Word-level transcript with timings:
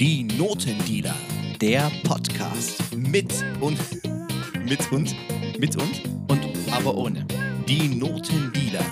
Die 0.00 0.22
Notendealer. 0.22 1.16
Der 1.60 1.90
Podcast. 2.04 2.94
Mit 2.96 3.44
und. 3.60 3.80
Mit 4.64 4.92
und. 4.92 5.12
Mit 5.58 5.74
und. 5.74 6.04
Und 6.28 6.46
aber 6.70 6.94
ohne. 6.94 7.26
Die 7.66 7.88
Notendealer. 7.88 8.84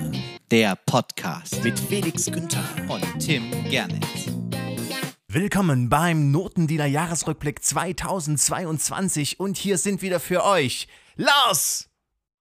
Der 0.50 0.74
Podcast. 0.74 1.62
Mit 1.62 1.78
Felix 1.78 2.26
Günther. 2.26 2.64
Und 2.88 3.04
Tim 3.20 3.44
Gernitz. 3.70 4.32
Willkommen 5.28 5.88
beim 5.88 6.32
Notendealer 6.32 6.86
Jahresrückblick 6.86 7.62
2022 7.62 9.38
und 9.38 9.56
hier 9.56 9.78
sind 9.78 10.02
wieder 10.02 10.18
für 10.18 10.44
euch 10.44 10.88
Lars, 11.14 11.88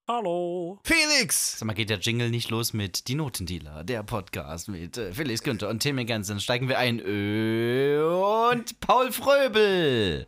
Hallo. 0.07 0.79
Felix, 0.83 1.57
Sag 1.57 1.65
mal, 1.65 1.73
geht 1.73 1.89
der 1.89 1.97
Jingle 1.97 2.29
nicht 2.29 2.51
los 2.51 2.73
mit 2.73 3.07
Die 3.07 3.15
Notendealer, 3.15 3.83
der 3.83 4.03
Podcast 4.03 4.67
mit 4.69 4.97
äh, 4.97 5.11
Felix 5.11 5.41
Günther 5.41 5.67
und 5.67 5.79
Tim 5.79 5.97
Ganz? 6.05 6.27
Dann 6.27 6.39
steigen 6.39 6.69
wir 6.69 6.77
ein. 6.77 6.99
Und 6.99 8.79
Paul 8.81 9.11
Fröbel. 9.11 10.27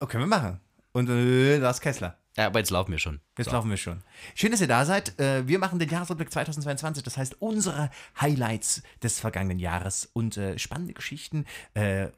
Oh, 0.00 0.06
können 0.06 0.24
wir 0.24 0.28
machen. 0.28 0.60
Und 0.92 1.08
äh, 1.08 1.56
Lars 1.56 1.80
Kessler. 1.80 2.18
Ja, 2.36 2.48
aber 2.48 2.58
jetzt 2.58 2.68
laufen 2.70 2.92
wir 2.92 2.98
schon. 2.98 3.20
Jetzt 3.38 3.46
So. 3.46 3.52
laufen 3.52 3.70
wir 3.70 3.78
schon. 3.78 4.02
Schön, 4.34 4.50
dass 4.50 4.60
ihr 4.60 4.68
da 4.68 4.84
seid. 4.84 5.18
Äh, 5.18 5.48
Wir 5.48 5.58
machen 5.58 5.78
den 5.78 5.88
Jahresrückblick 5.88 6.30
2022, 6.30 7.02
das 7.02 7.16
heißt 7.16 7.36
unsere 7.40 7.88
Highlights 8.20 8.82
des 9.02 9.18
vergangenen 9.18 9.58
Jahres 9.58 10.10
und 10.12 10.38
spannende 10.58 10.92
Geschichten, 10.92 11.46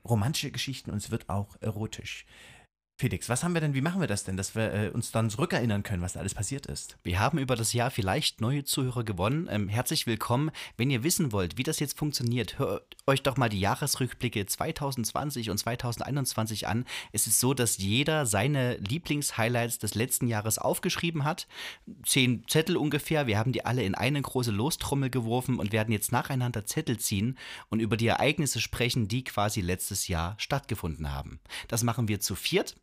romantische 0.05 0.51
Geschichten 0.51 0.91
und 0.91 0.97
es 0.97 1.13
wird 1.13 1.29
auch 1.29 1.55
erotisch. 1.61 2.27
Felix, 3.01 3.29
was 3.29 3.45
haben 3.45 3.55
wir 3.55 3.61
denn, 3.61 3.75
wie 3.75 3.81
machen 3.81 4.01
wir 4.01 4.09
das 4.09 4.25
denn, 4.25 4.37
dass 4.37 4.57
wir 4.57 4.75
äh, 4.75 4.89
uns 4.89 5.13
dann 5.13 5.31
zurückerinnern 5.31 5.85
können, 5.85 6.03
was 6.03 6.15
da 6.15 6.21
alles 6.21 6.35
passiert 6.35 6.67
ist? 6.67 6.99
Wir 7.05 7.21
haben 7.21 7.39
über 7.39 7.55
das 7.55 7.73
Jahr 7.73 7.93
vielleicht 7.93 8.41
neue 8.41 8.65
Zuhörer 8.65 9.05
gewonnen. 9.05 9.49
Ähm, 9.49 9.69
herzlich 9.69 10.09
willkommen. 10.09 10.51
Wenn 10.77 10.91
ihr 10.91 11.05
wissen 11.05 11.31
wollt, 11.31 11.57
wie 11.57 11.63
das 11.63 11.79
jetzt 11.79 11.97
funktioniert, 11.97 12.59
hört 12.59 12.97
euch 13.07 13.23
doch 13.23 13.37
mal 13.37 13.49
die 13.49 13.61
Jahresrückblicke 13.61 14.45
2020 14.45 15.49
und 15.51 15.59
2021 15.59 16.67
an. 16.67 16.87
Es 17.13 17.29
ist 17.29 17.39
so, 17.39 17.55
dass 17.55 17.79
jeder 17.79 18.27
seine 18.27 18.79
Lieblingshighlights 18.79 19.79
des 19.79 19.95
letzten 19.95 20.27
Jahres 20.27 20.59
aufgeschrieben 20.59 21.23
hat. 21.23 21.47
Zehn 22.05 22.49
Zettel 22.49 22.77
ungefähr. 22.77 23.29
Wir 23.29 23.39
haben 23.39 23.53
die 23.53 23.65
alle 23.65 23.85
in 23.85 23.95
eine 23.95 24.21
große 24.21 24.51
Lostrommel 24.51 25.09
geworfen 25.09 25.61
und 25.61 25.71
werden 25.71 25.93
jetzt 25.93 26.11
nacheinander 26.11 26.67
Zettel 26.67 26.99
ziehen 26.99 27.39
und 27.69 27.79
über 27.79 27.97
die 27.97 28.09
Ereignisse 28.09 28.61
sprechen, 28.61 29.07
die 29.07 29.23
quasi 29.23 29.61
letztes 29.61 30.09
Jahr 30.09 30.35
stattgefunden 30.39 31.13
haben. 31.15 31.39
Das 31.69 31.85
machen 31.85 32.09
wir 32.09 32.19
zu 32.19 32.35
viert. 32.35 32.75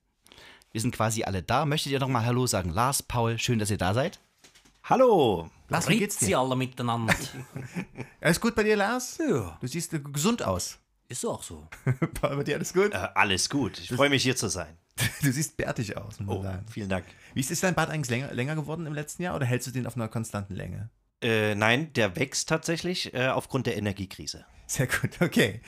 Wir 0.75 0.81
sind 0.81 0.93
quasi 0.93 1.23
alle 1.23 1.41
da. 1.41 1.65
Möchtet 1.65 1.93
ihr 1.93 2.01
noch 2.01 2.09
mal 2.09 2.25
Hallo 2.25 2.47
sagen? 2.47 2.69
Lars, 2.69 3.01
Paul, 3.01 3.39
schön, 3.39 3.59
dass 3.59 3.71
ihr 3.71 3.77
da 3.77 3.93
seid. 3.93 4.19
Hallo. 4.83 5.49
Lars, 5.69 5.87
wie 5.87 5.97
geht's 5.99 6.19
Sie 6.19 6.25
dir? 6.25 6.39
alle 6.39 6.57
miteinander. 6.57 7.15
Alles 8.19 8.41
gut 8.41 8.55
bei 8.55 8.63
dir, 8.63 8.75
Lars? 8.75 9.17
ja, 9.25 9.57
Du 9.61 9.67
siehst 9.67 9.95
gesund 10.11 10.43
aus. 10.43 10.77
ist 11.07 11.25
auch 11.25 11.43
so. 11.43 11.65
Paul, 12.19 12.35
bei 12.35 12.43
dir 12.43 12.55
alles 12.55 12.73
gut? 12.73 12.93
Äh, 12.93 13.07
alles 13.15 13.49
gut. 13.49 13.79
Ich 13.79 13.87
freue 13.87 14.09
mich 14.09 14.21
hier 14.23 14.35
zu 14.35 14.49
sein. 14.49 14.75
Du 15.21 15.31
siehst 15.31 15.55
bärtig 15.55 15.95
aus, 15.95 16.17
Oh, 16.27 16.43
sagen. 16.43 16.65
vielen 16.69 16.89
Dank. 16.89 17.05
Wie 17.33 17.39
ist, 17.39 17.51
ist 17.51 17.63
dein 17.63 17.73
Bart 17.73 17.89
eigentlich 17.89 18.09
länger, 18.09 18.33
länger 18.33 18.55
geworden 18.55 18.85
im 18.85 18.93
letzten 18.93 19.23
Jahr 19.23 19.37
oder 19.37 19.45
hältst 19.45 19.67
du 19.69 19.71
den 19.71 19.87
auf 19.87 19.95
einer 19.95 20.09
konstanten 20.09 20.55
Länge? 20.55 20.89
Äh, 21.21 21.55
nein, 21.55 21.93
der 21.93 22.17
wächst 22.17 22.49
tatsächlich 22.49 23.13
äh, 23.13 23.29
aufgrund 23.29 23.65
der 23.67 23.77
Energiekrise. 23.77 24.45
Sehr 24.67 24.87
gut, 24.87 25.21
okay. 25.21 25.61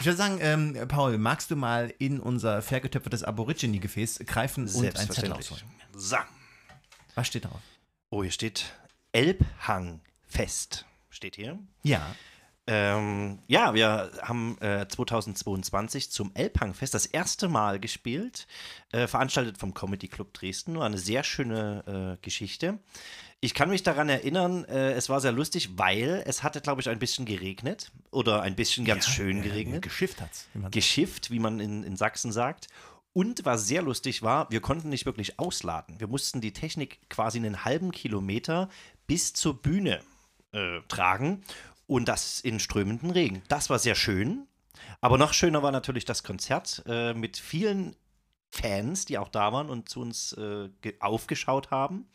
Ich 0.00 0.06
würde 0.06 0.16
sagen, 0.16 0.38
ähm, 0.40 0.88
Paul, 0.88 1.18
magst 1.18 1.50
du 1.50 1.56
mal 1.56 1.92
in 1.98 2.18
unser 2.18 2.62
fairgetöpfertes 2.62 3.22
Aborigine-Gefäß 3.22 4.20
greifen 4.26 4.68
und 4.68 4.98
ein 4.98 5.10
Zettel 5.10 5.32
ausholen? 5.32 5.62
So. 5.94 6.16
Was 7.14 7.26
steht 7.26 7.44
drauf? 7.44 7.60
Oh, 8.10 8.22
hier 8.22 8.32
steht 8.32 8.72
Elbhangfest. 9.12 10.86
Steht 11.10 11.36
hier. 11.36 11.58
Ja. 11.82 12.14
Ähm, 12.68 13.40
ja, 13.48 13.74
wir 13.74 14.12
haben 14.22 14.56
äh, 14.60 14.86
2022 14.86 16.10
zum 16.10 16.30
Elbhangfest 16.34 16.94
das 16.94 17.06
erste 17.06 17.48
Mal 17.48 17.80
gespielt, 17.80 18.46
äh, 18.92 19.08
veranstaltet 19.08 19.58
vom 19.58 19.74
Comedy 19.74 20.06
Club 20.06 20.32
Dresden. 20.32 20.74
Nur 20.74 20.84
eine 20.84 20.98
sehr 20.98 21.24
schöne 21.24 22.18
äh, 22.20 22.24
Geschichte. 22.24 22.78
Ich 23.40 23.54
kann 23.54 23.70
mich 23.70 23.82
daran 23.82 24.08
erinnern, 24.08 24.64
äh, 24.66 24.92
es 24.92 25.08
war 25.08 25.20
sehr 25.20 25.32
lustig, 25.32 25.70
weil 25.76 26.22
es 26.24 26.44
hatte, 26.44 26.60
glaube 26.60 26.80
ich, 26.80 26.88
ein 26.88 27.00
bisschen 27.00 27.24
geregnet 27.24 27.90
oder 28.12 28.42
ein 28.42 28.54
bisschen 28.54 28.84
ganz 28.84 29.08
schön 29.08 29.42
geregnet. 29.42 29.82
Geschifft 29.82 30.20
hat's. 30.20 30.46
wie 30.52 30.58
man 30.58 30.64
sagt. 30.66 30.74
Geschifft, 30.74 31.30
wie 31.32 31.40
man 31.40 31.58
in, 31.58 31.82
in 31.82 31.96
Sachsen 31.96 32.30
sagt. 32.30 32.68
Und 33.12 33.44
was 33.44 33.66
sehr 33.66 33.82
lustig 33.82 34.22
war, 34.22 34.48
wir 34.50 34.60
konnten 34.60 34.88
nicht 34.88 35.04
wirklich 35.04 35.40
ausladen. 35.40 35.98
Wir 35.98 36.06
mussten 36.06 36.40
die 36.40 36.52
Technik 36.52 37.10
quasi 37.10 37.38
einen 37.38 37.64
halben 37.64 37.90
Kilometer 37.90 38.70
bis 39.08 39.32
zur 39.32 39.60
Bühne 39.60 40.00
äh, 40.52 40.80
tragen 40.88 41.42
und 41.94 42.06
das 42.06 42.40
in 42.40 42.60
strömenden 42.60 43.10
Regen. 43.10 43.42
Das 43.48 43.70
war 43.70 43.78
sehr 43.78 43.94
schön. 43.94 44.46
Aber 45.00 45.18
noch 45.18 45.32
schöner 45.32 45.62
war 45.62 45.72
natürlich 45.72 46.04
das 46.04 46.22
Konzert 46.22 46.82
äh, 46.86 47.14
mit 47.14 47.36
vielen 47.36 47.94
Fans, 48.50 49.04
die 49.04 49.18
auch 49.18 49.28
da 49.28 49.52
waren 49.52 49.70
und 49.70 49.88
zu 49.88 50.00
uns 50.00 50.32
äh, 50.34 50.68
ge- 50.80 50.96
aufgeschaut 51.00 51.70
haben. 51.70 52.06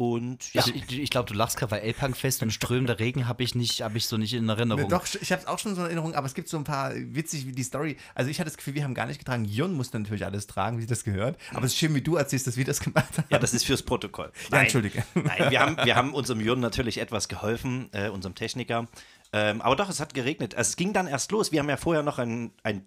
Und 0.00 0.54
ja, 0.54 0.62
Also 0.62 0.72
ich, 0.72 0.98
ich 0.98 1.10
glaube, 1.10 1.28
du 1.28 1.34
lachst 1.34 1.58
gerade, 1.58 1.72
weil 1.72 1.82
Elbhangfest 1.82 2.42
und 2.42 2.50
strömender 2.50 2.98
Regen 2.98 3.28
habe 3.28 3.42
ich 3.42 3.54
nicht, 3.54 3.82
habe 3.82 3.98
ich 3.98 4.06
so 4.06 4.16
nicht 4.16 4.32
in 4.32 4.48
Erinnerung. 4.48 4.84
Ne, 4.84 4.88
Doch, 4.88 5.04
ich 5.20 5.30
habe 5.30 5.42
es 5.42 5.46
auch 5.46 5.58
schon 5.58 5.74
so 5.74 5.82
in 5.82 5.88
Erinnerung, 5.88 6.14
aber 6.14 6.26
es 6.26 6.32
gibt 6.32 6.48
so 6.48 6.56
ein 6.56 6.64
paar 6.64 6.94
witzig 6.94 7.46
wie 7.46 7.52
die 7.52 7.62
Story. 7.62 7.98
Also 8.14 8.30
ich 8.30 8.40
hatte 8.40 8.48
das 8.48 8.56
Gefühl, 8.56 8.72
wir 8.72 8.82
haben 8.84 8.94
gar 8.94 9.04
nicht 9.04 9.18
getragen. 9.18 9.44
Jon 9.44 9.74
musste 9.74 9.98
natürlich 10.00 10.24
alles 10.24 10.46
tragen, 10.46 10.78
wie 10.78 10.86
das 10.86 11.04
gehört. 11.04 11.38
Aber 11.52 11.66
es 11.66 11.72
ist 11.72 11.78
schön, 11.78 11.94
wie 11.94 12.00
du 12.00 12.16
erzählst, 12.16 12.46
dass 12.46 12.56
wir 12.56 12.64
das 12.64 12.80
gemacht 12.80 13.18
haben. 13.18 13.26
ja, 13.28 13.38
das 13.38 13.52
ist 13.52 13.66
fürs 13.66 13.82
Protokoll. 13.82 14.32
Ja, 14.50 14.62
entschuldige. 14.62 15.04
Nein, 15.12 15.50
wir 15.50 15.60
haben, 15.60 15.76
wir 15.84 15.94
haben 15.96 16.14
unserem 16.14 16.40
Jürgen 16.40 16.62
natürlich 16.62 16.96
etwas 16.96 17.28
geholfen, 17.28 17.90
äh, 17.92 18.08
unserem 18.08 18.34
Techniker. 18.34 18.88
Ähm, 19.34 19.60
aber 19.60 19.76
doch, 19.76 19.90
es 19.90 20.00
hat 20.00 20.14
geregnet. 20.14 20.54
Also 20.54 20.70
es 20.70 20.76
ging 20.76 20.94
dann 20.94 21.08
erst 21.08 21.30
los. 21.30 21.52
Wir 21.52 21.60
haben 21.60 21.68
ja 21.68 21.76
vorher 21.76 22.02
noch 22.02 22.18
ein, 22.18 22.52
ein 22.62 22.86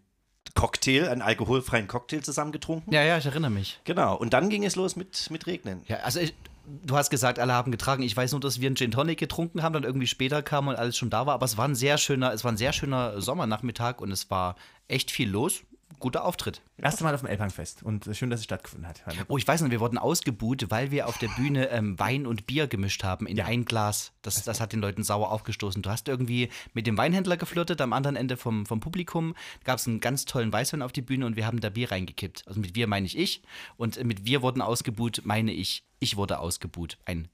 Cocktail, 0.56 1.10
einen 1.10 1.22
alkoholfreien 1.22 1.88
Cocktail 1.88 2.22
zusammen 2.22 2.52
getrunken. 2.52 2.92
ja, 2.92 3.04
ja, 3.04 3.20
ich 3.20 3.26
erinnere 3.28 3.52
mich. 3.52 3.80
Genau. 3.84 4.16
Und 4.18 4.34
dann 4.34 4.50
ging 4.50 4.66
es 4.66 4.76
los 4.76 4.96
mit, 4.96 5.30
mit 5.30 5.46
Regnen. 5.46 5.84
Ja, 5.88 5.98
also 5.98 6.20
ich, 6.20 6.34
du 6.66 6.96
hast 6.96 7.10
gesagt, 7.10 7.40
alle 7.40 7.54
haben 7.54 7.72
getragen. 7.72 8.04
Ich 8.04 8.16
weiß 8.16 8.32
nur, 8.32 8.42
dass 8.42 8.62
wir 8.62 8.68
einen 8.68 8.76
Gin 8.76 8.92
Tonic 8.92 9.20
getrunken 9.20 9.64
haben, 9.64 9.74
dann 9.74 9.84
irgendwie 9.84 10.08
später 10.08 10.42
kam 10.42 10.68
und 10.68 10.76
alles 10.76 10.98
schon 10.98 11.10
da 11.10 11.26
war. 11.26 11.34
Aber 11.34 11.46
es 11.46 11.58
war 11.58 11.68
ein 11.68 11.76
sehr 11.76 11.98
schöner, 11.98 12.34
es 12.34 12.44
war 12.44 12.52
ein 12.52 12.58
sehr 12.58 12.74
schöner 12.74 13.22
Sommernachmittag 13.22 14.00
und 14.00 14.12
es 14.12 14.30
war 14.30 14.56
echt 14.88 15.12
viel 15.12 15.30
los. 15.30 15.64
Guter 16.04 16.26
Auftritt. 16.26 16.62
Erste 16.78 17.06
Mal 17.06 17.14
auf 17.14 17.22
dem 17.22 17.30
Elbhangfest 17.30 17.82
und 17.82 18.10
schön, 18.12 18.30
dass 18.30 18.42
es 18.42 18.44
stattgefunden 18.44 18.90
hat. 18.90 19.02
Oh, 19.30 19.38
ich 19.38 19.48
weiß 19.48 19.62
noch, 19.62 19.72
wir 19.72 19.80
wurden 19.80 19.98
ausgebuht, 19.98 20.70
weil 20.70 20.92
wir 20.92 21.08
auf 21.08 21.18
der 21.18 21.30
Bühne 21.30 21.70
ähm, 21.70 21.98
Wein 21.98 22.28
und 22.28 22.46
Bier 22.46 22.68
gemischt 22.68 23.06
haben 23.06 23.26
in 23.26 23.40
ein 23.40 23.64
Glas. 23.64 24.12
Das, 24.22 24.44
das 24.44 24.60
hat 24.60 24.74
den 24.74 24.82
Leuten 24.82 25.04
sauer 25.04 25.32
aufgestoßen. 25.32 25.82
Du 25.82 25.90
hast 25.90 26.10
irgendwie 26.10 26.50
mit 26.74 26.88
dem 26.88 26.98
Weinhändler 26.98 27.38
geflirtet, 27.38 27.80
am 27.80 27.94
anderen 27.94 28.18
Ende 28.18 28.36
vom, 28.36 28.66
vom 28.66 28.82
Publikum 28.82 29.34
gab 29.64 29.78
es 29.78 29.88
einen 29.88 30.02
ganz 30.02 30.26
tollen 30.26 30.52
Weißwein 30.52 30.82
auf 30.82 30.92
die 30.92 31.02
Bühne 31.02 31.26
und 31.26 31.38
wir 31.38 31.48
haben 31.48 31.62
da 31.62 31.70
Bier 31.70 31.90
reingekippt. 31.90 32.50
Also 32.50 32.60
mit 32.60 32.76
wir 32.76 32.88
meine 32.88 33.06
ich 33.06 33.18
ich 33.18 33.42
und 33.78 33.96
äh, 33.96 34.04
mit 34.04 34.26
wir 34.26 34.42
wurden 34.42 34.62
ausgebuht, 34.62 35.22
meine 35.24 35.54
ich, 35.54 35.86
ich 36.00 36.18
wurde 36.18 36.40
ausgebuht. 36.40 36.98
Ein 37.06 37.30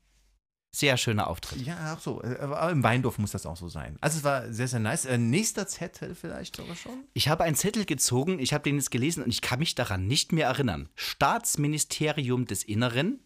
sehr 0.71 0.97
schöner 0.97 1.27
Auftritt. 1.27 1.65
Ja, 1.65 1.93
auch 1.95 1.99
so. 1.99 2.21
Äh, 2.21 2.37
Aber 2.41 2.69
im 2.69 2.83
Weindorf 2.83 3.17
muss 3.17 3.31
das 3.31 3.45
auch 3.45 3.57
so 3.57 3.69
sein. 3.69 3.97
Also 4.01 4.19
es 4.19 4.23
war 4.23 4.51
sehr, 4.53 4.67
sehr 4.67 4.79
nice. 4.79 5.05
Äh, 5.05 5.17
nächster 5.17 5.65
Zettel 5.67 6.13
vielleicht 6.15 6.55
sogar 6.57 6.75
schon? 6.75 7.03
Ich 7.13 7.27
habe 7.27 7.43
einen 7.43 7.55
Zettel 7.55 7.85
gezogen, 7.85 8.37
ich 8.39 8.53
habe 8.53 8.63
den 8.63 8.75
jetzt 8.75 8.91
gelesen 8.91 9.23
und 9.23 9.29
ich 9.29 9.41
kann 9.41 9.59
mich 9.59 9.73
daran 9.75 10.05
nicht 10.07 10.31
mehr 10.31 10.47
erinnern. 10.47 10.89
Staatsministerium 10.95 12.45
des 12.45 12.63
Inneren, 12.63 13.19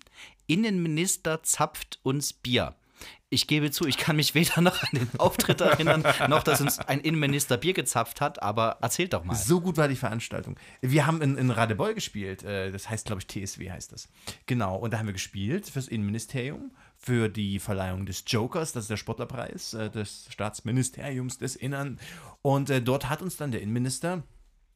Innenminister 0.47 1.43
zapft 1.43 1.99
uns 2.03 2.31
Bier. 2.33 2.75
Ich 3.29 3.47
gebe 3.47 3.71
zu, 3.71 3.85
ich 3.87 3.97
kann 3.97 4.15
mich 4.15 4.35
weder 4.35 4.61
noch 4.61 4.81
an 4.83 4.89
den 4.93 5.09
Auftritt 5.19 5.59
erinnern, 5.59 6.03
noch 6.29 6.43
dass 6.43 6.61
uns 6.61 6.79
ein 6.79 7.01
Innenminister 7.01 7.57
Bier 7.57 7.73
gezapft 7.73 8.21
hat, 8.21 8.41
aber 8.41 8.77
erzählt 8.81 9.13
doch 9.13 9.23
mal. 9.25 9.35
So 9.35 9.59
gut 9.59 9.75
war 9.77 9.87
die 9.87 9.95
Veranstaltung. 9.95 10.55
Wir 10.81 11.05
haben 11.07 11.21
in, 11.21 11.37
in 11.37 11.49
Radebeul 11.49 11.93
gespielt. 11.95 12.43
äh, 12.43 12.71
Das 12.71 12.89
heißt, 12.89 13.07
glaube 13.07 13.21
ich, 13.21 13.27
TSW 13.27 13.71
heißt 13.71 13.91
das. 13.91 14.07
Genau. 14.45 14.77
Und 14.77 14.93
da 14.93 14.99
haben 14.99 15.07
wir 15.07 15.13
gespielt 15.13 15.67
fürs 15.67 15.87
Innenministerium, 15.87 16.71
für 17.03 17.27
die 17.27 17.59
Verleihung 17.59 18.05
des 18.05 18.23
Jokers, 18.27 18.71
das 18.71 18.85
ist 18.85 18.89
der 18.89 18.97
Sportlerpreis 18.97 19.73
äh, 19.73 19.89
des 19.89 20.27
Staatsministeriums 20.29 21.37
des 21.37 21.57
Innern. 21.57 21.99
Und 22.41 22.69
äh, 22.69 22.81
dort 22.81 23.09
hat 23.09 23.21
uns 23.21 23.35
dann 23.35 23.51
der 23.51 23.61
Innenminister 23.61 24.23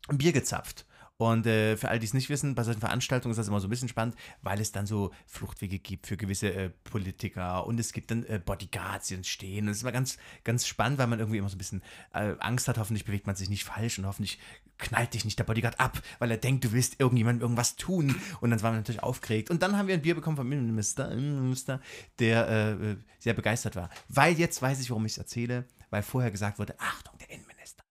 ein 0.09 0.17
Bier 0.17 0.33
gezapft. 0.33 0.85
Und 1.15 1.47
äh, 1.47 1.77
für 1.77 1.89
all 1.89 1.99
die 1.99 2.05
es 2.05 2.13
nicht 2.13 2.29
wissen, 2.29 2.53
bei 2.53 2.63
solchen 2.63 2.81
Veranstaltungen 2.81 3.31
ist 3.31 3.37
das 3.37 3.47
immer 3.47 3.61
so 3.61 3.67
ein 3.67 3.69
bisschen 3.69 3.87
spannend, 3.87 4.15
weil 4.41 4.59
es 4.59 4.71
dann 4.71 4.85
so 4.85 5.11
Fluchtwege 5.25 5.79
gibt 5.79 6.05
für 6.05 6.17
gewisse 6.17 6.53
äh, 6.53 6.69
Politiker 6.83 7.65
und 7.65 7.79
es 7.79 7.91
gibt 7.93 8.11
dann 8.11 8.23
äh, 8.25 8.39
Bodyguards, 8.43 9.07
die 9.07 9.15
uns 9.15 9.27
stehen. 9.27 9.65
Und 9.65 9.71
es 9.71 9.77
ist 9.77 9.83
immer 9.83 9.93
ganz, 9.93 10.17
ganz 10.43 10.67
spannend, 10.67 10.99
weil 10.99 11.07
man 11.07 11.19
irgendwie 11.19 11.39
immer 11.39 11.49
so 11.49 11.55
ein 11.55 11.57
bisschen 11.57 11.81
äh, 12.13 12.35
Angst 12.39 12.67
hat, 12.67 12.77
hoffentlich 12.77 13.05
bewegt 13.05 13.25
man 13.25 13.35
sich 13.35 13.49
nicht 13.49 13.63
falsch 13.63 13.97
und 13.97 14.05
hoffentlich 14.05 14.37
knallt 14.77 15.13
dich 15.13 15.25
nicht 15.25 15.39
der 15.39 15.43
Bodyguard 15.43 15.79
ab, 15.79 16.01
weil 16.19 16.31
er 16.31 16.37
denkt, 16.37 16.63
du 16.63 16.71
willst 16.71 16.99
irgendjemandem 16.99 17.41
irgendwas 17.41 17.75
tun. 17.75 18.15
Und 18.41 18.51
dann 18.51 18.61
waren 18.61 18.73
wir 18.73 18.79
natürlich 18.79 19.03
aufgeregt. 19.03 19.49
Und 19.49 19.63
dann 19.63 19.77
haben 19.77 19.87
wir 19.87 19.95
ein 19.95 20.01
Bier 20.01 20.15
bekommen 20.15 20.37
vom 20.37 20.51
Innenminister, 20.51 21.81
der 22.19 22.47
äh, 22.47 22.71
äh, 22.71 22.97
sehr 23.19 23.33
begeistert 23.33 23.75
war. 23.75 23.89
Weil 24.07 24.37
jetzt 24.37 24.61
weiß 24.61 24.79
ich, 24.79 24.89
warum 24.89 25.05
ich 25.05 25.13
es 25.13 25.17
erzähle, 25.17 25.65
weil 25.89 26.03
vorher 26.03 26.31
gesagt 26.31 26.59
wurde, 26.59 26.79
Achtung, 26.79 27.17
der 27.17 27.29
Innenminister. 27.29 27.83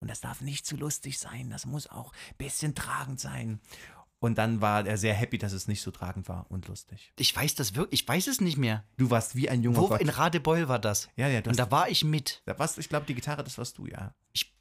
Und 0.00 0.10
das 0.10 0.20
darf 0.20 0.40
nicht 0.40 0.66
zu 0.66 0.76
lustig 0.76 1.18
sein, 1.18 1.50
das 1.50 1.66
muss 1.66 1.86
auch 1.88 2.12
ein 2.12 2.36
bisschen 2.36 2.74
tragend 2.74 3.20
sein. 3.20 3.60
Und 4.24 4.38
dann 4.38 4.62
war 4.62 4.86
er 4.86 4.96
sehr 4.96 5.12
happy, 5.12 5.36
dass 5.36 5.52
es 5.52 5.68
nicht 5.68 5.82
so 5.82 5.90
tragend 5.90 6.30
war 6.30 6.46
und 6.50 6.66
lustig. 6.66 7.12
Ich 7.18 7.36
weiß 7.36 7.56
das 7.56 7.74
wirklich, 7.74 8.00
ich 8.00 8.08
weiß 8.08 8.26
es 8.28 8.40
nicht 8.40 8.56
mehr. 8.56 8.82
Du 8.96 9.10
warst 9.10 9.36
wie 9.36 9.50
ein 9.50 9.62
junger 9.62 9.78
Wo 9.78 9.88
Gott. 9.88 10.00
in 10.00 10.08
Radebeul 10.08 10.66
war 10.66 10.78
das? 10.78 11.10
Ja, 11.16 11.28
ja, 11.28 11.42
du 11.42 11.50
Und 11.50 11.58
da 11.58 11.70
war 11.70 11.90
ich 11.90 12.04
mit. 12.04 12.40
Da 12.46 12.58
warst, 12.58 12.78
ich 12.78 12.88
glaube, 12.88 13.04
die 13.04 13.14
Gitarre, 13.14 13.44
das 13.44 13.58
warst 13.58 13.76
du, 13.76 13.86
ja. 13.86 14.14
Ich, 14.32 14.53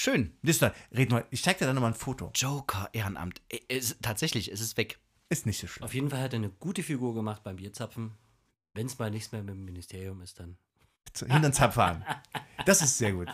Schön. 0.00 0.32
Das 0.42 0.56
ist, 0.56 0.72
red 0.96 1.10
mal, 1.10 1.26
ich 1.30 1.42
zeig 1.42 1.58
dir 1.58 1.66
dann 1.66 1.74
nochmal 1.74 1.90
ein 1.90 1.94
Foto. 1.94 2.30
Joker, 2.34 2.88
Ehrenamt. 2.94 3.42
Es, 3.68 3.98
tatsächlich, 4.00 4.50
es 4.50 4.62
ist 4.62 4.78
weg. 4.78 4.98
Ist 5.28 5.44
nicht 5.44 5.60
so 5.60 5.66
schlimm. 5.66 5.84
Auf 5.84 5.92
jeden 5.92 6.08
Fall 6.08 6.22
hat 6.22 6.32
er 6.32 6.38
eine 6.38 6.48
gute 6.48 6.82
Figur 6.82 7.14
gemacht 7.14 7.42
beim 7.42 7.56
Bierzapfen. 7.56 8.12
Wenn 8.72 8.86
es 8.86 8.98
mal 8.98 9.10
nichts 9.10 9.30
mehr 9.30 9.42
mit 9.42 9.54
dem 9.54 9.66
Ministerium 9.66 10.22
ist, 10.22 10.40
dann. 10.40 10.56
Hinter 11.18 11.40
den 11.40 11.52
Zapf 11.52 11.74
fahren. 11.74 12.02
Das 12.64 12.80
ist 12.80 12.96
sehr 12.96 13.12
gut. 13.12 13.28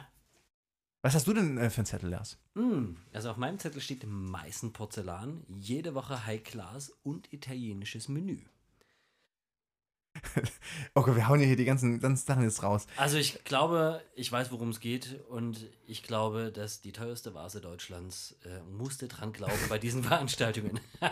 Was 1.03 1.15
hast 1.15 1.29
du 1.29 1.35
denn 1.35 1.57
äh, 1.57 1.71
für 1.71 1.79
einen 1.79 1.87
Zettel, 1.87 2.11
Lars? 2.11 2.37
Mm, 2.55 2.97
also 3.13 3.31
auf 3.31 3.37
meinem 3.37 3.61
Zettel 3.61 3.81
steht 3.81 4.05
Meißen 4.05 4.73
Porzellan, 4.73 5.45
jede 5.49 5.95
Woche 5.95 6.27
High 6.27 6.43
Class 6.43 6.91
und 7.05 7.33
italienisches 7.33 8.09
Menü. 8.09 8.41
Okay, 10.95 11.15
wir 11.15 11.29
hauen 11.29 11.41
ja 11.41 11.47
hier 11.47 11.57
die 11.57 11.65
ganzen, 11.65 12.01
ganzen 12.01 12.27
Sachen 12.27 12.43
jetzt 12.43 12.63
raus. 12.63 12.87
Also 12.97 13.17
ich 13.19 13.45
glaube, 13.45 14.03
ich 14.15 14.31
weiß, 14.31 14.51
worum 14.53 14.71
es 14.71 14.81
geht 14.81 15.21
und 15.29 15.67
ich 15.87 16.03
glaube, 16.03 16.51
dass 16.53 16.81
die 16.81 16.93
teuerste 16.93 17.35
Vase 17.35 17.61
Deutschlands 17.61 18.37
äh, 18.45 18.61
musste 18.71 19.09
dran 19.09 19.33
glauben 19.33 19.53
bei 19.69 19.79
diesen 19.79 20.03
Veranstaltungen. 20.05 20.81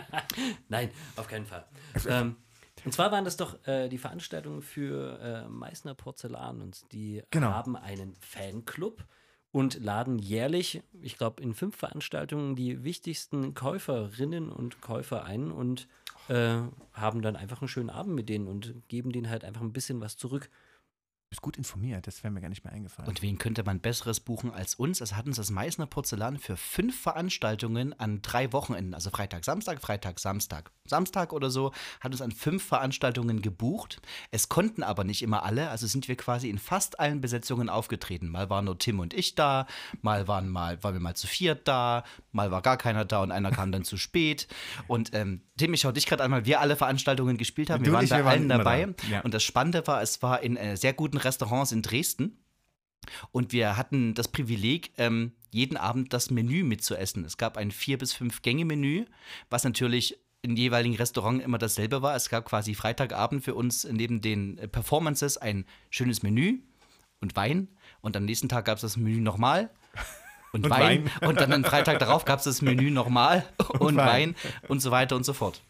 Nein, 0.69 0.89
auf 1.15 1.27
keinen 1.27 1.45
Fall. 1.45 1.65
Ähm, 2.07 2.35
und 2.83 2.91
zwar 2.93 3.11
waren 3.11 3.25
das 3.25 3.37
doch 3.37 3.65
äh, 3.67 3.89
die 3.89 3.97
Veranstaltungen 3.97 4.61
für 4.61 5.19
äh, 5.19 5.47
Meißner 5.47 5.95
Porzellan 5.95 6.61
und 6.61 6.91
die 6.91 7.23
Genau. 7.31 7.49
haben 7.51 7.75
einen 7.75 8.15
Fanclub 8.19 9.05
und 9.51 9.79
laden 9.81 10.19
jährlich, 10.19 10.83
ich 11.01 11.17
glaube, 11.17 11.41
in 11.41 11.53
fünf 11.53 11.77
Veranstaltungen 11.77 12.55
die 12.55 12.83
wichtigsten 12.83 13.53
Käuferinnen 13.53 14.51
und 14.51 14.81
Käufer 14.81 15.23
ein 15.23 15.51
und 15.51 15.87
äh, 16.27 16.57
haben 16.93 17.21
dann 17.21 17.35
einfach 17.35 17.61
einen 17.61 17.67
schönen 17.67 17.89
Abend 17.89 18.15
mit 18.15 18.29
denen 18.29 18.47
und 18.47 18.73
geben 18.87 19.11
denen 19.11 19.29
halt 19.29 19.43
einfach 19.43 19.61
ein 19.61 19.73
bisschen 19.73 20.01
was 20.01 20.17
zurück. 20.17 20.49
Bist 21.35 21.41
gut 21.41 21.57
informiert, 21.57 22.07
das 22.07 22.23
wäre 22.23 22.31
mir 22.31 22.39
gar 22.39 22.47
nicht 22.47 22.63
mehr 22.63 22.71
eingefallen. 22.71 23.09
Und 23.09 23.21
wen 23.21 23.37
könnte 23.37 23.61
man 23.65 23.81
Besseres 23.81 24.21
buchen 24.21 24.51
als 24.51 24.73
uns? 24.73 25.01
Es 25.01 25.15
hat 25.15 25.25
uns 25.25 25.35
das 25.35 25.51
Meißner 25.51 25.85
Porzellan 25.85 26.39
für 26.39 26.55
fünf 26.55 26.97
Veranstaltungen 26.97 27.91
an 27.99 28.21
drei 28.21 28.53
Wochenenden, 28.53 28.93
also 28.93 29.09
Freitag, 29.09 29.43
Samstag, 29.43 29.81
Freitag, 29.81 30.21
Samstag, 30.21 30.71
Samstag 30.85 31.33
oder 31.33 31.49
so, 31.49 31.73
hat 31.99 32.13
uns 32.13 32.21
an 32.21 32.31
fünf 32.31 32.63
Veranstaltungen 32.63 33.41
gebucht. 33.41 34.01
Es 34.31 34.47
konnten 34.47 34.81
aber 34.81 35.03
nicht 35.03 35.23
immer 35.23 35.43
alle, 35.43 35.69
also 35.71 35.87
sind 35.87 36.07
wir 36.07 36.15
quasi 36.15 36.49
in 36.49 36.57
fast 36.57 37.01
allen 37.01 37.19
Besetzungen 37.19 37.67
aufgetreten. 37.67 38.29
Mal 38.29 38.49
waren 38.49 38.63
nur 38.63 38.77
Tim 38.79 39.01
und 39.01 39.13
ich 39.13 39.35
da, 39.35 39.67
mal 40.01 40.29
waren, 40.29 40.47
mal, 40.47 40.81
waren 40.85 40.93
wir 40.93 41.01
mal 41.01 41.17
zu 41.17 41.27
viert 41.27 41.67
da, 41.67 42.05
mal 42.31 42.49
war 42.51 42.61
gar 42.61 42.77
keiner 42.77 43.03
da 43.03 43.21
und 43.21 43.33
einer 43.33 43.51
kam 43.51 43.73
dann 43.73 43.83
zu 43.83 43.97
spät. 43.97 44.47
Und 44.87 45.13
ähm, 45.13 45.41
Tim, 45.57 45.73
ich 45.73 45.81
schau 45.81 45.91
dich 45.91 46.05
gerade 46.05 46.23
an, 46.23 46.31
weil 46.31 46.45
wir 46.45 46.61
alle 46.61 46.77
Veranstaltungen 46.77 47.35
gespielt 47.35 47.69
haben. 47.69 47.85
Wir 47.85 47.91
waren 47.91 48.05
ich, 48.05 48.09
bei 48.09 48.19
wir 48.19 48.25
waren 48.25 48.39
allen 48.39 48.49
dabei. 48.49 48.85
da. 48.85 49.07
Ja. 49.09 49.19
Und 49.21 49.33
das 49.33 49.43
Spannende 49.43 49.85
war, 49.87 50.01
es 50.01 50.21
war 50.21 50.41
in 50.41 50.55
äh, 50.55 50.77
sehr 50.77 50.93
guten 50.93 51.17
Restaurants 51.25 51.71
in 51.71 51.81
Dresden. 51.81 52.37
Und 53.31 53.51
wir 53.51 53.77
hatten 53.77 54.13
das 54.13 54.27
Privileg, 54.27 54.91
ähm, 54.97 55.33
jeden 55.51 55.77
Abend 55.77 56.13
das 56.13 56.31
Menü 56.31 56.63
mitzuessen. 56.63 57.23
Es 57.25 57.37
gab 57.37 57.57
ein 57.57 57.71
vier 57.71 57.97
bis 57.97 58.13
fünf 58.13 58.41
Gänge 58.41 58.65
Menü, 58.65 59.05
was 59.49 59.63
natürlich 59.63 60.17
im 60.41 60.55
jeweiligen 60.55 60.95
Restaurant 60.95 61.41
immer 61.41 61.57
dasselbe 61.57 62.01
war. 62.01 62.15
Es 62.15 62.29
gab 62.29 62.45
quasi 62.45 62.75
Freitagabend 62.75 63.43
für 63.43 63.55
uns 63.55 63.83
neben 63.83 64.21
den 64.21 64.57
äh, 64.57 64.67
Performances 64.67 65.37
ein 65.37 65.65
schönes 65.89 66.23
Menü 66.23 66.59
und 67.19 67.35
Wein. 67.35 67.67
Und 68.01 68.15
am 68.15 68.25
nächsten 68.25 68.49
Tag 68.49 68.65
gab 68.65 68.75
es 68.75 68.81
das 68.81 68.97
Menü 68.97 69.21
nochmal. 69.21 69.71
Und, 70.53 70.65
Und 70.65 70.69
Wein. 70.69 71.05
Wein. 71.05 71.29
Und 71.29 71.41
dann 71.41 71.51
am 71.51 71.63
Freitag 71.63 71.99
darauf 71.99 72.25
gab 72.25 72.39
es 72.39 72.45
das 72.45 72.61
Menü 72.61 72.91
nochmal 72.91 73.45
und, 73.79 73.97
Wein. 73.97 74.35
Wein 74.35 74.35
und 74.67 74.79
so 74.81 74.91
weiter 74.91 75.15
und 75.15 75.25
so 75.25 75.33
fort. 75.33 75.61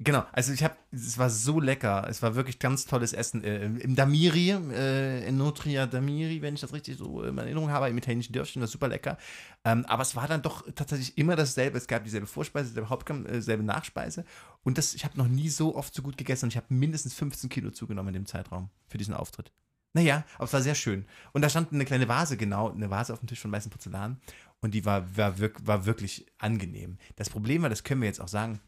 Genau, 0.00 0.24
also 0.30 0.52
ich 0.52 0.62
habe, 0.62 0.76
es 0.92 1.18
war 1.18 1.28
so 1.28 1.58
lecker, 1.58 2.06
es 2.08 2.22
war 2.22 2.36
wirklich 2.36 2.60
ganz 2.60 2.86
tolles 2.86 3.12
Essen. 3.12 3.42
Äh, 3.42 3.64
Im 3.64 3.96
Damiri, 3.96 4.50
äh, 4.50 5.26
in 5.26 5.36
Notria 5.38 5.86
Damiri, 5.86 6.40
wenn 6.40 6.54
ich 6.54 6.60
das 6.60 6.72
richtig 6.72 6.98
so 6.98 7.24
in 7.24 7.36
Erinnerung 7.36 7.70
habe, 7.70 7.88
im 7.88 7.98
italienischen 7.98 8.32
Dörfchen, 8.32 8.60
war 8.60 8.68
super 8.68 8.86
lecker. 8.86 9.18
Ähm, 9.64 9.84
aber 9.86 10.02
es 10.02 10.14
war 10.14 10.28
dann 10.28 10.40
doch 10.40 10.64
tatsächlich 10.76 11.18
immer 11.18 11.34
dasselbe. 11.34 11.78
Es 11.78 11.88
gab 11.88 12.04
dieselbe 12.04 12.28
Vorspeise, 12.28 12.68
dieselbe 12.68 12.90
Hauptgang, 12.90 13.26
äh, 13.26 13.42
selbe 13.42 13.64
Nachspeise. 13.64 14.24
Und 14.62 14.78
das, 14.78 14.94
ich 14.94 15.04
habe 15.04 15.18
noch 15.18 15.26
nie 15.26 15.48
so 15.48 15.74
oft 15.74 15.92
so 15.92 16.02
gut 16.02 16.16
gegessen 16.16 16.44
und 16.44 16.50
ich 16.50 16.56
habe 16.56 16.72
mindestens 16.72 17.14
15 17.14 17.50
Kilo 17.50 17.72
zugenommen 17.72 18.14
in 18.14 18.22
dem 18.22 18.26
Zeitraum 18.26 18.70
für 18.86 18.98
diesen 18.98 19.14
Auftritt. 19.14 19.50
Naja, 19.94 20.24
aber 20.36 20.44
es 20.44 20.52
war 20.52 20.62
sehr 20.62 20.76
schön. 20.76 21.06
Und 21.32 21.42
da 21.42 21.48
stand 21.48 21.72
eine 21.72 21.84
kleine 21.84 22.06
Vase, 22.06 22.36
genau, 22.36 22.70
eine 22.70 22.88
Vase 22.88 23.12
auf 23.12 23.18
dem 23.18 23.26
Tisch 23.26 23.40
von 23.40 23.50
weißem 23.50 23.72
Porzellan. 23.72 24.20
Und 24.60 24.74
die 24.74 24.84
war, 24.84 25.16
war, 25.16 25.40
wirk, 25.40 25.66
war 25.66 25.86
wirklich 25.86 26.26
angenehm. 26.38 26.98
Das 27.16 27.30
Problem 27.30 27.62
war, 27.62 27.68
das 27.68 27.82
können 27.82 28.00
wir 28.00 28.06
jetzt 28.06 28.20
auch 28.20 28.28
sagen, 28.28 28.60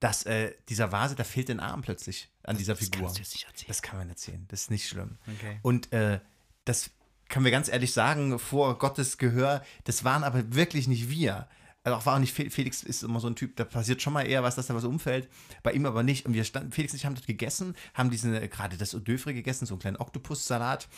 dass 0.00 0.24
äh, 0.24 0.52
dieser 0.68 0.92
Vase, 0.92 1.14
da 1.14 1.24
fehlt 1.24 1.50
ein 1.50 1.60
Arm 1.60 1.82
plötzlich 1.82 2.28
an 2.42 2.56
dieser 2.56 2.74
Das 2.74 2.84
Figur. 2.84 3.02
kannst 3.02 3.16
du 3.16 3.22
jetzt 3.22 3.34
nicht 3.34 3.46
erzählen. 3.46 3.68
Das 3.68 3.82
kann 3.82 3.98
man 3.98 4.08
erzählen. 4.08 4.44
Das 4.48 4.62
ist 4.62 4.70
nicht 4.70 4.88
schlimm. 4.88 5.18
Okay. 5.36 5.58
Und 5.62 5.92
äh, 5.92 6.20
das 6.64 6.90
können 7.28 7.44
wir 7.44 7.52
ganz 7.52 7.68
ehrlich 7.68 7.92
sagen, 7.92 8.38
vor 8.38 8.78
Gottes 8.78 9.18
Gehör, 9.18 9.64
das 9.84 10.04
waren 10.04 10.24
aber 10.24 10.54
wirklich 10.54 10.88
nicht 10.88 11.08
wir. 11.10 11.48
Also 11.84 11.98
auch 11.98 12.06
war 12.06 12.14
auch 12.14 12.18
nicht 12.18 12.32
Fe- 12.32 12.48
Felix 12.50 12.82
ist 12.82 13.02
immer 13.02 13.20
so 13.20 13.26
ein 13.28 13.36
Typ, 13.36 13.56
da 13.56 13.64
passiert 13.64 14.00
schon 14.00 14.14
mal 14.14 14.22
eher 14.26 14.42
was, 14.42 14.54
dass 14.56 14.68
da 14.68 14.74
was 14.74 14.84
umfällt. 14.84 15.28
Bei 15.62 15.70
ihm 15.72 15.84
aber 15.84 16.02
nicht. 16.02 16.24
Und 16.24 16.32
wir 16.32 16.42
standen, 16.44 16.72
Felix 16.72 16.94
und 16.94 16.96
ich 16.98 17.04
haben 17.04 17.14
dort 17.14 17.26
gegessen, 17.26 17.76
haben 17.92 18.08
diesen, 18.08 18.32
gerade 18.48 18.78
das 18.78 18.94
d'oeuvre 18.96 19.34
gegessen, 19.34 19.66
so 19.66 19.74
einen 19.74 19.80
kleinen 19.80 19.96
Oktopussalat. 19.98 20.88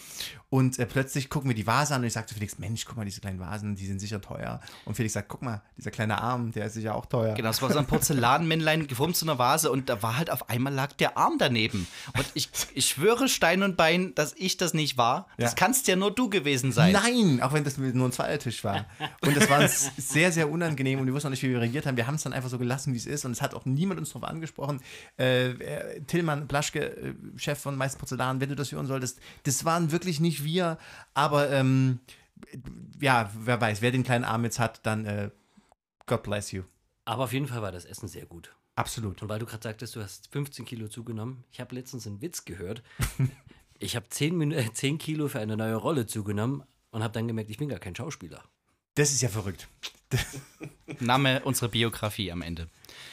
Und 0.48 0.78
äh, 0.78 0.86
plötzlich 0.86 1.28
gucken 1.28 1.50
wir 1.50 1.56
die 1.56 1.66
Vase 1.66 1.92
an 1.92 2.02
und 2.02 2.06
ich 2.06 2.12
sagte 2.12 2.28
zu 2.28 2.34
Felix, 2.34 2.60
Mensch, 2.60 2.84
guck 2.84 2.96
mal, 2.96 3.04
diese 3.04 3.20
kleinen 3.20 3.40
Vasen, 3.40 3.74
die 3.74 3.84
sind 3.84 3.98
sicher 3.98 4.20
teuer. 4.20 4.60
Und 4.84 4.94
Felix 4.94 5.14
sagt, 5.14 5.28
guck 5.28 5.42
mal, 5.42 5.60
dieser 5.76 5.90
kleine 5.90 6.18
Arm, 6.22 6.52
der 6.52 6.66
ist 6.66 6.74
sicher 6.74 6.94
auch 6.94 7.06
teuer. 7.06 7.34
Genau, 7.34 7.50
es 7.50 7.60
war 7.60 7.72
so 7.72 7.78
ein 7.80 7.86
Porzellanmännlein 7.86 8.86
geformt 8.86 9.16
zu 9.16 9.24
einer 9.24 9.40
Vase 9.40 9.72
und 9.72 9.88
da 9.88 10.02
war 10.04 10.16
halt 10.16 10.30
auf 10.30 10.48
einmal 10.48 10.72
lag 10.72 10.92
der 10.92 11.18
Arm 11.18 11.34
daneben. 11.38 11.88
Und 12.16 12.26
ich, 12.34 12.48
ich 12.74 12.86
schwöre 12.88 13.28
Stein 13.28 13.64
und 13.64 13.76
Bein, 13.76 14.14
dass 14.14 14.34
ich 14.36 14.56
das 14.56 14.72
nicht 14.72 14.96
war. 14.96 15.26
Das 15.36 15.50
Ja. 15.50 15.56
kannst 15.56 15.88
ja 15.88 15.96
nur 15.96 16.14
du 16.14 16.30
gewesen 16.30 16.70
sein. 16.70 16.92
Nein, 16.92 17.42
auch 17.42 17.52
wenn 17.52 17.64
das 17.64 17.76
nur 17.76 18.06
ein 18.08 18.12
Zweiertisch 18.12 18.62
war. 18.62 18.86
Und 19.22 19.36
das 19.36 19.50
war 19.50 19.60
uns 19.60 19.90
sehr, 19.96 20.30
sehr 20.30 20.48
unangenehm 20.48 20.75
und 20.76 21.06
wir 21.06 21.14
wussten 21.14 21.28
auch 21.28 21.31
nicht, 21.31 21.43
wie 21.43 21.50
wir 21.50 21.61
reagiert 21.61 21.87
haben. 21.87 21.96
Wir 21.96 22.06
haben 22.06 22.14
es 22.17 22.23
dann 22.23 22.32
einfach 22.32 22.49
so 22.50 22.58
gelassen, 22.58 22.93
wie 22.93 22.96
es 22.99 23.06
ist 23.06 23.25
und 23.25 23.32
es 23.32 23.43
hat 23.43 23.55
auch 23.55 23.64
niemand 23.64 23.99
uns 24.00 24.11
darauf 24.11 24.25
angesprochen. 24.25 24.81
Äh, 25.17 26.00
Tillmann 26.06 26.46
Blaschke, 26.46 26.96
äh, 26.96 27.14
Chef 27.37 27.58
von 27.58 27.76
Meister 27.76 27.99
Porzellan, 27.99 28.40
wenn 28.40 28.49
du 28.49 28.55
das 28.56 28.73
hören 28.73 28.87
solltest, 28.87 29.19
das 29.44 29.64
waren 29.64 29.90
wirklich 29.93 30.20
nicht 30.20 30.44
wir, 30.44 30.78
aber 31.14 31.50
ähm, 31.50 32.00
ja, 33.00 33.31
wer 33.38 33.61
weiß, 33.61 33.82
wer 33.82 33.90
den 33.90 34.05
kleinen 34.05 34.25
Arm 34.25 34.44
jetzt 34.44 34.58
hat, 34.58 34.84
dann 34.84 35.05
äh, 35.06 35.31
God 36.06 36.23
bless 36.23 36.52
you. 36.52 36.62
Aber 37.05 37.25
auf 37.25 37.32
jeden 37.32 37.46
Fall 37.49 37.62
war 37.62 37.73
das 37.73 37.84
Essen 37.84 38.08
sehr 38.08 38.26
gut. 38.26 38.55
Absolut. 38.75 39.23
Und 39.23 39.28
weil 39.28 39.38
du 39.38 39.46
gerade 39.46 39.62
sagtest, 39.62 39.96
du 39.96 40.02
hast 40.02 40.28
15 40.32 40.64
Kilo 40.67 40.88
zugenommen, 40.88 41.44
ich 41.50 41.61
habe 41.61 41.75
letztens 41.75 42.06
einen 42.06 42.20
Witz 42.20 42.44
gehört. 42.44 42.82
ich 43.78 43.97
habe 43.97 44.09
10, 44.09 44.37
Min- 44.37 44.52
äh, 44.52 44.71
10 44.73 44.99
Kilo 44.99 45.28
für 45.28 45.40
eine 45.40 45.56
neue 45.56 45.76
Rolle 45.76 46.06
zugenommen 46.06 46.62
und 46.90 47.02
habe 47.02 47.12
dann 47.14 47.26
gemerkt, 47.26 47.49
ich 47.50 47.59
bin 47.59 47.68
gar 47.68 47.78
kein 47.78 47.97
Schauspieler. 47.97 48.42
Das 48.95 49.12
ist 49.12 49.23
ja 49.23 49.28
verrückt. 49.28 49.68
Name 51.00 51.42
unserer 51.44 51.68
Biografie 51.68 52.30
am 52.32 52.42
Ende. 52.42 52.68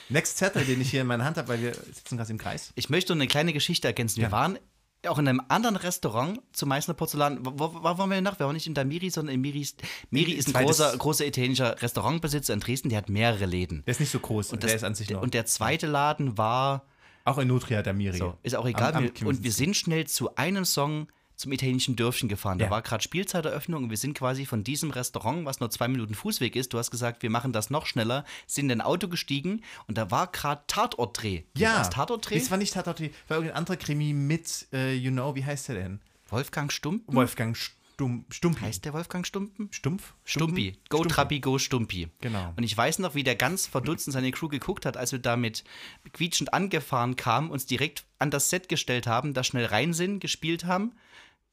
Next 0.10 0.38
Zettel, 0.38 0.64
den 0.66 0.80
ich 0.82 0.92
hier 0.92 1.02
in 1.02 1.08
meiner 1.08 1.26
Hand 1.26 1.38
habe, 1.38 1.48
weil 1.48 1.62
wir 1.62 1.74
sitzen 1.74 2.18
gerade 2.18 2.32
im 2.32 2.38
Kreis. 2.38 2.72
Ich 2.76 2.90
möchte 2.90 3.14
eine 3.14 3.28
kleine 3.28 3.54
Geschichte 3.54 3.88
ergänzen. 3.88 4.18
Wir 4.18 4.26
Ja. 4.26 4.32
waren 4.32 4.60
auch 5.08 5.18
in 5.20 5.28
einem 5.28 5.42
anderen 5.50 5.76
Restaurant 5.76 6.40
zu 6.54 6.66
Meißner 6.66 6.94
Porzellan. 6.94 7.46
Wo, 7.46 7.52
wo, 7.60 7.84
waren 7.84 8.10
wir 8.10 8.22
nach? 8.22 8.40
Wir 8.40 8.46
waren 8.46 8.54
nicht 8.54 8.68
in 8.68 8.74
der 8.74 8.86
Miri, 8.86 9.10
sondern 9.10 9.36
in 9.36 9.42
Miris. 9.42 9.76
Miri 10.12 10.32
ist 10.32 10.48
ein 10.48 10.52
Zweites- 10.54 10.78
großer, 10.78 10.98
großer 10.98 11.26
italienischer 11.26 11.82
Restaurantbesitzer 11.82 12.54
in 12.54 12.60
Dresden, 12.62 12.90
der 12.90 13.00
hat 13.00 13.10
mehrere 13.10 13.46
Läden. 13.46 13.84
Der 13.86 13.92
ist 13.92 14.00
nicht 14.00 14.12
so 14.12 14.20
groß, 14.20 14.54
Und, 14.54 14.64
der 14.64 14.70
das, 14.70 14.78
ist 14.78 14.84
an 14.84 14.96
sich 14.96 15.10
noch. 15.10 15.22
und 15.22 15.34
der 15.34 15.46
zweite 15.46 15.88
Laden 15.88 16.38
war 16.38 16.86
auch 17.26 17.38
in 17.38 17.48
Nutria 17.50 17.82
Damiri. 17.82 18.18
So, 18.18 18.38
ist 18.44 18.56
auch 18.56 18.66
egal. 18.66 18.94
Am- 18.94 19.10
am 19.22 19.28
und 19.28 19.44
wir 19.44 19.52
sind 19.52 19.76
schnell 19.76 20.06
zu 20.08 20.36
einem 20.36 20.64
Song 20.66 21.08
zum 21.44 21.52
italienischen 21.52 21.96
Dörfchen 21.96 22.28
gefahren. 22.30 22.58
Da 22.58 22.66
Ja. 22.66 22.72
war 22.72 22.82
gerade 22.82 23.04
Spielzeiteröffnung 23.04 23.84
und 23.86 23.90
wir 23.90 23.98
sind 23.98 24.18
quasi 24.18 24.46
von 24.46 24.64
diesem 24.64 24.92
Restaurant, 24.92 25.46
was 25.46 25.60
nur 25.60 25.70
zwei 25.70 25.88
Minuten 25.88 26.16
Fußweg 26.16 26.56
ist, 26.56 26.74
du 26.74 26.78
hast 26.80 26.92
gesagt, 26.92 27.22
wir 27.22 27.30
machen 27.30 27.54
das 27.54 27.70
noch 27.70 27.86
schneller, 27.86 28.26
sind 28.48 28.66
in 28.70 28.80
ein 28.80 28.82
Auto 28.82 29.08
gestiegen 29.08 29.62
und 29.88 29.98
da 29.98 30.10
war 30.12 30.28
gerade 30.28 30.64
Tatortdreh. 30.68 31.44
Ja, 31.58 31.84
Tatortdreh? 31.84 32.40
Das 32.40 32.50
war 32.52 32.58
nicht 32.58 32.74
Tatortdreh, 32.74 33.10
war 33.28 33.38
irgendein 33.38 33.58
anderer 33.58 33.78
Krimi 33.78 34.14
mit, 34.14 34.68
äh, 34.74 34.94
you 34.96 35.12
know, 35.12 35.36
wie 35.36 35.46
heißt 35.46 35.70
der 35.70 35.76
denn? 35.76 36.00
Wolfgang 36.30 36.72
Stumpen? 36.72 37.14
Wolfgang 37.16 37.56
Stum 37.56 38.26
Stumpi. 38.32 38.62
Heißt 38.62 38.86
der 38.86 38.94
Wolfgang 38.94 39.26
Stumpen? 39.26 39.70
Stumpf? 39.72 40.16
Stumpi. 40.26 40.78
Go 40.90 40.98
Stumpi. 40.98 41.14
Trappi, 41.14 41.40
go 41.40 41.60
Stumpi. 41.60 42.08
Genau. 42.22 42.52
Und 42.58 42.64
ich 42.64 42.76
weiß 42.76 42.98
noch, 43.00 43.14
wie 43.14 43.24
der 43.24 43.36
ganz 43.36 43.68
verdutzt 43.68 44.08
in 44.08 44.14
seine 44.14 44.32
Crew 44.32 44.48
geguckt 44.48 44.88
hat, 44.88 44.98
als 44.98 45.12
wir 45.12 45.20
damit 45.20 45.64
quietschend 46.12 46.54
angefahren 46.56 47.16
kamen, 47.16 47.52
uns 47.52 47.68
direkt 47.68 48.06
an 48.18 48.32
das 48.32 48.50
Set 48.50 48.68
gestellt 48.68 49.06
haben, 49.06 49.36
da 49.36 49.44
schnell 49.44 49.66
rein 49.68 49.94
sind, 49.94 50.20
gespielt 50.22 50.66
haben, 50.66 50.94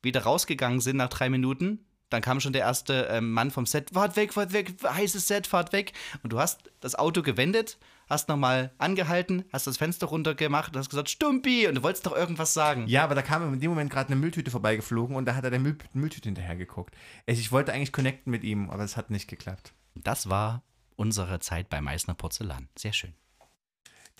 wieder 0.03 0.23
rausgegangen 0.23 0.81
sind 0.81 0.97
nach 0.97 1.09
drei 1.09 1.29
Minuten. 1.29 1.85
Dann 2.11 2.23
kam 2.23 2.41
schon 2.41 2.53
der 2.53 2.63
erste 2.63 3.09
ähm, 3.11 3.31
Mann 3.31 3.53
vom 3.53 3.67
Set, 3.67 3.91
fahrt 3.93 4.17
weg, 4.17 4.35
fahrt 4.35 4.53
weg, 4.53 4.75
heißes 4.83 5.29
Set, 5.29 5.47
fahrt 5.47 5.73
weg. 5.73 5.93
Und 6.23 6.33
du 6.33 6.41
hast 6.41 6.71
das 6.81 6.97
Auto 6.97 7.23
gewendet, 7.23 7.79
hast 8.09 8.29
nochmal 8.29 8.73
angehalten, 8.79 9.45
hast 9.53 9.69
das 9.69 9.77
Fenster 9.77 10.09
runtergemacht 10.09 10.73
und 10.73 10.79
hast 10.79 10.91
gesagt, 10.91 11.09
Stumpi, 11.09 11.69
und 11.69 11.77
du 11.77 11.83
wolltest 11.85 12.05
doch 12.07 12.17
irgendwas 12.17 12.53
sagen. 12.53 12.87
Ja, 12.89 13.05
aber 13.05 13.15
da 13.15 13.23
kam 13.23 13.55
in 13.55 13.61
dem 13.61 13.71
Moment 13.71 13.91
gerade 13.91 14.09
eine 14.09 14.21
Mülltüte 14.21 14.51
vorbeigeflogen 14.51 15.15
und 15.15 15.25
da 15.25 15.37
hat 15.37 15.45
er 15.45 15.51
der 15.51 15.61
Müll 15.61 15.79
Mülltüte 15.93 16.29
hinterher 16.29 16.57
geguckt. 16.57 16.97
Ich, 17.27 17.39
ich 17.39 17.53
wollte 17.53 17.73
eigentlich 17.73 17.93
connecten 17.93 18.33
mit 18.33 18.43
ihm, 18.43 18.71
aber 18.71 18.83
es 18.83 18.97
hat 18.97 19.11
nicht 19.11 19.29
geklappt. 19.29 19.73
Das 19.95 20.29
war 20.29 20.65
unsere 20.97 21.39
Zeit 21.39 21.71
bei 21.71 21.81
Meißner 21.81 22.15
Porzellan. 22.15 22.69
Sehr 22.77 22.93
schön. 22.93 23.15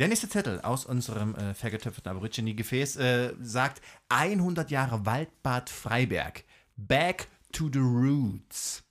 Der 0.01 0.09
nächste 0.09 0.31
Zettel 0.31 0.63
aus 0.63 0.87
unserem 0.87 1.35
äh, 1.35 1.53
vergetöpften 1.53 2.11
Aborigine-Gefäß 2.11 2.97
äh, 2.97 3.35
sagt 3.43 3.83
100 4.09 4.71
Jahre 4.71 5.05
Waldbad 5.05 5.69
Freiberg. 5.69 6.45
Back 6.79 7.29
to 7.53 7.69
the 7.71 7.81
roots. 7.81 8.83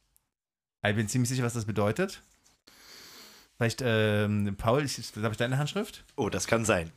Ich 0.85 0.95
bin 0.95 1.07
ziemlich 1.07 1.29
sicher, 1.29 1.41
was 1.41 1.55
das 1.55 1.65
bedeutet. 1.65 2.21
Vielleicht, 3.57 3.81
ähm, 3.83 4.55
Paul, 4.55 4.87
habe 4.87 5.31
ich 5.31 5.37
deine 5.37 5.57
Handschrift? 5.57 6.05
Oh, 6.15 6.29
das 6.29 6.45
kann 6.45 6.63
sein. 6.63 6.91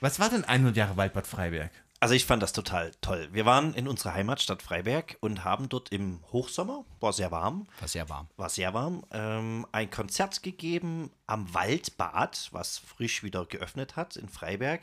Was 0.00 0.18
war 0.18 0.28
denn 0.28 0.42
100 0.42 0.76
Jahre 0.76 0.96
Waldbad 0.96 1.28
Freiberg? 1.28 1.70
Also 2.02 2.16
ich 2.16 2.26
fand 2.26 2.42
das 2.42 2.52
total 2.52 2.90
toll. 3.00 3.28
Wir 3.30 3.46
waren 3.46 3.74
in 3.74 3.86
unserer 3.86 4.14
Heimatstadt 4.14 4.60
Freiberg 4.60 5.18
und 5.20 5.44
haben 5.44 5.68
dort 5.68 5.92
im 5.92 6.18
Hochsommer, 6.32 6.84
war 6.98 7.12
sehr 7.12 7.30
warm, 7.30 7.68
War 7.78 7.86
sehr 7.86 8.08
warm. 8.08 8.26
war 8.36 8.48
sehr 8.48 8.74
warm, 8.74 9.04
ähm, 9.12 9.64
ein 9.70 9.88
Konzert 9.88 10.42
gegeben 10.42 11.12
am 11.28 11.54
Waldbad, 11.54 12.48
was 12.50 12.78
frisch 12.78 13.22
wieder 13.22 13.46
geöffnet 13.46 13.94
hat 13.94 14.16
in 14.16 14.28
Freiberg. 14.28 14.80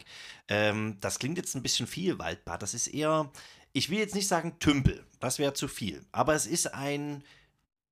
Ähm, 0.48 0.96
das 1.02 1.20
klingt 1.20 1.38
jetzt 1.38 1.56
ein 1.56 1.62
bisschen 1.62 1.88
viel, 1.88 2.18
Waldbad. 2.20 2.62
Das 2.62 2.74
ist 2.74 2.88
eher, 2.88 3.30
ich 3.74 3.90
will 3.90 4.00
jetzt 4.00 4.16
nicht 4.16 4.30
sagen 4.30 4.58
Tümpel, 4.60 5.04
das 5.20 5.40
wäre 5.40 5.54
zu 5.54 5.68
viel, 5.68 6.06
aber 6.14 6.36
es 6.36 6.48
ist 6.48 6.74
ein 6.74 7.26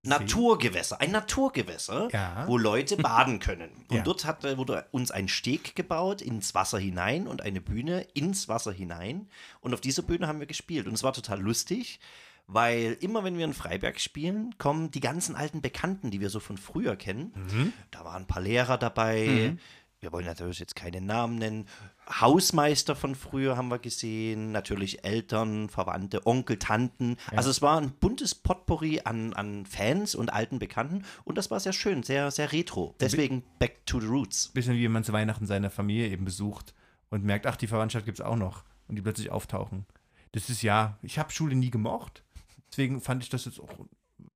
Naturgewässer, 0.07 0.99
ein 1.01 1.11
Naturgewässer, 1.11 2.09
Ja. 2.11 2.47
wo 2.47 2.57
Leute 2.57 2.97
baden 2.97 3.39
können. 3.39 3.69
Und 3.89 3.95
Ja. 3.97 4.03
dort 4.03 4.25
hat, 4.25 4.43
äh, 4.45 4.57
wurde 4.57 4.85
uns 4.91 5.11
ein 5.11 5.27
Steg 5.27 5.75
gebaut 5.75 6.21
ins 6.21 6.55
Wasser 6.55 6.79
hinein 6.79 7.27
und 7.27 7.41
eine 7.41 7.61
Bühne 7.61 8.01
ins 8.13 8.47
Wasser 8.47 8.71
hinein. 8.71 9.27
Und 9.61 9.73
auf 9.73 9.81
dieser 9.81 10.01
Bühne 10.03 10.27
haben 10.27 10.39
wir 10.39 10.47
gespielt. 10.47 10.87
Und 10.87 10.93
es 10.93 11.03
war 11.03 11.13
total 11.13 11.39
lustig, 11.41 11.99
weil 12.47 12.97
immer 13.01 13.23
wenn 13.23 13.37
wir 13.37 13.45
in 13.45 13.53
Freiberg 13.53 13.99
spielen, 13.99 14.57
kommen 14.57 14.89
die 14.91 15.01
ganzen 15.01 15.35
alten 15.35 15.61
Bekannten, 15.61 16.11
die 16.11 16.21
wir 16.21 16.29
so 16.29 16.39
von 16.39 16.57
früher 16.57 16.95
kennen. 16.95 17.33
Da 17.91 18.05
waren 18.05 18.23
ein 18.23 18.27
paar 18.27 18.41
Lehrer 18.41 18.77
dabei. 18.77 19.57
Wir 19.99 20.11
wollen 20.11 20.25
natürlich 20.25 20.59
jetzt 20.59 20.75
keine 20.75 21.01
Namen 21.01 21.37
nennen. 21.37 21.65
Hausmeister 22.07 22.95
von 22.95 23.15
früher 23.15 23.57
haben 23.57 23.69
wir 23.69 23.79
gesehen, 23.79 24.51
natürlich 24.51 25.03
Eltern, 25.03 25.69
Verwandte, 25.69 26.25
Onkel, 26.27 26.59
Tanten. 26.59 27.17
Also 27.35 27.49
es 27.49 27.63
war 27.63 27.81
ein 27.81 27.91
buntes 27.91 28.35
Potpourri 28.35 29.01
an, 29.03 29.33
an 29.33 29.65
Fans 29.65 30.13
und 30.13 30.31
alten 30.31 30.59
Bekannten 30.59 31.03
und 31.23 31.37
das 31.37 31.49
war 31.49 31.59
sehr 31.59 31.73
schön, 31.73 32.03
sehr, 32.03 32.29
sehr 32.29 32.51
retro. 32.51 32.95
Deswegen 32.99 33.43
Back 33.57 33.85
to 33.87 33.99
the 33.99 34.05
Roots. 34.05 34.49
Bisschen 34.49 34.75
wie 34.75 34.83
wenn 34.83 34.91
man 34.91 35.03
zu 35.03 35.13
Weihnachten 35.13 35.47
seine 35.47 35.71
Familie 35.71 36.09
eben 36.09 36.25
besucht 36.25 36.75
und 37.09 37.23
merkt, 37.23 37.47
ach, 37.47 37.55
die 37.55 37.67
Verwandtschaft 37.67 38.05
gibt 38.05 38.19
es 38.19 38.25
auch 38.25 38.35
noch. 38.35 38.63
Und 38.87 38.95
die 38.95 39.01
plötzlich 39.01 39.31
auftauchen. 39.31 39.85
Das 40.31 40.49
ist 40.49 40.61
ja, 40.61 40.97
ich 41.01 41.19
habe 41.19 41.31
Schule 41.31 41.55
nie 41.55 41.71
gemocht. 41.71 42.23
Deswegen 42.69 43.01
fand 43.01 43.23
ich 43.23 43.29
das 43.29 43.45
jetzt 43.45 43.59
auch, 43.59 43.69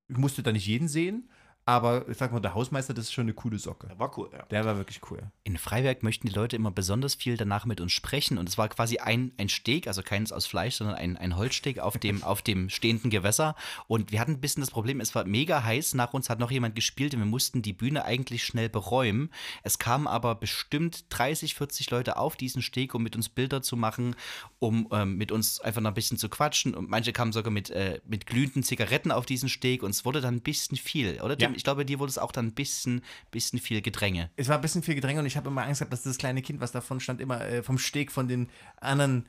ich 0.08 0.16
musste 0.16 0.42
da 0.42 0.52
nicht 0.52 0.66
jeden 0.66 0.88
sehen. 0.88 1.30
Aber 1.72 2.06
ich 2.06 2.18
sag 2.18 2.32
mal, 2.32 2.40
der 2.40 2.52
Hausmeister, 2.52 2.92
das 2.92 3.06
ist 3.06 3.14
schon 3.14 3.22
eine 3.22 3.32
coole 3.32 3.58
Socke. 3.58 3.88
War 3.96 4.18
cool, 4.18 4.28
ja. 4.30 4.42
Der 4.50 4.66
war 4.66 4.76
wirklich 4.76 5.00
cool. 5.10 5.22
In 5.42 5.56
Freiberg 5.56 6.02
möchten 6.02 6.28
die 6.28 6.34
Leute 6.34 6.54
immer 6.54 6.70
besonders 6.70 7.14
viel 7.14 7.38
danach 7.38 7.64
mit 7.64 7.80
uns 7.80 7.92
sprechen. 7.92 8.36
Und 8.36 8.46
es 8.46 8.58
war 8.58 8.68
quasi 8.68 8.98
ein, 8.98 9.32
ein 9.38 9.48
Steg, 9.48 9.86
also 9.86 10.02
keines 10.02 10.32
aus 10.32 10.44
Fleisch, 10.44 10.74
sondern 10.74 10.96
ein, 10.96 11.16
ein 11.16 11.34
Holzsteg 11.34 11.78
auf 11.78 11.96
dem, 11.96 12.22
auf 12.24 12.42
dem 12.42 12.68
stehenden 12.68 13.08
Gewässer. 13.08 13.56
Und 13.86 14.12
wir 14.12 14.20
hatten 14.20 14.32
ein 14.32 14.40
bisschen 14.42 14.60
das 14.60 14.70
Problem, 14.70 15.00
es 15.00 15.14
war 15.14 15.24
mega 15.24 15.64
heiß. 15.64 15.94
Nach 15.94 16.12
uns 16.12 16.28
hat 16.28 16.40
noch 16.40 16.50
jemand 16.50 16.74
gespielt 16.74 17.14
und 17.14 17.20
wir 17.20 17.26
mussten 17.26 17.62
die 17.62 17.72
Bühne 17.72 18.04
eigentlich 18.04 18.44
schnell 18.44 18.68
beräumen. 18.68 19.30
Es 19.62 19.78
kamen 19.78 20.06
aber 20.06 20.34
bestimmt 20.34 21.06
30, 21.08 21.54
40 21.54 21.90
Leute 21.90 22.18
auf 22.18 22.36
diesen 22.36 22.60
Steg, 22.60 22.94
um 22.94 23.02
mit 23.02 23.16
uns 23.16 23.30
Bilder 23.30 23.62
zu 23.62 23.78
machen, 23.78 24.14
um 24.58 24.88
ähm, 24.92 25.16
mit 25.16 25.32
uns 25.32 25.58
einfach 25.58 25.80
noch 25.80 25.92
ein 25.92 25.94
bisschen 25.94 26.18
zu 26.18 26.28
quatschen. 26.28 26.74
Und 26.74 26.90
manche 26.90 27.14
kamen 27.14 27.32
sogar 27.32 27.50
mit, 27.50 27.70
äh, 27.70 28.02
mit 28.06 28.26
glühenden 28.26 28.62
Zigaretten 28.62 29.10
auf 29.10 29.24
diesen 29.24 29.48
Steg 29.48 29.82
und 29.82 29.92
es 29.92 30.04
wurde 30.04 30.20
dann 30.20 30.34
ein 30.34 30.42
bisschen 30.42 30.76
viel, 30.76 31.18
oder? 31.22 31.38
Ja. 31.38 31.61
Ich 31.62 31.64
glaube, 31.64 31.84
dir 31.84 32.00
wurde 32.00 32.10
es 32.10 32.18
auch 32.18 32.32
dann 32.32 32.46
ein 32.46 32.54
bisschen, 32.54 33.02
bisschen 33.30 33.60
viel 33.60 33.82
Gedränge. 33.82 34.30
Es 34.34 34.48
war 34.48 34.56
ein 34.56 34.62
bisschen 34.62 34.82
viel 34.82 34.96
Gedränge 34.96 35.20
und 35.20 35.26
ich 35.26 35.36
habe 35.36 35.48
immer 35.48 35.62
Angst 35.62 35.78
gehabt, 35.78 35.92
dass 35.92 36.02
das 36.02 36.18
kleine 36.18 36.42
Kind, 36.42 36.60
was 36.60 36.72
davon 36.72 36.98
stand, 36.98 37.20
immer 37.20 37.40
äh, 37.40 37.62
vom 37.62 37.78
Steg 37.78 38.10
von 38.10 38.26
den 38.26 38.48
anderen 38.80 39.28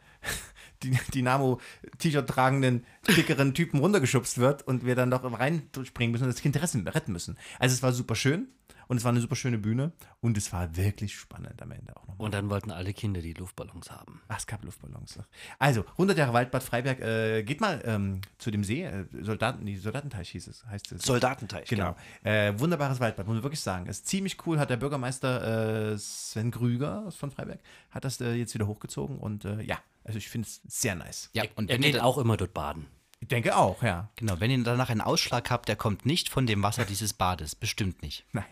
Dynamo-T-Shirt 1.14 2.28
tragenden, 2.28 2.88
dickeren 3.16 3.54
Typen 3.54 3.80
runtergeschubst 3.82 4.40
wird 4.40 4.64
und 4.64 4.84
wir 4.84 4.96
dann 4.96 5.12
doch 5.12 5.24
reinspringen 5.24 6.12
müssen 6.12 6.24
und 6.24 6.34
das 6.34 6.42
Kind 6.42 6.58
retten 6.58 7.14
müssen. 7.14 7.38
Also 7.60 7.76
es 7.76 7.84
war 7.84 7.94
super 7.94 8.16
schön 8.16 8.48
und 8.88 8.98
es 8.98 9.04
war 9.04 9.12
eine 9.12 9.22
super 9.22 9.36
schöne 9.36 9.58
Bühne 9.58 9.92
und 10.22 10.38
es 10.38 10.52
war 10.54 10.76
wirklich 10.76 11.16
spannend 11.16 11.62
am 11.62 11.72
Ende 11.72 11.96
auch 11.96 12.08
nochmal. 12.08 12.26
Und 12.26 12.34
dann 12.34 12.50
wollten 12.50 12.72
alle 12.72 12.94
Kinder 12.94 13.22
die 13.22 13.34
Luftballons 13.34 13.92
haben. 13.92 14.22
Ach, 14.28 14.38
es 14.38 14.48
gab 14.48 14.64
Luftballons. 14.64 15.20
Also, 15.60 15.86
100 15.94 16.18
Jahre 16.18 16.34
Waldbad 16.34 16.64
Freiberg. 16.64 17.00
Äh, 17.00 17.44
geht 17.44 17.62
mal 17.62 17.82
ähm, 17.86 18.22
zu 18.38 18.52
dem 18.52 18.64
See. 18.64 18.84
Äh, 18.84 19.06
Soldaten, 19.22 19.66
die 19.66 19.78
Soldatenteich 19.78 20.30
hieß 20.30 20.48
es. 20.48 20.66
Heißt 20.66 20.92
es. 20.92 21.04
Soldatenteich, 21.04 21.68
Genau. 21.68 21.96
Äh, 22.24 22.54
wunderbares 22.58 23.00
Waldbad, 23.00 23.28
muss 23.28 23.36
man 23.36 23.44
wirklich 23.44 23.62
sagen. 23.62 23.88
Ist 23.88 24.08
ziemlich 24.08 24.38
cool. 24.46 24.60
Hat 24.60 24.70
der 24.70 24.78
Bürgermeister 24.78 25.92
äh, 25.94 25.98
Sven 25.98 26.52
Krüger 26.52 27.12
von 27.12 27.32
Freiberg 27.32 27.60
hat 27.94 28.06
das 28.06 28.20
äh, 28.22 28.34
jetzt 28.34 28.54
wieder 28.54 28.68
hochgezogen 28.68 29.18
und 29.18 29.46
äh, 29.46 29.62
ja, 29.62 29.78
also 30.04 30.18
ich 30.18 30.30
finde 30.30 30.48
es 30.48 30.62
sehr 30.68 30.96
nice. 30.96 31.30
Ja, 31.34 31.44
und 31.56 31.70
Er 31.70 31.78
geht 31.78 32.00
auch 32.00 32.18
immer 32.18 32.38
dort 32.38 32.54
baden. 32.54 32.88
Ich 33.20 33.30
denke 33.30 33.56
auch, 33.56 33.84
ja. 33.84 34.10
genau, 34.18 34.40
wenn 34.40 34.52
ihr 34.52 34.62
danach 34.64 34.90
einen 34.90 35.00
Ausschlag 35.00 35.50
habt, 35.50 35.70
der 35.70 35.78
kommt 35.78 36.06
nicht 36.06 36.30
von 36.30 36.46
dem 36.46 36.62
Wasser 36.62 36.84
dieses 36.84 37.14
Bades. 37.14 37.56
Bestimmt 37.56 38.02
nicht. 38.02 38.26
Nein. 38.34 38.44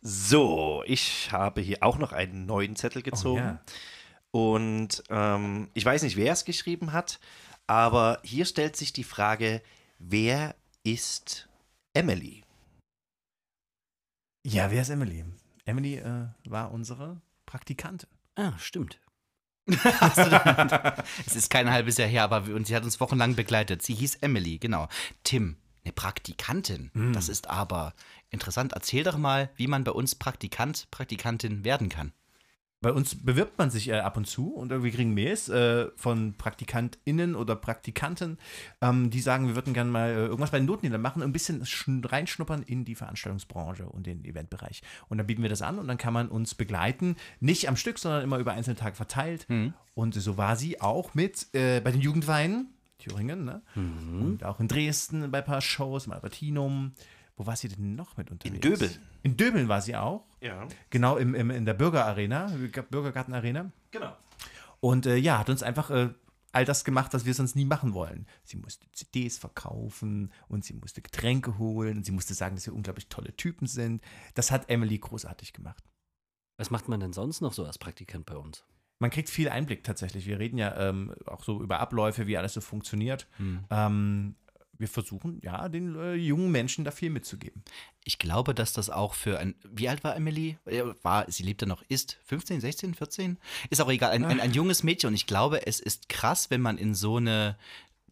So, 0.00 0.82
ich 0.86 1.32
habe 1.32 1.60
hier 1.60 1.78
auch 1.82 1.98
noch 1.98 2.12
einen 2.12 2.46
neuen 2.46 2.76
Zettel 2.76 3.02
gezogen. 3.02 3.38
ja. 3.38 3.60
Und 4.30 5.02
ähm, 5.08 5.70
ich 5.74 5.84
weiß 5.84 6.02
nicht, 6.02 6.16
wer 6.16 6.32
es 6.32 6.44
geschrieben 6.44 6.92
hat, 6.92 7.18
aber 7.66 8.20
hier 8.22 8.44
stellt 8.44 8.76
sich 8.76 8.92
die 8.92 9.02
Frage, 9.04 9.62
wer 9.98 10.54
ist 10.84 11.48
Emily? 11.94 12.44
Ja, 14.46 14.70
wer 14.70 14.82
ist 14.82 14.90
Emily? 14.90 15.24
Emily 15.64 15.96
äh, 15.96 16.26
war 16.44 16.70
unsere 16.72 17.20
Praktikantin. 17.46 18.08
Ah, 18.36 18.52
stimmt. 18.58 19.00
Es 21.26 21.36
ist 21.36 21.50
kein 21.50 21.70
halbes 21.70 21.98
Jahr 21.98 22.08
her, 22.08 22.22
aber 22.24 22.46
wir- 22.46 22.54
und 22.54 22.66
sie 22.66 22.74
hat 22.76 22.84
uns 22.84 23.00
wochenlang 23.00 23.34
begleitet. 23.34 23.82
Sie 23.82 23.94
hieß 23.94 24.16
Emily, 24.16 24.58
genau. 24.58 24.88
Tim, 25.24 25.56
eine 25.88 25.94
Praktikantin. 25.94 26.90
Das 27.12 27.28
ist 27.28 27.48
aber 27.48 27.94
interessant. 28.30 28.72
Erzähl 28.74 29.04
doch 29.04 29.16
mal, 29.16 29.50
wie 29.56 29.66
man 29.66 29.84
bei 29.84 29.92
uns 29.92 30.14
Praktikant, 30.14 30.88
Praktikantin 30.90 31.64
werden 31.64 31.88
kann. 31.88 32.12
Bei 32.80 32.92
uns 32.92 33.16
bewirbt 33.24 33.58
man 33.58 33.70
sich 33.70 33.88
äh, 33.88 33.94
ab 33.94 34.16
und 34.16 34.26
zu 34.26 34.54
und 34.54 34.70
wir 34.70 34.90
kriegen 34.92 35.12
Mails 35.12 35.48
äh, 35.48 35.88
von 35.96 36.34
PraktikantInnen 36.34 37.34
oder 37.34 37.56
Praktikanten, 37.56 38.38
ähm, 38.80 39.10
die 39.10 39.20
sagen, 39.20 39.48
wir 39.48 39.56
würden 39.56 39.74
gerne 39.74 39.90
mal 39.90 40.10
äh, 40.10 40.26
irgendwas 40.26 40.52
bei 40.52 40.58
den 40.58 40.66
Notenniedern 40.66 41.00
machen 41.02 41.22
und 41.22 41.28
ein 41.28 41.32
bisschen 41.32 41.64
schn- 41.64 42.08
reinschnuppern 42.08 42.62
in 42.62 42.84
die 42.84 42.94
Veranstaltungsbranche 42.94 43.88
und 43.88 44.06
den 44.06 44.24
Eventbereich. 44.24 44.82
Und 45.08 45.18
dann 45.18 45.26
bieten 45.26 45.42
wir 45.42 45.48
das 45.48 45.60
an 45.62 45.80
und 45.80 45.88
dann 45.88 45.98
kann 45.98 46.12
man 46.12 46.28
uns 46.28 46.54
begleiten, 46.54 47.16
nicht 47.40 47.68
am 47.68 47.74
Stück, 47.74 47.98
sondern 47.98 48.22
immer 48.22 48.38
über 48.38 48.52
einzelne 48.52 48.76
Tage 48.76 48.94
verteilt. 48.94 49.48
Und 49.94 50.14
so 50.14 50.36
war 50.36 50.54
sie 50.54 50.80
auch 50.80 51.14
mit 51.14 51.52
äh, 51.54 51.80
bei 51.80 51.90
den 51.90 52.00
Jugendweinen, 52.00 52.72
Thüringen, 52.98 53.44
ne? 53.44 53.62
und 53.74 54.44
auch 54.44 54.60
in 54.60 54.68
Dresden 54.68 55.30
bei 55.30 55.38
ein 55.38 55.44
paar 55.44 55.60
Shows, 55.60 56.06
im 56.06 56.12
Albertinum. 56.12 56.92
Wo 57.36 57.46
war 57.46 57.54
sie 57.54 57.68
denn 57.68 57.94
noch 57.94 58.16
mit 58.16 58.30
unterwegs? 58.32 58.60
Döbeln. 58.60 58.98
In 59.22 59.36
Döbeln 59.36 59.68
war 59.68 59.80
sie 59.80 59.94
auch. 59.94 60.24
Ja, 60.40 60.66
Genau, 60.90 61.16
im, 61.16 61.34
im, 61.36 61.50
in 61.50 61.64
der 61.64 61.74
Bürgerarena, 61.74 62.50
Bürgergartenarena. 62.90 63.70
genau. 63.92 64.16
Und 64.80 65.06
äh, 65.06 65.16
ja, 65.16 65.38
hat 65.38 65.48
uns 65.50 65.62
einfach 65.64 65.90
äh, 65.90 66.10
all 66.52 66.64
das 66.64 66.84
gemacht, 66.84 67.12
was 67.14 67.24
wir 67.24 67.34
sonst 67.34 67.56
nie 67.56 67.64
machen 67.64 67.94
wollen. 67.94 68.26
Sie 68.44 68.56
musste 68.56 68.86
CDs 68.92 69.38
verkaufen 69.38 70.32
und 70.48 70.64
sie 70.64 70.72
musste 70.74 71.02
Getränke 71.02 71.58
holen 71.58 71.98
und 71.98 72.04
sie 72.04 72.12
musste 72.12 72.34
sagen, 72.34 72.56
dass 72.56 72.66
wir 72.66 72.74
unglaublich 72.74 73.08
tolle 73.08 73.34
Typen 73.36 73.66
sind. 73.66 74.02
Das 74.34 74.50
hat 74.50 74.68
Emily 74.70 74.98
großartig 74.98 75.52
gemacht. 75.52 75.84
Was 76.56 76.70
macht 76.70 76.88
man 76.88 76.98
denn 77.00 77.12
sonst 77.12 77.40
noch 77.40 77.52
so 77.52 77.64
als 77.64 77.78
Praktikant 77.78 78.26
bei 78.26 78.36
uns? 78.36 78.64
Man 78.98 79.10
kriegt 79.10 79.30
viel 79.30 79.48
Einblick 79.48 79.84
tatsächlich. 79.84 80.26
Wir 80.26 80.38
reden 80.38 80.58
ja 80.58 80.88
ähm, 80.88 81.14
auch 81.26 81.44
so 81.44 81.62
über 81.62 81.80
Abläufe, 81.80 82.26
wie 82.26 82.36
alles 82.36 82.54
so 82.54 82.60
funktioniert. 82.60 83.28
Ähm, 83.70 84.34
wir 84.78 84.88
versuchen, 84.88 85.40
ja, 85.42 85.68
den 85.68 85.96
äh, 85.96 86.14
jungen 86.14 86.50
Menschen 86.52 86.84
da 86.84 86.92
viel 86.92 87.10
mitzugeben. 87.10 87.62
Ich 88.04 88.18
glaube, 88.18 88.54
dass 88.54 88.72
das 88.72 88.90
auch 88.90 89.14
für 89.14 89.38
ein. 89.38 89.54
Wie 89.68 89.88
alt 89.88 90.04
war 90.04 90.14
Emily? 90.14 90.56
War, 91.02 91.30
sie 91.30 91.42
lebte 91.42 91.66
noch, 91.66 91.82
ist 91.88 92.18
15, 92.24 92.60
16, 92.60 92.94
14? 92.94 93.38
Ist 93.70 93.80
auch 93.80 93.90
egal. 93.90 94.12
Ein, 94.12 94.24
ein, 94.24 94.40
ein 94.40 94.52
junges 94.52 94.84
Mädchen. 94.84 95.08
Und 95.08 95.14
ich 95.14 95.26
glaube, 95.26 95.66
es 95.66 95.80
ist 95.80 96.08
krass, 96.08 96.50
wenn 96.50 96.60
man 96.60 96.78
in 96.78 96.94
so 96.94 97.16
eine 97.16 97.56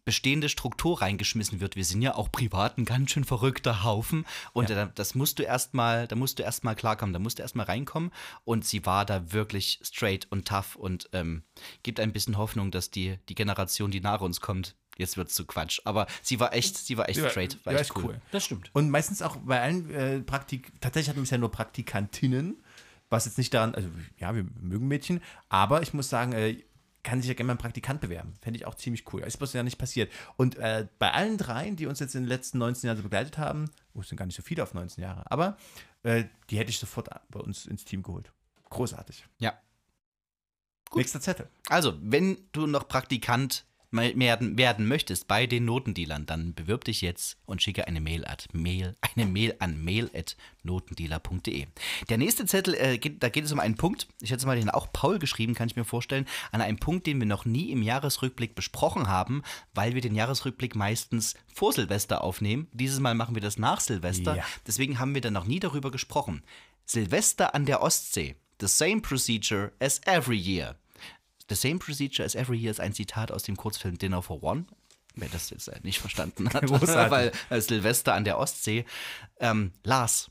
bestehende 0.07 0.47
Struktur 0.47 1.01
reingeschmissen 1.01 1.59
wird. 1.59 1.75
Wir 1.75 1.83
sind 1.83 2.01
ja 2.01 2.15
auch 2.15 2.31
privat 2.31 2.77
ein 2.77 2.85
ganz 2.85 3.11
schön 3.11 3.25
verrückter 3.25 3.83
Haufen. 3.83 4.25
Und 4.53 4.69
da, 4.69 4.85
das 4.85 5.15
musst 5.15 5.37
du 5.37 5.43
erstmal, 5.43 6.07
da 6.07 6.15
musst 6.15 6.39
du 6.39 6.43
erstmal 6.43 6.77
klarkommen, 6.77 7.11
da 7.11 7.19
musst 7.19 7.39
du 7.39 7.41
erstmal 7.41 7.65
reinkommen. 7.65 8.11
Und 8.45 8.63
sie 8.65 8.85
war 8.85 9.03
da 9.03 9.33
wirklich 9.33 9.81
straight 9.83 10.25
und 10.31 10.47
tough 10.47 10.77
und 10.77 11.09
ähm, 11.11 11.43
gibt 11.83 11.99
ein 11.99 12.13
bisschen 12.13 12.37
Hoffnung, 12.37 12.71
dass 12.71 12.89
die, 12.89 13.17
die 13.27 13.35
Generation, 13.35 13.91
die 13.91 13.99
nach 13.99 14.21
uns 14.21 14.39
kommt, 14.39 14.75
jetzt 14.97 15.17
wird's 15.17 15.35
zu 15.35 15.45
Quatsch. 15.45 15.81
Aber 15.83 16.07
sie 16.21 16.39
war 16.39 16.53
echt, 16.53 16.77
sie 16.77 16.97
war 16.97 17.09
echt 17.09 17.21
war- 17.21 17.29
straight. 17.29 17.57
war 17.65 17.73
echt 17.73 17.93
cool. 17.97 18.21
Das 18.31 18.45
stimmt. 18.45 18.69
Und 18.73 18.89
meistens 18.89 19.21
auch 19.21 19.35
bei 19.35 19.61
allen 19.61 19.89
äh, 19.93 20.21
Praktik, 20.21 20.71
tatsächlich 20.79 21.09
hatten 21.09 21.17
wir 21.17 21.23
bisher 21.23 21.37
nur 21.37 21.51
Praktikantinnen, 21.51 22.63
was 23.09 23.25
jetzt 23.25 23.37
nicht 23.37 23.53
daran, 23.53 23.75
also 23.75 23.89
ja, 24.17 24.33
wir 24.33 24.45
mögen 24.61 24.87
Mädchen, 24.87 25.21
aber 25.49 25.81
ich 25.81 25.93
muss 25.93 26.09
sagen, 26.09 26.31
äh, 26.31 26.63
kann 27.07 27.21
sich 27.21 27.29
ja 27.29 27.35
gerne 27.35 27.47
mal 27.47 27.53
ein 27.53 27.57
Praktikant 27.57 28.01
bewerben. 28.01 28.33
Fände 28.41 28.59
ich 28.59 28.65
auch 28.65 28.75
ziemlich 28.75 29.11
cool. 29.13 29.21
Ist 29.21 29.37
bloß 29.37 29.53
ja 29.53 29.63
nicht 29.63 29.77
passiert. 29.77 30.11
Und 30.35 30.57
äh, 30.57 30.87
bei 30.99 31.13
allen 31.13 31.37
dreien, 31.37 31.77
die 31.77 31.85
uns 31.85 32.01
jetzt 32.01 32.15
in 32.15 32.23
den 32.23 32.27
letzten 32.27 32.57
19 32.57 32.85
Jahren 32.85 32.97
so 32.97 33.03
begleitet 33.03 33.37
haben, 33.37 33.71
oh, 33.93 34.01
es 34.01 34.09
sind 34.09 34.17
gar 34.17 34.25
nicht 34.25 34.35
so 34.35 34.43
viele 34.43 34.61
auf 34.61 34.73
19 34.73 35.01
Jahre, 35.01 35.23
aber 35.31 35.57
äh, 36.03 36.25
die 36.49 36.57
hätte 36.57 36.69
ich 36.69 36.79
sofort 36.79 37.09
bei 37.29 37.39
uns 37.39 37.65
ins 37.65 37.85
Team 37.85 38.03
geholt. 38.03 38.33
Großartig. 38.69 39.25
Ja. 39.39 39.57
Nächster 40.93 41.21
Zettel. 41.21 41.47
Also, 41.69 41.97
wenn 42.01 42.37
du 42.51 42.67
noch 42.67 42.89
Praktikant 42.89 43.65
werden, 43.91 44.57
werden 44.57 44.87
möchtest 44.87 45.27
bei 45.27 45.47
den 45.47 45.65
Notendealern, 45.65 46.25
dann 46.25 46.53
bewirb 46.53 46.83
dich 46.83 47.01
jetzt 47.01 47.37
und 47.45 47.61
schicke 47.61 47.87
eine 47.87 48.01
Mail, 48.01 48.25
at 48.25 48.47
Mail, 48.53 48.95
eine 49.01 49.25
Mail 49.25 49.55
an 49.59 49.81
mail.notendealer.de. 49.83 51.67
Der 52.09 52.17
nächste 52.17 52.45
Zettel, 52.45 52.75
äh, 52.75 52.97
geht, 52.97 53.23
da 53.23 53.29
geht 53.29 53.45
es 53.45 53.51
um 53.51 53.59
einen 53.59 53.75
Punkt, 53.75 54.07
ich 54.21 54.31
hätte 54.31 54.45
mal 54.45 54.57
den 54.57 54.69
auch 54.69 54.91
Paul 54.91 55.19
geschrieben, 55.19 55.53
kann 55.53 55.69
ich 55.69 55.75
mir 55.75 55.85
vorstellen, 55.85 56.25
an 56.51 56.61
einem 56.61 56.77
Punkt, 56.77 57.07
den 57.07 57.19
wir 57.19 57.25
noch 57.27 57.45
nie 57.45 57.71
im 57.71 57.81
Jahresrückblick 57.81 58.55
besprochen 58.55 59.07
haben, 59.07 59.41
weil 59.73 59.93
wir 59.93 60.01
den 60.01 60.15
Jahresrückblick 60.15 60.75
meistens 60.75 61.35
vor 61.53 61.73
Silvester 61.73 62.23
aufnehmen. 62.23 62.67
Dieses 62.73 62.99
Mal 62.99 63.15
machen 63.15 63.35
wir 63.35 63.41
das 63.41 63.57
nach 63.57 63.79
Silvester, 63.79 64.35
Ja. 64.37 64.43
deswegen 64.65 64.99
haben 64.99 65.13
wir 65.13 65.21
dann 65.21 65.33
noch 65.33 65.45
nie 65.45 65.59
darüber 65.59 65.91
gesprochen. 65.91 66.43
Silvester 66.85 67.53
an 67.55 67.65
der 67.65 67.81
Ostsee. 67.81 68.35
The 68.59 68.67
same 68.67 69.01
procedure 69.01 69.71
as 69.79 70.01
every 70.05 70.37
year. 70.37 70.75
The 71.49 71.55
same 71.55 71.79
procedure 71.79 72.25
as 72.25 72.35
every 72.35 72.57
year 72.57 72.71
ist 72.71 72.79
ein 72.79 72.93
Zitat 72.93 73.31
aus 73.31 73.43
dem 73.43 73.55
Kurzfilm 73.55 73.97
Dinner 73.97 74.21
for 74.21 74.43
One. 74.43 74.65
Wer 75.15 75.29
das 75.29 75.49
jetzt 75.49 75.71
nicht 75.83 75.99
verstanden 75.99 76.53
hat, 76.53 76.69
weil 77.11 77.31
äh, 77.49 77.61
Silvester 77.61 78.13
an 78.13 78.23
der 78.23 78.37
Ostsee. 78.37 78.85
Ähm, 79.39 79.71
Lars, 79.83 80.29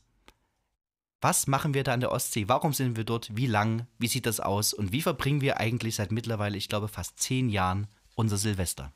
was 1.19 1.47
machen 1.47 1.73
wir 1.73 1.83
da 1.83 1.93
an 1.93 1.99
der 1.99 2.11
Ostsee? 2.11 2.47
Warum 2.47 2.73
sind 2.73 2.95
wir 2.95 3.03
dort? 3.03 3.35
Wie 3.35 3.47
lang? 3.47 3.87
Wie 3.97 4.07
sieht 4.07 4.25
das 4.25 4.39
aus? 4.39 4.73
Und 4.73 4.91
wie 4.91 5.01
verbringen 5.01 5.41
wir 5.41 5.57
eigentlich 5.59 5.95
seit 5.95 6.11
mittlerweile, 6.11 6.57
ich 6.57 6.69
glaube, 6.69 6.87
fast 6.87 7.19
zehn 7.19 7.49
Jahren 7.49 7.87
unser 8.15 8.37
Silvester? 8.37 8.93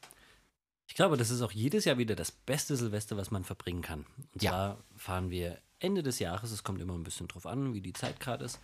Ich 0.87 0.95
glaube, 0.95 1.17
das 1.17 1.29
ist 1.31 1.41
auch 1.41 1.51
jedes 1.51 1.85
Jahr 1.85 1.97
wieder 1.97 2.15
das 2.15 2.31
beste 2.31 2.75
Silvester, 2.77 3.17
was 3.17 3.31
man 3.31 3.43
verbringen 3.43 3.81
kann. 3.81 4.05
Und 4.33 4.43
Ja. 4.43 4.51
zwar 4.51 4.83
fahren 4.95 5.29
wir 5.29 5.57
Ende 5.79 6.03
des 6.03 6.19
Jahres, 6.19 6.51
es 6.51 6.63
kommt 6.63 6.79
immer 6.81 6.93
ein 6.93 7.03
bisschen 7.03 7.27
drauf 7.27 7.45
an, 7.47 7.73
wie 7.73 7.81
die 7.81 7.93
Zeit 7.93 8.19
gerade 8.19 8.45
ist, 8.45 8.59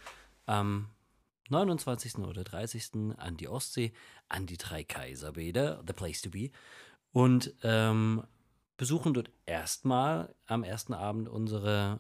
am 0.46 0.90
29. 1.50 2.20
oder 2.20 2.44
30. 2.44 3.16
an 3.18 3.38
die 3.38 3.48
Ostsee, 3.48 3.94
an 4.30 4.46
die 4.46 4.58
drei 4.58 4.84
Kaiserbäder, 4.84 5.84
the 5.86 5.94
place 5.94 6.22
to 6.22 6.30
be, 6.30 6.50
und 7.12 7.54
ähm, 7.64 8.24
besuchen 8.78 9.14
dort 9.14 9.32
erstmal 9.46 10.36
am 10.46 10.64
ersten 10.64 10.94
Abend 10.94 11.28
unsere 11.30 12.00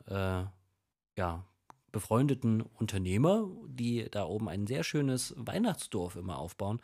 äh, 1.15 1.19
ja, 1.19 1.43
befreundeten 1.91 2.61
Unternehmer, 2.61 3.49
die 3.67 4.07
da 4.11 4.25
oben 4.25 4.47
ein 4.49 4.67
sehr 4.67 4.83
schönes 4.83 5.33
Weihnachtsdorf 5.37 6.15
immer 6.15 6.37
aufbauen 6.37 6.79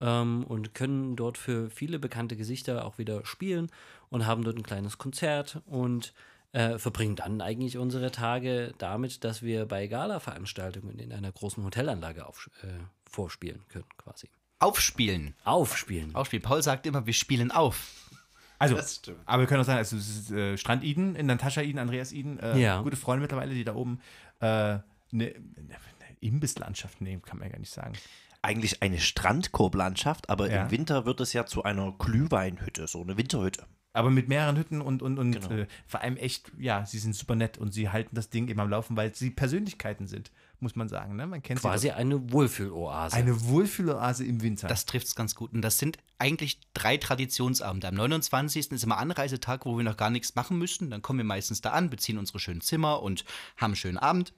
ähm, 0.00 0.44
und 0.44 0.74
können 0.74 1.16
dort 1.16 1.38
für 1.38 1.70
viele 1.70 1.98
bekannte 1.98 2.36
Gesichter 2.36 2.84
auch 2.84 2.98
wieder 2.98 3.24
spielen 3.24 3.70
und 4.08 4.26
haben 4.26 4.44
dort 4.44 4.56
ein 4.56 4.64
kleines 4.64 4.98
Konzert 4.98 5.62
und 5.66 6.12
äh, 6.56 6.78
verbringen 6.78 7.16
dann 7.16 7.40
eigentlich 7.42 7.76
unsere 7.76 8.10
Tage 8.10 8.72
damit, 8.78 9.24
dass 9.24 9.42
wir 9.42 9.66
bei 9.66 9.86
Gala-Veranstaltungen 9.88 10.98
in 10.98 11.12
einer 11.12 11.30
großen 11.30 11.62
Hotelanlage 11.62 12.26
auf, 12.26 12.48
äh, 12.62 12.66
vorspielen 13.10 13.62
können, 13.68 13.84
quasi. 13.98 14.28
Aufspielen. 14.58 15.34
Aufspielen. 15.44 16.14
Aufspielen. 16.14 16.42
Paul 16.42 16.62
sagt 16.62 16.86
immer, 16.86 17.04
wir 17.04 17.12
spielen 17.12 17.50
auf. 17.50 18.10
Also, 18.58 18.74
Das 18.74 18.94
stimmt. 18.96 19.18
aber 19.26 19.42
wir 19.42 19.46
können 19.48 19.60
auch 19.60 19.66
sagen, 19.66 19.76
also 19.78 19.96
es 19.98 20.08
ist 20.08 20.30
äh, 20.30 20.56
Strand 20.56 20.82
Iden, 20.82 21.14
in 21.14 21.26
Natascha 21.26 21.60
Iden, 21.60 21.78
Andreas 21.78 22.10
Iden, 22.12 22.40
äh, 22.40 22.58
Ja. 22.58 22.80
gute 22.80 22.96
Freunde 22.96 23.20
mittlerweile, 23.20 23.52
die 23.52 23.64
da 23.64 23.74
oben 23.74 24.00
eine 24.40 24.82
äh, 25.12 25.16
ne, 25.16 25.34
ne 25.60 25.76
Imbisslandschaft 26.20 27.02
nehmen, 27.02 27.20
kann 27.20 27.38
man 27.38 27.48
ja 27.48 27.52
gar 27.52 27.58
nicht 27.60 27.72
sagen. 27.72 27.92
Eigentlich 28.40 28.80
eine 28.82 28.98
Strandkorblandschaft, 28.98 30.30
aber 30.30 30.50
Ja. 30.50 30.62
im 30.64 30.70
Winter 30.70 31.04
wird 31.04 31.20
es 31.20 31.34
ja 31.34 31.44
zu 31.44 31.64
einer 31.64 31.92
Glühweinhütte, 31.98 32.86
so 32.86 33.02
eine 33.02 33.18
Winterhütte. 33.18 33.66
Aber 33.96 34.10
mit 34.10 34.28
mehreren 34.28 34.56
Hütten 34.56 34.80
und, 34.80 35.02
und, 35.02 35.18
und 35.18 35.32
Genau. 35.32 35.50
äh, 35.50 35.66
vor 35.86 36.00
allem 36.02 36.16
echt, 36.16 36.52
ja, 36.58 36.84
sie 36.84 36.98
sind 36.98 37.14
super 37.16 37.34
nett 37.34 37.58
und 37.58 37.72
sie 37.72 37.88
halten 37.88 38.14
das 38.14 38.28
Ding 38.30 38.48
immer 38.48 38.62
am 38.64 38.70
Laufen, 38.70 38.96
weil 38.96 39.14
sie 39.14 39.30
Persönlichkeiten 39.30 40.06
sind, 40.06 40.30
muss 40.60 40.76
man 40.76 40.88
sagen. 40.88 41.16
Ne? 41.16 41.26
Man 41.26 41.42
kennt 41.42 41.60
Quasi 41.60 41.88
sie 41.88 41.92
eine 41.92 42.30
Wohlfühloase. 42.32 43.16
eine 43.16 43.44
Wohlfühloase 43.46 44.24
im 44.24 44.42
Winter. 44.42 44.68
Das 44.68 44.84
trifft 44.86 45.06
es 45.06 45.14
ganz 45.14 45.34
gut. 45.34 45.52
Und 45.52 45.62
das 45.62 45.78
sind 45.78 45.98
eigentlich 46.18 46.60
drei 46.74 46.96
Traditionsabende. 46.96 47.88
Am 47.88 47.94
29. 47.94 48.70
ist 48.72 48.84
immer 48.84 48.98
Anreisetag, 48.98 49.64
wo 49.66 49.76
wir 49.76 49.84
noch 49.84 49.96
gar 49.96 50.10
nichts 50.10 50.34
machen 50.34 50.58
müssen. 50.58 50.90
Dann 50.90 51.02
kommen 51.02 51.18
wir 51.18 51.24
meistens 51.24 51.60
da 51.60 51.70
an, 51.70 51.90
beziehen 51.90 52.18
unsere 52.18 52.38
schönen 52.38 52.60
Zimmer 52.60 53.02
und 53.02 53.24
haben 53.56 53.70
einen 53.70 53.76
schönen 53.76 53.98
Abend. 53.98 54.32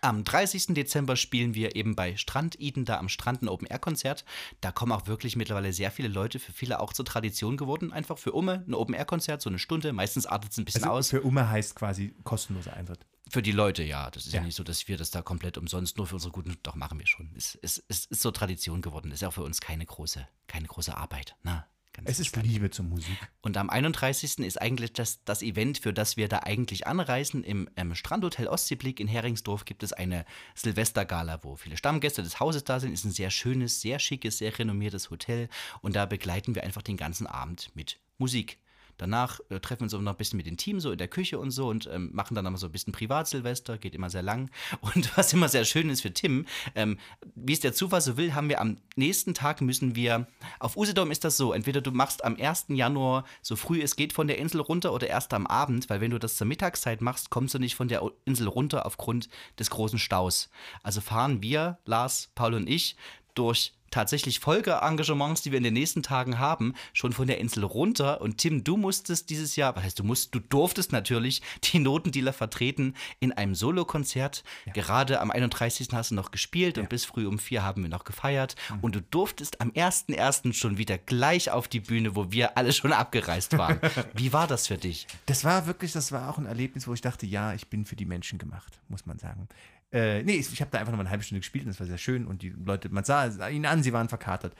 Am 0.00 0.24
30. 0.24 0.68
Dezember 0.68 1.16
spielen 1.16 1.54
wir 1.54 1.76
eben 1.76 1.96
bei 1.96 2.16
Strand 2.16 2.60
Eden, 2.60 2.84
da 2.84 2.98
am 2.98 3.08
Strand 3.08 3.42
ein 3.42 3.48
Open-Air-Konzert. 3.48 4.24
Da 4.60 4.72
kommen 4.72 4.92
auch 4.92 5.06
wirklich 5.06 5.36
mittlerweile 5.36 5.72
sehr 5.72 5.90
viele 5.90 6.08
Leute, 6.08 6.38
für 6.38 6.52
viele 6.52 6.80
auch 6.80 6.92
zur 6.92 7.04
Tradition 7.04 7.56
geworden. 7.56 7.92
Einfach 7.92 8.18
für 8.18 8.32
Umme 8.32 8.64
ein 8.66 8.74
Open-Air-Konzert, 8.74 9.40
so 9.40 9.48
eine 9.48 9.58
Stunde. 9.58 9.92
Meistens 9.92 10.26
artet 10.26 10.52
es 10.52 10.58
ein 10.58 10.64
bisschen 10.64 10.84
also 10.84 10.94
aus. 10.94 11.10
für 11.10 11.22
Umme 11.22 11.48
heißt 11.48 11.74
quasi 11.74 12.14
kostenloser 12.24 12.74
Eintritt. 12.74 13.06
Für 13.30 13.42
die 13.42 13.52
Leute, 13.52 13.82
ja. 13.82 14.10
Das 14.10 14.26
ist 14.26 14.32
ja. 14.32 14.40
Ja. 14.40 14.46
nicht 14.46 14.54
so, 14.54 14.64
dass 14.64 14.86
wir 14.86 14.96
das 14.96 15.10
da 15.10 15.22
komplett 15.22 15.56
umsonst 15.56 15.96
nur 15.96 16.06
für 16.06 16.16
unsere 16.16 16.32
guten. 16.32 16.56
Doch, 16.62 16.74
machen 16.74 16.98
wir 16.98 17.06
schon. 17.06 17.32
Es, 17.36 17.58
es, 17.62 17.82
es 17.88 18.04
ist 18.04 18.20
so 18.20 18.30
Tradition 18.30 18.82
geworden. 18.82 19.10
Ist 19.10 19.22
ja 19.22 19.28
auch 19.28 19.32
für 19.32 19.42
uns 19.42 19.60
keine 19.60 19.86
große, 19.86 20.26
keine 20.46 20.66
große 20.66 20.96
Arbeit. 20.96 21.36
Na, 21.42 21.66
ganz 21.94 22.10
Es 22.10 22.20
ist. 22.20 22.36
Liebe 22.36 22.70
zur 22.70 22.84
Musik. 22.84 23.16
Und 23.40 23.56
am 23.56 23.70
31. 23.70 24.40
ist 24.40 24.60
eigentlich 24.60 24.92
das, 24.92 25.24
das 25.24 25.42
Event, 25.42 25.78
für 25.78 25.92
das 25.92 26.16
wir 26.16 26.28
da 26.28 26.40
eigentlich 26.40 26.86
anreisen. 26.86 27.42
Im 27.42 27.70
ähm, 27.76 27.94
Strandhotel 27.94 28.48
Ostseeblick 28.48 29.00
in 29.00 29.08
Heringsdorf 29.08 29.64
gibt 29.64 29.82
es 29.82 29.92
eine 29.92 30.26
Silvestergala, 30.54 31.42
wo 31.42 31.56
viele 31.56 31.76
Stammgäste 31.76 32.22
des 32.22 32.40
Hauses 32.40 32.64
da 32.64 32.80
sind. 32.80 32.92
Ist 32.92 33.04
ein 33.04 33.12
sehr 33.12 33.30
schönes, 33.30 33.80
sehr 33.80 33.98
schickes, 33.98 34.38
sehr 34.38 34.58
renommiertes 34.58 35.10
Hotel. 35.10 35.48
Und 35.80 35.96
da 35.96 36.04
begleiten 36.04 36.54
wir 36.54 36.64
einfach 36.64 36.82
den 36.82 36.96
ganzen 36.96 37.26
Abend 37.26 37.70
mit 37.74 37.98
Musik. 38.18 38.58
Danach 38.98 39.40
äh, 39.48 39.60
treffen 39.60 39.80
wir 39.80 39.84
uns 39.84 39.94
auch 39.94 40.00
noch 40.00 40.12
ein 40.12 40.16
bisschen 40.16 40.36
mit 40.36 40.46
dem 40.46 40.56
Team 40.56 40.80
so 40.80 40.92
in 40.92 40.98
der 40.98 41.08
Küche 41.08 41.38
und 41.38 41.50
so 41.50 41.68
und 41.68 41.88
ähm, 41.92 42.10
machen 42.12 42.34
dann 42.34 42.44
noch 42.44 42.50
mal 42.50 42.58
so 42.58 42.66
ein 42.66 42.72
bisschen 42.72 42.92
Privatsilvester, 42.92 43.78
geht 43.78 43.94
immer 43.94 44.10
sehr 44.10 44.22
lang. 44.22 44.50
Und 44.80 45.16
was 45.16 45.32
immer 45.32 45.48
sehr 45.48 45.64
schön 45.64 45.90
ist 45.90 46.02
für 46.02 46.12
Tim, 46.12 46.46
ähm, 46.74 46.98
wie 47.34 47.52
es 47.52 47.60
der 47.60 47.72
Zufall 47.72 48.00
so 48.00 48.16
will, 48.16 48.34
haben 48.34 48.48
wir 48.48 48.60
am 48.60 48.78
nächsten 48.96 49.34
Tag 49.34 49.60
müssen 49.60 49.96
wir, 49.96 50.26
auf 50.58 50.76
Usedom 50.76 51.10
ist 51.10 51.24
das 51.24 51.36
so, 51.36 51.52
entweder 51.52 51.80
du 51.80 51.90
machst 51.90 52.24
am 52.24 52.36
1. 52.36 52.66
Januar 52.68 53.24
so 53.42 53.56
früh 53.56 53.82
es 53.82 53.96
geht 53.96 54.12
von 54.12 54.26
der 54.26 54.38
Insel 54.38 54.60
runter 54.60 54.92
oder 54.92 55.08
erst 55.08 55.32
am 55.34 55.46
Abend, 55.46 55.88
weil 55.90 56.00
wenn 56.00 56.10
du 56.10 56.18
das 56.18 56.36
zur 56.36 56.46
Mittagszeit 56.46 57.00
machst, 57.00 57.30
kommst 57.30 57.54
du 57.54 57.58
nicht 57.58 57.74
von 57.74 57.88
der 57.88 58.02
Insel 58.24 58.48
runter 58.48 58.86
aufgrund 58.86 59.28
des 59.58 59.70
großen 59.70 59.98
Staus. 59.98 60.50
Also 60.82 61.00
fahren 61.00 61.42
wir, 61.42 61.78
Lars, 61.84 62.30
Paul 62.34 62.54
und 62.54 62.68
ich, 62.68 62.96
durch 63.34 63.72
tatsächlich 63.94 64.40
Folgeengagements, 64.40 65.42
die 65.42 65.52
wir 65.52 65.58
in 65.58 65.64
den 65.64 65.74
nächsten 65.74 66.02
Tagen 66.02 66.40
haben, 66.40 66.74
schon 66.92 67.12
von 67.12 67.28
der 67.28 67.38
Insel 67.38 67.62
runter. 67.62 68.20
Und 68.20 68.38
Tim, 68.38 68.64
du 68.64 68.76
musstest 68.76 69.30
dieses 69.30 69.54
Jahr, 69.54 69.76
was 69.76 69.84
heißt 69.84 70.00
du 70.00 70.02
musst, 70.02 70.34
du 70.34 70.40
durftest 70.40 70.90
natürlich 70.90 71.42
die 71.62 71.78
Notendealer 71.78 72.32
vertreten 72.32 72.94
in 73.20 73.30
einem 73.30 73.54
Solokonzert. 73.54 74.42
Gerade 74.72 75.20
am 75.20 75.30
31. 75.30 75.88
hast 75.92 76.10
du 76.10 76.16
noch 76.16 76.32
gespielt 76.32 76.76
und 76.76 76.88
bis 76.88 77.04
früh 77.04 77.24
um 77.26 77.38
vier 77.38 77.62
haben 77.62 77.84
wir 77.84 77.88
noch 77.88 78.02
gefeiert. 78.02 78.56
Und 78.82 78.96
du 78.96 79.00
durftest 79.00 79.60
am 79.60 79.70
1.1. 79.70 80.54
schon 80.54 80.76
wieder 80.76 80.98
gleich 80.98 81.52
auf 81.52 81.68
die 81.68 81.80
Bühne, 81.80 82.16
wo 82.16 82.32
wir 82.32 82.58
alle 82.58 82.72
schon 82.72 82.92
abgereist 83.04 83.56
waren. 83.56 83.78
Wie 84.14 84.32
war 84.32 84.48
das 84.48 84.66
für 84.66 84.76
dich? 84.76 85.06
Das 85.26 85.44
war 85.44 85.68
wirklich, 85.68 85.92
das 85.92 86.10
war 86.10 86.28
auch 86.28 86.38
ein 86.38 86.46
Erlebnis, 86.46 86.88
wo 86.88 86.94
ich 86.94 87.00
dachte, 87.00 87.26
ja, 87.26 87.54
ich 87.54 87.68
bin 87.68 87.84
für 87.84 87.94
die 87.94 88.06
Menschen 88.06 88.40
gemacht, 88.40 88.80
muss 88.88 89.06
man 89.06 89.20
sagen. 89.20 89.48
Äh, 89.94 90.24
nee, 90.24 90.34
ich, 90.34 90.60
habe 90.60 90.72
da 90.72 90.78
einfach 90.78 90.90
noch 90.90 90.96
mal 90.96 91.02
eine 91.02 91.10
halbe 91.10 91.22
Stunde 91.22 91.38
gespielt 91.38 91.64
und 91.64 91.70
das 91.70 91.78
war 91.78 91.86
sehr 91.86 91.98
schön 91.98 92.26
und 92.26 92.42
die 92.42 92.50
Leute, 92.50 92.88
man 92.88 93.04
sah 93.04 93.48
ihnen 93.48 93.64
an, 93.64 93.84
sie 93.84 93.92
waren 93.92 94.08
verkatert. 94.08 94.56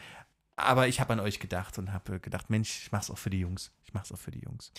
Aber 0.55 0.87
ich 0.87 1.01
habe 1.01 1.13
an 1.13 1.19
euch 1.19 1.41
gedacht 1.41 1.77
und 1.77 1.93
habe 1.93 2.21
gedacht, 2.21 2.51
Mensch, 2.51 2.83
ich 2.85 2.93
mach's 2.93 3.11
auch 3.11 3.19
für 3.19 3.31
die 3.31 3.41
Jungs. 3.41 3.73
Ich 3.85 3.93
mach's 3.93 4.13
auch 4.13 4.19
für 4.19 4.31
die 4.31 4.39
Jungs. 4.39 4.73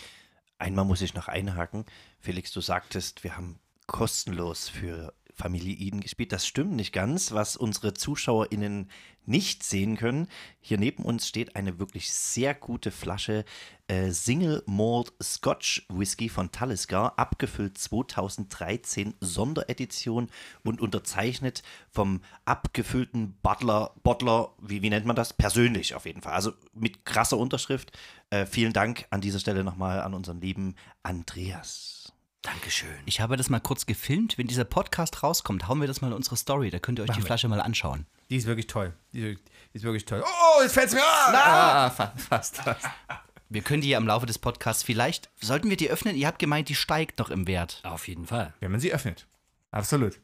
Einmal 0.57 0.85
muss 0.85 1.01
ich 1.01 1.13
noch 1.13 1.27
einhaken. 1.27 1.83
Felix, 2.21 2.53
du 2.53 2.61
sagtest, 2.61 3.25
wir 3.25 3.35
haben 3.35 3.59
kostenlos 3.85 4.69
für 4.69 5.13
Familie 5.35 5.75
Eden 5.75 5.99
gespielt. 5.99 6.31
Das 6.31 6.47
stimmt 6.47 6.73
nicht 6.73 6.93
ganz, 6.93 7.31
was 7.31 7.57
unsere 7.57 7.93
ZuschauerInnen 7.93 8.89
nicht 9.25 9.63
sehen 9.63 9.97
können. 9.97 10.27
Hier 10.61 10.77
neben 10.77 11.03
uns 11.03 11.27
steht 11.27 11.55
eine 11.55 11.79
wirklich 11.79 12.11
sehr 12.11 12.53
gute 12.53 12.91
Flasche 12.91 13.43
äh, 13.87 14.11
Single 14.11 14.63
Malt 14.65 15.13
Scotch 15.21 15.85
Whisky 15.89 16.29
von 16.29 16.51
Talisker, 16.51 17.17
abgefüllt 17.19 17.77
2013, 17.77 19.13
Sonderedition 19.19 20.29
und 20.63 20.81
unterzeichnet 20.81 21.63
vom 21.89 22.21
abgefüllten 22.45 23.37
Butler, 23.41 23.93
Bottler, 24.03 24.53
wie, 24.61 24.81
wie 24.81 24.89
nennt 24.89 25.05
man 25.05 25.15
das? 25.15 25.33
Persönlich 25.33 25.95
auf 25.95 26.05
jeden 26.05 26.21
Fall. 26.21 26.33
Also 26.33 26.53
mit 26.73 27.05
krasser 27.05 27.37
Unterschrift. 27.37 27.91
Äh, 28.29 28.45
vielen 28.45 28.73
Dank 28.73 29.05
an 29.09 29.21
dieser 29.21 29.39
Stelle 29.39 29.63
nochmal 29.63 30.01
an 30.01 30.13
unseren 30.13 30.41
lieben 30.41 30.75
Andreas. 31.03 32.04
Dankeschön. 32.45 32.89
Ich 33.05 33.19
habe 33.21 33.37
das 33.37 33.49
mal 33.49 33.59
kurz 33.59 33.85
gefilmt. 33.85 34.37
Wenn 34.37 34.47
dieser 34.47 34.65
Podcast 34.65 35.23
rauskommt, 35.23 35.67
hauen 35.67 35.79
wir 35.81 35.87
das 35.87 36.01
mal 36.01 36.07
in 36.07 36.13
unsere 36.13 36.37
Story. 36.37 36.69
Da 36.69 36.79
könnt 36.79 36.99
ihr 36.99 37.03
euch 37.03 37.09
die 37.09 37.17
wir. 37.17 37.25
Flasche 37.25 37.47
mal 37.47 37.59
anschauen. 37.61 38.05
Die 38.29 38.35
ist 38.37 38.45
wirklich 38.45 38.67
toll. 38.67 38.93
Die 39.13 39.31
ist, 39.31 39.41
die 39.73 39.77
ist 39.77 39.83
wirklich 39.83 40.05
toll. 40.05 40.23
Oh, 40.23 40.61
jetzt 40.61 40.73
fällt's 40.73 40.93
mir 40.93 41.01
an! 41.01 41.35
Ah, 41.35 41.89
fa- 41.89 42.13
fast, 42.17 42.57
fast. 42.57 42.85
Wir 43.49 43.61
können 43.61 43.81
die 43.81 43.89
ja 43.89 43.99
im 43.99 44.07
Laufe 44.07 44.25
des 44.25 44.39
Podcasts 44.39 44.81
vielleicht, 44.81 45.29
sollten 45.39 45.69
wir 45.69 45.77
die 45.77 45.91
öffnen? 45.91 46.15
Ihr 46.15 46.25
habt 46.25 46.39
gemeint, 46.39 46.67
die 46.67 46.73
steigt 46.73 47.19
noch 47.19 47.29
im 47.29 47.45
Wert. 47.45 47.79
Auf 47.83 48.07
jeden 48.07 48.25
Fall. 48.25 48.53
Wenn 48.59 48.71
man 48.71 48.79
sie 48.79 48.91
öffnet. 48.91 49.27
Absolut. 49.69 50.19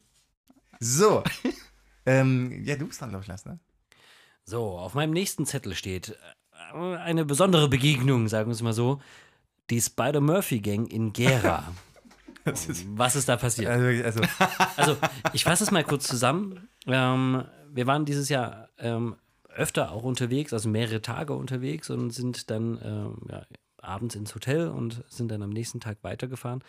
So. 0.80 1.24
ähm, 2.08 2.64
ja, 2.66 2.76
du 2.78 2.88
bist 2.88 3.00
dran, 3.00 3.10
glaube 3.10 3.22
ich, 3.24 3.28
Lars, 3.28 3.46
ne? 3.46 3.60
So, 4.44 4.78
auf 4.80 4.96
meinem 4.96 5.12
nächsten 5.12 5.46
Zettel 5.46 5.76
steht 5.76 6.18
äh, 6.74 6.96
eine 6.98 7.24
besondere 7.24 7.70
Begegnung, 7.70 8.28
sagen 8.28 8.50
wir 8.50 8.54
es 8.56 8.64
mal 8.64 8.74
so. 8.74 9.00
Die 9.70 9.80
Spider-Murphy-Gang 9.80 10.88
in 10.88 11.14
Gera. 11.14 11.72
Was 12.96 13.16
ist 13.16 13.30
da 13.30 13.38
passiert? 13.38 13.70
Also, 13.70 14.04
also 14.04 14.22
Also, 14.78 14.98
ich 15.34 15.44
fasse 15.44 15.64
es 15.64 15.72
mal 15.72 15.84
kurz 15.84 16.08
zusammen. 16.08 16.68
Ähm, 16.88 17.44
wir 17.72 17.88
waren 17.88 18.06
dieses 18.06 18.30
Jahr 18.30 18.70
ähm, 18.78 19.16
öfter 19.50 19.92
auch 19.92 20.04
unterwegs, 20.04 20.54
also 20.54 20.70
mehrere 20.70 21.02
Tage 21.02 21.34
unterwegs 21.34 21.90
und 21.90 22.12
sind 22.12 22.50
dann 22.50 22.80
ähm, 22.84 23.18
ja, 23.30 23.46
abends 23.78 24.16
ins 24.16 24.34
Hotel 24.36 24.70
und 24.70 25.04
sind 25.08 25.30
dann 25.30 25.42
am 25.42 25.50
nächsten 25.50 25.80
Tag 25.80 25.98
weitergefahren. 26.02 26.64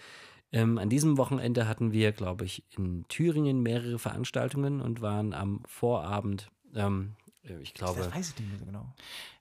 Ähm, 0.53 0.79
an 0.79 0.91
diesem 0.91 1.17
Wochenende 1.17 1.67
hatten 1.67 1.93
wir, 1.93 2.13
glaube 2.13 2.45
ich, 2.45 2.63
in 2.77 3.07
Thüringen 3.09 3.63
mehrere 3.63 3.99
Veranstaltungen 3.99 4.81
und 4.81 5.01
waren 5.01 5.33
am 5.33 5.63
Vorabend, 5.67 6.51
ähm, 6.75 7.17
ich 7.61 7.75
glaube, 7.75 8.01
Das 8.01 8.15
weiß 8.15 8.31
ich 8.31 8.39
nicht 8.39 8.51
mehr 8.51 8.59
so 8.59 8.67
genau. 8.67 8.95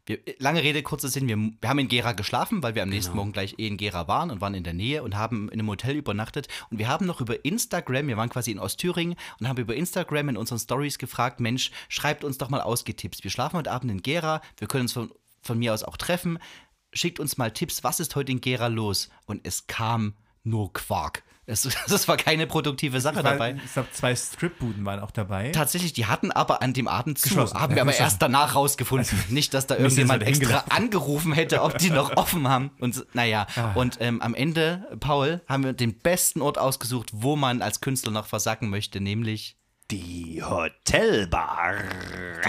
Wir, 0.05 0.19
lange 0.39 0.63
Rede, 0.63 0.81
kurzer 0.81 1.09
Sinn, 1.09 1.27
wir, 1.27 1.37
wir 1.37 1.69
haben 1.69 1.79
in 1.79 1.87
Gera 1.87 2.13
geschlafen, 2.13 2.63
weil 2.63 2.75
wir 2.75 2.83
am 2.83 2.89
nächsten 2.89 3.11
Genau. 3.11 3.23
Morgen 3.23 3.33
gleich 3.33 3.55
eh 3.57 3.67
in 3.67 3.77
Gera 3.77 4.07
waren 4.07 4.31
und 4.31 4.41
waren 4.41 4.53
in 4.53 4.63
der 4.63 4.73
Nähe 4.73 5.03
und 5.03 5.15
haben 5.15 5.47
in 5.49 5.59
einem 5.59 5.69
Hotel 5.69 5.95
übernachtet. 5.95 6.47
Und 6.69 6.79
wir 6.79 6.87
haben 6.87 7.05
noch 7.05 7.21
über 7.21 7.45
Instagram, 7.45 8.07
wir 8.07 8.17
waren 8.17 8.29
quasi 8.29 8.51
in 8.51 8.59
Ostthüringen 8.59 9.15
und 9.39 9.47
haben 9.47 9.57
über 9.57 9.75
Instagram 9.75 10.29
in 10.29 10.37
unseren 10.37 10.59
Stories 10.59 10.97
gefragt, 10.97 11.39
Mensch, 11.39 11.71
schreibt 11.89 12.23
uns 12.23 12.37
doch 12.37 12.49
mal 12.49 12.61
Ausgetipps. 12.61 13.23
Wir 13.23 13.31
schlafen 13.31 13.57
heute 13.57 13.71
Abend 13.71 13.91
in 13.91 14.01
Gera, 14.01 14.41
wir 14.57 14.67
können 14.67 14.83
uns 14.83 14.93
von, 14.93 15.11
von 15.41 15.59
mir 15.59 15.73
aus 15.73 15.83
auch 15.83 15.97
treffen. 15.97 16.39
Schickt 16.93 17.19
uns 17.19 17.37
mal 17.37 17.51
Tipps, 17.51 17.83
was 17.83 17.99
ist 17.99 18.15
heute 18.15 18.31
in 18.31 18.41
Gera 18.41 18.67
los? 18.67 19.09
Und 19.25 19.41
es 19.43 19.67
kam 19.67 20.13
nur 20.43 20.71
Quark. 20.73 21.23
Es, 21.47 21.67
das 21.87 22.07
war 22.07 22.17
keine 22.17 22.45
produktive 22.47 23.01
Sache 23.01 23.17
Weil, 23.17 23.23
dabei. 23.23 23.55
Ich 23.65 23.73
glaube, 23.73 23.89
zwei 23.91 24.15
Stripbuden 24.15 24.85
waren 24.85 24.99
auch 24.99 25.11
dabei. 25.11 25.49
Tatsächlich, 25.51 25.91
die 25.91 26.05
hatten 26.05 26.31
aber 26.31 26.61
an 26.61 26.73
dem 26.73 26.87
Abend 26.87 27.17
zu. 27.17 27.35
Haben 27.35 27.71
wir 27.71 27.77
Ja, 27.77 27.81
aber 27.83 27.95
erst 27.95 28.21
danach 28.21 28.55
rausgefunden. 28.55 29.19
Nicht, 29.29 29.53
dass 29.53 29.67
da 29.67 29.75
irgendjemand 29.75 30.23
extra 30.23 30.65
angerufen 30.69 31.33
hätte, 31.33 31.61
ob 31.63 31.77
die 31.79 31.89
noch 31.89 32.15
offen 32.15 32.47
haben. 32.47 32.71
Und 32.79 33.05
naja, 33.13 33.47
Ah. 33.55 33.73
und 33.73 33.97
ähm, 33.99 34.21
am 34.21 34.35
Ende, 34.35 34.87
Paul, 34.99 35.41
haben 35.47 35.63
wir 35.65 35.73
den 35.73 35.97
besten 35.97 36.41
Ort 36.41 36.57
ausgesucht, 36.57 37.09
wo 37.11 37.35
man 37.35 37.61
als 37.61 37.81
Künstler 37.81 38.11
noch 38.11 38.27
versacken 38.27 38.69
möchte, 38.69 39.01
nämlich 39.01 39.57
Die 39.89 40.41
Hotelbar. 40.43 41.73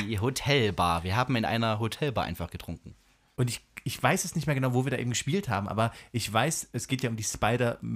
die 0.01 0.21
Hotelbar. 0.21 1.03
Wir 1.03 1.17
haben 1.17 1.35
in 1.35 1.45
einer 1.45 1.79
Hotelbar 1.81 2.25
einfach 2.25 2.51
getrunken. 2.51 2.95
Und 3.37 3.49
ich, 3.51 3.63
ich 3.85 4.03
weiß 4.03 4.25
es 4.25 4.35
nicht 4.37 4.47
mehr 4.47 4.55
genau, 4.55 4.75
wo 4.75 4.85
wir 4.85 4.91
da 4.91 4.99
eben 4.99 5.11
gespielt 5.11 5.49
haben, 5.49 5.69
aber 5.69 5.93
ich 6.13 6.31
weiß, 6.33 6.69
es 6.73 6.89
geht 6.89 7.03
ja 7.03 7.11
um 7.11 7.17
die 7.17 7.23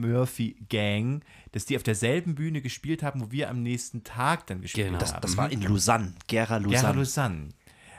Spider-Murphy-Gang, 0.06 1.22
dass 1.52 1.64
die 1.64 1.76
auf 1.76 1.82
derselben 1.82 2.34
Bühne 2.34 2.60
gespielt 2.62 3.02
haben, 3.02 3.20
wo 3.20 3.30
wir 3.30 3.50
am 3.50 3.62
nächsten 3.62 4.04
Tag 4.04 4.46
dann 4.46 4.60
gespielt 4.60 4.88
Genau. 4.88 4.98
haben. 4.98 5.12
Das- 5.12 5.20
Das 5.20 5.36
war 5.36 5.50
in 5.50 5.62
Lausanne. 5.62 6.14
Gera 6.26 6.56
Lausanne. 6.58 6.70
Gera 6.80 6.90
Lausanne. 6.92 7.48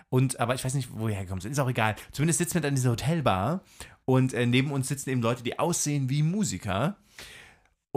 Und, 0.10 0.40
aber 0.40 0.56
ich 0.56 0.64
weiß 0.64 0.74
nicht, 0.74 0.90
woher 0.94 1.22
gekommen 1.24 1.42
sind. 1.42 1.52
Ist 1.52 1.60
auch 1.60 1.70
egal. 1.70 1.96
Zumindest 2.12 2.38
sitzen 2.40 2.56
wir 2.56 2.62
dann 2.62 2.70
in 2.70 2.76
dieser 2.76 2.92
Hotelbar 2.92 3.62
und 4.06 4.34
äh, 4.34 4.46
neben 4.46 4.72
uns 4.72 4.88
sitzen 4.88 5.10
eben 5.10 5.22
Leute, 5.22 5.44
die 5.44 5.60
aussehen 5.60 6.10
wie 6.10 6.24
Musiker. 6.24 6.96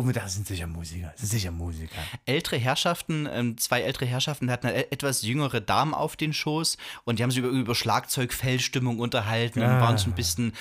Und 0.01 0.07
wir 0.07 0.15
dachten, 0.15 0.27
das 0.29 0.35
sind 0.35 0.47
sicher 0.47 0.67
Musiker. 0.67 1.09
Das 1.13 1.21
sind 1.21 1.29
sicher 1.29 1.51
Musiker. 1.51 2.01
ältere 2.25 2.57
Herrschaften, 2.57 3.29
ähm, 3.31 3.59
zwei 3.59 3.83
ältere 3.83 4.07
Herrschaften 4.07 4.51
hatten 4.51 4.69
eine 4.69 4.79
e- 4.85 4.87
etwas 4.91 5.21
jüngere 5.23 5.61
Dame 5.61 5.95
auf 5.95 6.17
den 6.17 6.33
Schoß 6.33 6.79
und 7.05 7.19
die 7.19 7.23
haben 7.23 7.31
sich 7.31 7.41
über, 7.41 7.49
über 7.49 7.75
Schlagzeugfellstimmung 7.75 8.99
unterhalten 8.99 9.61
und 9.61 9.67
Ah. 9.69 9.81
waren 9.81 9.99
so 9.99 10.09
ein 10.09 10.15
bisschen. 10.15 10.53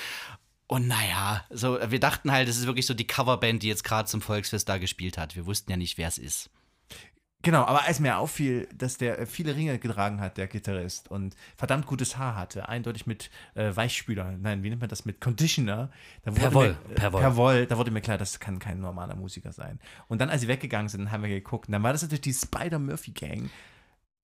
Und 0.67 0.87
naja, 0.87 1.45
so, 1.49 1.79
wir 1.89 1.99
dachten 1.99 2.31
halt, 2.31 2.47
es 2.49 2.57
ist 2.57 2.65
wirklich 2.67 2.85
so 2.85 2.93
die 2.93 3.07
Coverband, 3.07 3.63
die 3.63 3.67
jetzt 3.69 3.83
gerade 3.83 4.07
zum 4.09 4.21
Volksfest 4.21 4.67
da 4.69 4.77
gespielt 4.77 5.17
hat. 5.17 5.35
Wir 5.35 5.45
wussten 5.45 5.71
ja 5.71 5.77
nicht, 5.77 5.97
wer 5.97 6.07
es 6.07 6.17
ist. 6.17 6.49
Genau, 7.41 7.63
aber 7.63 7.85
als 7.85 8.01
mir 8.01 8.17
auffiel, 8.17 8.67
dass 8.75 8.97
der 8.97 9.19
äh, 9.19 9.25
viele 9.25 9.55
Ringe 9.55 9.79
getragen 9.79 10.19
hat, 10.19 10.37
der 10.37 10.47
Gitarrist, 10.47 11.09
und 11.09 11.37
verdammt 11.55 11.85
gutes 11.85 12.17
Haar 12.17 12.35
hatte, 12.35 12.67
eindeutig 12.67 13.07
mit 13.07 13.29
äh, 13.55 13.73
Weichspüler, 13.73 14.33
nein, 14.41 14.61
wie 14.61 14.69
nennt 14.69 14.81
man 14.81 14.89
das, 14.89 15.05
mit 15.05 15.21
Conditioner. 15.21 15.89
Da 16.23 16.31
wurde 16.31 16.41
Perwoll, 16.41 16.67
Mir, 16.67 16.91
äh, 16.91 16.95
Perwoll. 16.95 17.21
Perwoll, 17.21 17.65
da 17.65 17.77
wurde 17.77 17.91
mir 17.91 18.01
klar, 18.01 18.17
das 18.17 18.41
kann 18.41 18.59
kein 18.59 18.81
normaler 18.81 19.15
Musiker 19.15 19.53
sein. 19.53 19.79
Und 20.09 20.19
dann, 20.19 20.29
als 20.29 20.41
sie 20.41 20.49
weggegangen 20.49 20.89
sind, 20.89 21.11
haben 21.11 21.23
wir 21.23 21.29
geguckt, 21.29 21.69
und 21.69 21.71
dann 21.71 21.83
war 21.83 21.93
das 21.93 22.01
natürlich 22.01 22.21
die 22.21 22.33
Spider-Murphy-Gang, 22.33 23.49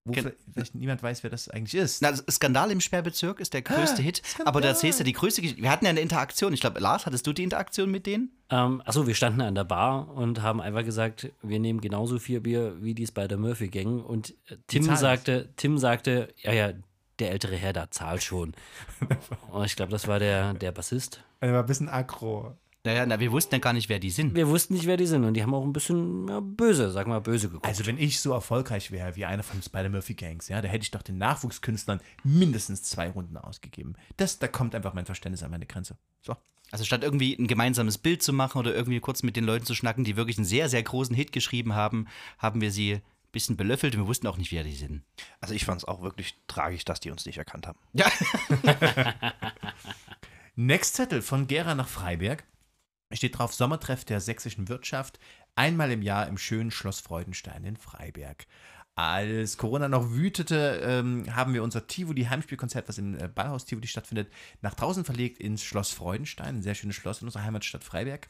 wo 0.05 0.11
Gen- 0.11 0.31
vielleicht, 0.53 0.75
niemand 0.75 1.01
weiß, 1.01 1.23
wer 1.23 1.31
das 1.31 1.49
eigentlich 1.49 1.73
ist. 1.75 2.01
Na, 2.01 2.13
Skandal 2.29 2.69
im 2.71 2.79
Sperrbezirk 2.79 3.39
ist 3.39 3.53
der 3.53 3.63
größte 3.63 4.01
Hit, 4.03 4.21
aber 4.45 4.61
da 4.61 4.67
erzählst 4.69 4.99
du 4.99 5.03
die 5.03 5.13
größte 5.13 5.41
Geschichte. 5.41 5.61
Wir 5.63 5.71
hatten 5.71 5.85
ja 5.85 5.89
eine 5.89 5.99
Interaktion. 5.99 6.53
Ich 6.53 6.61
glaube, 6.61 6.79
Lars, 6.79 7.07
hattest 7.07 7.25
du 7.25 7.33
die 7.33 7.43
Interaktion 7.43 7.89
mit 7.89 8.05
denen? 8.05 8.29
Ähm, 8.51 8.83
achso, 8.85 9.07
wir 9.07 9.15
standen 9.15 9.41
an 9.41 9.55
der 9.55 9.63
Bar 9.63 10.09
und 10.09 10.43
haben 10.43 10.61
einfach 10.61 10.83
gesagt, 10.85 11.31
wir 11.41 11.59
nehmen 11.59 11.81
genauso 11.81 12.19
viel 12.19 12.39
Bier 12.39 12.75
wie 12.81 12.93
die 12.93 13.07
Spider-Murphy-Gang. 13.07 13.99
Und 14.01 14.35
äh, 14.47 14.57
Tim 14.67 14.83
sagte, 14.95 15.49
Tim 15.55 15.79
sagte, 15.79 16.27
ja, 16.37 16.53
ja, 16.53 16.73
der 17.19 17.31
ältere 17.31 17.55
Herr 17.55 17.73
da 17.73 17.89
zahlt 17.89 18.21
schon. 18.21 18.53
und 19.51 19.65
ich 19.65 19.75
glaube, 19.75 19.91
das 19.91 20.07
war 20.07 20.19
der, 20.19 20.53
der 20.53 20.71
Bassist. 20.71 21.23
Er 21.39 21.53
war 21.53 21.61
ein 21.61 21.65
bisschen 21.65 21.89
aggro. 21.89 22.55
Naja, 22.85 23.05
na, 23.05 23.19
wir 23.19 23.31
wussten 23.31 23.55
ja 23.55 23.59
gar 23.59 23.73
nicht, 23.73 23.89
wer 23.89 23.97
die 23.97 24.11
sind. 24.11 24.35
Wir 24.35 24.47
wussten 24.47 24.75
nicht, 24.75 24.85
wer 24.85 24.95
die 24.95 25.07
sind 25.07 25.23
und 25.23 25.33
die 25.33 25.41
haben 25.41 25.55
auch 25.55 25.63
ein 25.63 25.73
bisschen 25.73 26.27
ja, 26.27 26.39
böse, 26.39 26.91
sag 26.91 27.07
mal, 27.07 27.19
böse 27.19 27.47
geguckt. 27.47 27.65
Also, 27.65 27.85
wenn 27.87 27.97
ich 27.97 28.19
so 28.19 28.31
erfolgreich 28.31 28.91
wäre 28.91 29.15
wie 29.15 29.25
einer 29.25 29.41
von 29.41 29.57
den 29.57 29.63
Spider-Murphy-Gangs, 29.63 30.49
ja, 30.49 30.61
da 30.61 30.67
hätte 30.67 30.83
ich 30.83 30.91
doch 30.91 31.01
den 31.01 31.17
Nachwuchskünstlern 31.17 31.99
mindestens 32.23 32.83
zwei 32.83 33.09
Runden 33.09 33.37
ausgegeben. 33.37 33.95
Das, 34.17 34.37
da 34.37 34.47
kommt 34.47 34.75
einfach 34.75 34.93
mein 34.93 35.07
Verständnis 35.07 35.41
an 35.41 35.49
meine 35.49 35.65
Grenze. 35.65 35.97
So. 36.21 36.35
Also 36.71 36.85
statt 36.85 37.03
irgendwie 37.03 37.35
ein 37.35 37.47
gemeinsames 37.47 37.97
Bild 37.97 38.21
zu 38.21 38.33
machen 38.33 38.59
oder 38.59 38.75
irgendwie 38.75 38.99
kurz 38.99 39.23
mit 39.23 39.35
den 39.35 39.45
Leuten 39.45 39.65
zu 39.65 39.73
schnacken, 39.73 40.03
die 40.03 40.15
wirklich 40.15 40.37
einen 40.37 40.45
sehr, 40.45 40.69
sehr 40.69 40.83
großen 40.83 41.15
Hit 41.15 41.31
geschrieben 41.31 41.73
haben, 41.73 42.07
haben 42.37 42.61
wir 42.61 42.71
sie 42.71 42.95
ein 42.95 43.01
bisschen 43.31 43.57
belöffelt 43.57 43.95
und 43.95 44.01
wir 44.01 44.07
wussten 44.07 44.27
auch 44.27 44.37
nicht, 44.37 44.51
wer 44.51 44.63
die 44.63 44.75
sind. 44.75 45.03
Also 45.39 45.55
ich 45.55 45.65
fand 45.65 45.81
es 45.81 45.87
auch 45.87 46.01
wirklich 46.01 46.35
tragisch, 46.47 46.85
dass 46.85 46.99
die 46.99 47.11
uns 47.11 47.25
nicht 47.25 47.37
erkannt 47.37 47.65
haben. 47.65 47.79
Ja. 47.93 48.11
Next 50.55 50.95
Zettel 50.95 51.21
von 51.21 51.47
Gera 51.47 51.75
nach 51.75 51.87
Freiberg. 51.87 52.43
Steht 53.11 53.37
drauf 53.37 53.53
Sommertreff 53.53 54.03
der 54.03 54.19
sächsischen 54.19 54.67
Wirtschaft. 54.67 55.19
Einmal 55.55 55.91
im 55.91 56.01
Jahr 56.01 56.27
im 56.27 56.37
schönen 56.37 56.71
Schloss 56.71 56.99
Freudenstein 56.99 57.63
in 57.63 57.77
Freiberg. 57.77 58.45
Als 58.95 59.57
Corona 59.57 59.89
noch 59.89 60.11
wütete, 60.11 60.79
ähm, 60.81 61.25
haben 61.35 61.53
wir 61.53 61.63
unser 61.63 61.85
Tivoli-Heimspielkonzert, 61.85 62.87
was 62.87 62.97
im 62.97 63.19
äh, 63.19 63.27
Ballhaus 63.27 63.65
Tivoli 63.65 63.87
stattfindet, 63.87 64.31
nach 64.61 64.73
draußen 64.73 65.03
verlegt 65.03 65.37
ins 65.39 65.63
Schloss 65.63 65.91
Freudenstein, 65.91 66.57
ein 66.57 66.61
sehr 66.61 66.75
schönes 66.75 66.95
Schloss 66.95 67.21
in 67.21 67.27
unserer 67.27 67.43
Heimatstadt 67.43 67.83
Freiberg. 67.83 68.29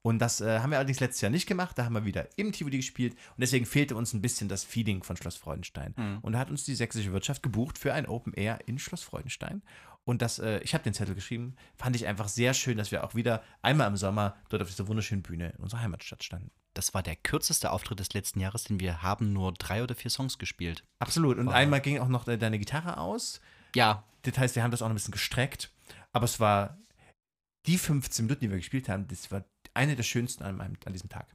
Und 0.00 0.20
das 0.20 0.40
äh, 0.40 0.60
haben 0.60 0.70
wir 0.70 0.78
allerdings 0.78 1.00
letztes 1.00 1.20
Jahr 1.20 1.30
nicht 1.32 1.46
gemacht. 1.46 1.76
Da 1.76 1.84
haben 1.84 1.92
wir 1.92 2.04
wieder 2.04 2.28
im 2.36 2.52
Tivoli 2.52 2.76
gespielt. 2.78 3.12
Und 3.12 3.40
deswegen 3.40 3.66
fehlte 3.66 3.96
uns 3.96 4.14
ein 4.14 4.22
bisschen 4.22 4.48
das 4.48 4.64
Feeling 4.64 5.02
von 5.02 5.16
Schloss 5.16 5.36
Freudenstein. 5.36 5.94
Und 6.22 6.32
da 6.32 6.38
hat 6.38 6.48
uns 6.48 6.64
die 6.64 6.76
sächsische 6.76 7.12
Wirtschaft 7.12 7.42
gebucht 7.42 7.76
für 7.76 7.92
ein 7.92 8.06
Open 8.06 8.32
Air 8.32 8.60
in 8.66 8.78
Schloss 8.78 9.02
Freudenstein. 9.02 9.62
Und 10.06 10.22
das, 10.22 10.38
äh, 10.38 10.60
ich 10.60 10.72
habe 10.72 10.84
den 10.84 10.94
Zettel 10.94 11.16
geschrieben, 11.16 11.56
fand 11.74 11.96
ich 11.96 12.06
einfach 12.06 12.28
sehr 12.28 12.54
schön, 12.54 12.78
dass 12.78 12.92
wir 12.92 13.02
auch 13.02 13.16
wieder 13.16 13.42
einmal 13.60 13.88
im 13.88 13.96
Sommer 13.96 14.36
dort 14.48 14.62
auf 14.62 14.68
dieser 14.68 14.86
wunderschönen 14.86 15.22
Bühne 15.22 15.50
in 15.50 15.62
unserer 15.62 15.80
Heimatstadt 15.80 16.22
standen. 16.22 16.52
Das 16.74 16.94
war 16.94 17.02
der 17.02 17.16
kürzeste 17.16 17.72
Auftritt 17.72 17.98
des 17.98 18.14
letzten 18.14 18.38
Jahres, 18.38 18.64
denn 18.64 18.78
wir 18.78 19.02
haben 19.02 19.32
nur 19.32 19.52
drei 19.52 19.82
oder 19.82 19.96
vier 19.96 20.10
Songs 20.10 20.38
gespielt. 20.38 20.84
Absolut. 21.00 21.38
Und 21.38 21.48
einmal 21.48 21.80
ging 21.80 21.98
auch 21.98 22.08
noch 22.08 22.28
äh, 22.28 22.38
deine 22.38 22.58
Gitarre 22.60 22.98
aus. 22.98 23.40
Ja, 23.74 24.04
Das 24.22 24.38
heißt, 24.38 24.54
wir 24.54 24.62
haben 24.62 24.70
das 24.70 24.80
auch 24.80 24.86
noch 24.86 24.92
ein 24.92 24.96
bisschen 24.96 25.12
gestreckt. 25.12 25.72
Aber 26.12 26.24
es 26.24 26.38
war 26.38 26.78
die 27.66 27.76
15 27.76 28.26
Minuten, 28.26 28.42
die 28.42 28.50
wir 28.50 28.58
gespielt 28.58 28.88
haben, 28.88 29.08
das 29.08 29.32
war 29.32 29.44
eine 29.74 29.96
der 29.96 30.04
schönsten 30.04 30.44
an, 30.44 30.56
meinem, 30.56 30.76
an 30.84 30.92
diesem 30.92 31.08
Tag. 31.08 31.34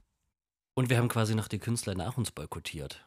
Und 0.74 0.88
wir 0.88 0.96
haben 0.96 1.08
quasi 1.08 1.34
noch 1.34 1.48
die 1.48 1.58
Künstler 1.58 1.94
nach 1.94 2.16
uns 2.16 2.30
boykottiert. 2.30 3.04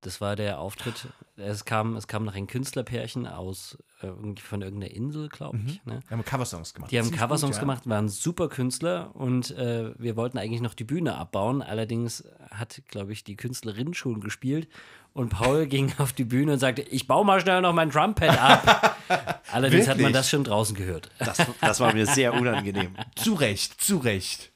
Das 0.00 0.20
war 0.20 0.36
der 0.36 0.60
Auftritt. 0.60 1.08
Es 1.36 1.64
kam, 1.64 1.96
es 1.96 2.06
kam 2.06 2.24
noch 2.24 2.34
ein 2.34 2.46
Künstlerpärchen 2.46 3.26
aus 3.26 3.76
äh, 4.00 4.06
irgendwie 4.06 4.42
von 4.42 4.62
irgendeiner 4.62 4.94
Insel, 4.94 5.28
glaube 5.28 5.58
ich. 5.66 5.84
Ne? 5.84 6.00
Wir 6.06 6.16
haben 6.16 6.24
Coversongs 6.24 6.72
gemacht. 6.72 6.92
Die 6.92 6.98
haben 7.00 7.10
Coversongs 7.10 7.56
ja. 7.56 7.60
gemacht, 7.60 7.88
waren 7.88 8.08
super 8.08 8.48
Künstler 8.48 9.10
und 9.14 9.50
äh, 9.52 9.92
wir 9.98 10.14
wollten 10.14 10.38
eigentlich 10.38 10.60
noch 10.60 10.74
die 10.74 10.84
Bühne 10.84 11.16
abbauen. 11.16 11.62
Allerdings 11.62 12.22
hat, 12.50 12.80
glaube 12.86 13.12
ich, 13.12 13.24
die 13.24 13.34
Künstlerin 13.34 13.92
schon 13.92 14.20
gespielt 14.20 14.68
und 15.14 15.30
Paul 15.30 15.66
ging 15.68 15.92
auf 15.98 16.12
die 16.12 16.24
Bühne 16.24 16.52
und 16.52 16.58
sagte: 16.60 16.82
Ich 16.82 17.08
baue 17.08 17.24
mal 17.24 17.40
schnell 17.40 17.60
noch 17.60 17.72
mein 17.72 17.90
Trumpet 17.90 18.30
ab. 18.30 18.96
Allerdings 19.50 19.88
hat 19.88 19.96
man 19.96 20.04
Wirklich? 20.04 20.16
das 20.16 20.30
schon 20.30 20.44
draußen 20.44 20.76
gehört. 20.76 21.10
Das, 21.18 21.38
das 21.60 21.80
war 21.80 21.92
mir 21.92 22.06
sehr 22.06 22.34
unangenehm. 22.34 22.94
Zu 23.16 23.34
Recht, 23.34 23.80
zu 23.80 23.98
Recht. 23.98 24.52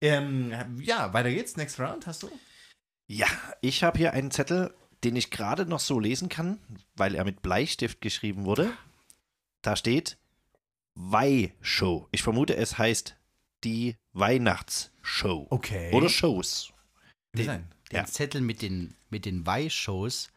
Ähm, 0.00 0.52
ja, 0.80 1.12
weiter 1.12 1.30
geht's. 1.30 1.56
Next 1.56 1.78
Round, 1.78 2.08
hast 2.08 2.24
du? 2.24 2.30
Ja, 3.06 3.26
ich 3.60 3.82
habe 3.82 3.98
hier 3.98 4.12
einen 4.12 4.30
Zettel, 4.30 4.74
den 5.04 5.16
ich 5.16 5.30
gerade 5.30 5.66
noch 5.66 5.80
so 5.80 5.98
lesen 5.98 6.28
kann, 6.28 6.58
weil 6.94 7.14
er 7.14 7.24
mit 7.24 7.42
Bleistift 7.42 8.00
geschrieben 8.00 8.44
wurde. 8.44 8.72
Da 9.62 9.76
steht 9.76 10.16
Weihshow. 10.94 12.08
Ich 12.12 12.22
vermute, 12.22 12.56
es 12.56 12.78
heißt 12.78 13.16
die 13.64 13.96
Weihnachtsshow. 14.12 15.46
Okay. 15.50 15.92
Oder 15.92 16.08
Shows. 16.08 16.72
Den, 17.34 17.46
Nein. 17.46 17.68
den 17.90 17.96
Ja. 17.96 18.04
Zettel 18.04 18.40
mit 18.40 18.62
den, 18.62 18.94
mit 19.10 19.24
den 19.24 19.46
Weih-Shows, 19.46 20.30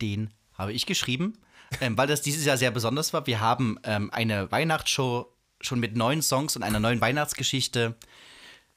den 0.00 0.32
habe 0.54 0.72
ich 0.72 0.86
geschrieben, 0.86 1.38
ähm, 1.80 1.96
weil 1.96 2.06
das 2.06 2.22
dieses 2.22 2.44
Jahr 2.44 2.56
sehr 2.56 2.70
besonders 2.70 3.12
war. 3.12 3.26
Wir 3.26 3.40
haben 3.40 3.78
ähm, 3.84 4.10
eine 4.12 4.50
Weihnachtsshow 4.50 5.28
schon 5.60 5.80
mit 5.80 5.96
neun 5.96 6.22
Songs 6.22 6.56
und 6.56 6.62
einer 6.62 6.80
neuen 6.80 7.00
Weihnachtsgeschichte 7.00 7.96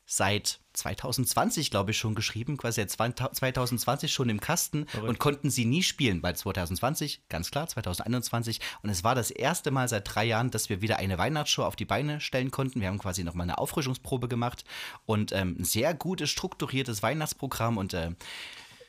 seit 0.06 0.60
2020, 0.74 1.72
glaube 1.72 1.92
ich, 1.92 1.98
schon 1.98 2.16
geschrieben, 2.16 2.58
quasi 2.58 2.86
seit 2.88 2.92
2020 3.36 4.12
schon 4.12 4.30
im 4.30 4.40
Kasten 4.40 4.86
und 5.02 5.20
konnten 5.20 5.50
sie 5.50 5.66
nie 5.66 5.84
spielen, 5.84 6.22
weil 6.22 6.36
2020, 6.36 7.24
ganz 7.28 7.50
klar, 7.50 7.68
2021. 7.68 8.60
Und 8.84 8.90
es 8.90 9.04
war 9.04 9.16
das 9.16 9.32
erste 9.32 9.72
Mal 9.72 9.88
seit 9.88 10.14
drei 10.14 10.26
Jahren, 10.26 10.52
dass 10.52 10.70
wir 10.70 10.82
wieder 10.82 10.98
eine 10.98 11.18
Weihnachtsshow 11.18 11.64
auf 11.64 11.76
die 11.76 11.86
Beine 11.86 12.22
stellen 12.22 12.52
konnten. 12.52 12.82
Wir 12.82 12.90
haben 12.90 13.00
quasi 13.00 13.24
nochmal 13.24 13.46
eine 13.46 13.58
Auffrischungsprobe 13.58 14.28
gemacht 14.28 14.64
und 15.06 15.32
ähm, 15.32 15.56
ein 15.60 15.66
sehr 15.66 15.94
gutes, 15.94 16.30
strukturiertes 16.30 17.02
Weihnachtsprogramm 17.02 17.78
und 17.78 17.94
äh, 17.94 18.12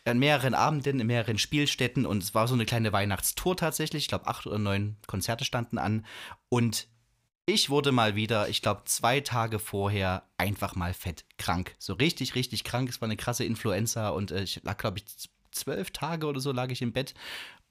an 0.04 0.18
mehreren 0.18 0.54
Abenden, 0.54 1.00
in 1.00 1.06
mehreren 1.06 1.38
Spielstätten 1.38 2.06
und 2.06 2.22
es 2.22 2.34
war 2.34 2.46
so 2.46 2.54
eine 2.54 2.64
kleine 2.64 2.92
Weihnachtstour 2.92 3.56
tatsächlich. 3.56 4.04
Ich 4.04 4.08
glaube, 4.08 4.26
acht 4.26 4.46
oder 4.46 4.58
neun 4.58 4.96
Konzerte 5.06 5.44
standen 5.44 5.78
an. 5.78 6.06
Und 6.48 6.86
ich 7.46 7.70
wurde 7.70 7.92
mal 7.92 8.16
wieder, 8.16 8.48
ich 8.48 8.60
glaube, 8.60 8.82
zwei 8.86 9.20
Tage 9.20 9.60
vorher 9.60 10.24
einfach 10.36 10.74
mal 10.74 10.92
fett 10.92 11.24
krank. 11.38 11.76
So 11.78 11.94
richtig, 11.94 12.34
richtig 12.34 12.64
krank. 12.64 12.88
Es 12.88 13.00
war 13.00 13.06
eine 13.06 13.16
krasse 13.16 13.44
Influenza 13.44 14.08
und 14.08 14.32
äh, 14.32 14.42
ich 14.42 14.60
lag, 14.64 14.76
glaube 14.76 14.98
ich, 14.98 15.04
zwölf 15.52 15.92
Tage 15.92 16.26
oder 16.26 16.40
so 16.40 16.50
lag 16.52 16.70
ich 16.70 16.82
im 16.82 16.92
Bett 16.92 17.14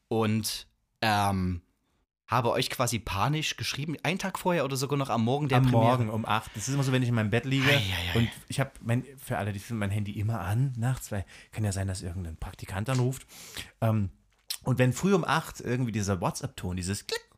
und 0.08 0.66
ähm, 1.02 1.62
habe 2.26 2.52
euch 2.52 2.70
quasi 2.70 3.00
panisch 3.00 3.58
geschrieben, 3.58 3.98
einen 4.02 4.18
Tag 4.18 4.40
vorher 4.40 4.64
oder 4.64 4.78
sogar 4.78 4.98
noch 4.98 5.10
am 5.10 5.24
Morgen 5.26 5.50
der 5.50 5.60
Am 5.60 5.66
Premiere. 5.66 5.98
Morgen 5.98 6.10
um 6.10 6.26
8. 6.26 6.52
Das 6.56 6.70
ist 6.70 6.74
immer 6.74 6.84
so, 6.84 6.94
wenn 6.94 7.04
ich 7.04 7.10
in 7.10 7.16
meinem 7.16 7.30
Bett 7.30 7.46
liege 7.46 7.70
Ei, 7.70 7.76
ei, 7.76 7.80
ei. 8.14 8.18
und 8.18 8.30
ich 8.48 8.62
habe 8.62 8.72
mein, 8.82 9.06
für 9.18 9.38
alle, 9.38 9.52
die 9.52 9.60
finden 9.60 9.80
mein 9.80 9.92
Handy 9.92 10.14
immer 10.14 10.40
an 10.40 10.74
nachts, 10.78 11.12
weil 11.12 11.26
kann 11.52 11.66
ja 11.66 11.74
sein, 11.74 11.88
dass 11.88 12.02
irgendein 12.02 12.38
Praktikant 12.38 12.90
anruft. 12.90 13.28
Ähm, 13.82 14.10
und 14.64 14.80
wenn 14.80 14.94
früh 14.94 15.14
um 15.14 15.26
8 15.26 15.60
irgendwie 15.60 15.92
dieser 15.92 16.22
WhatsApp-Ton, 16.22 16.78
dieses 16.78 17.06
Klick, 17.06 17.30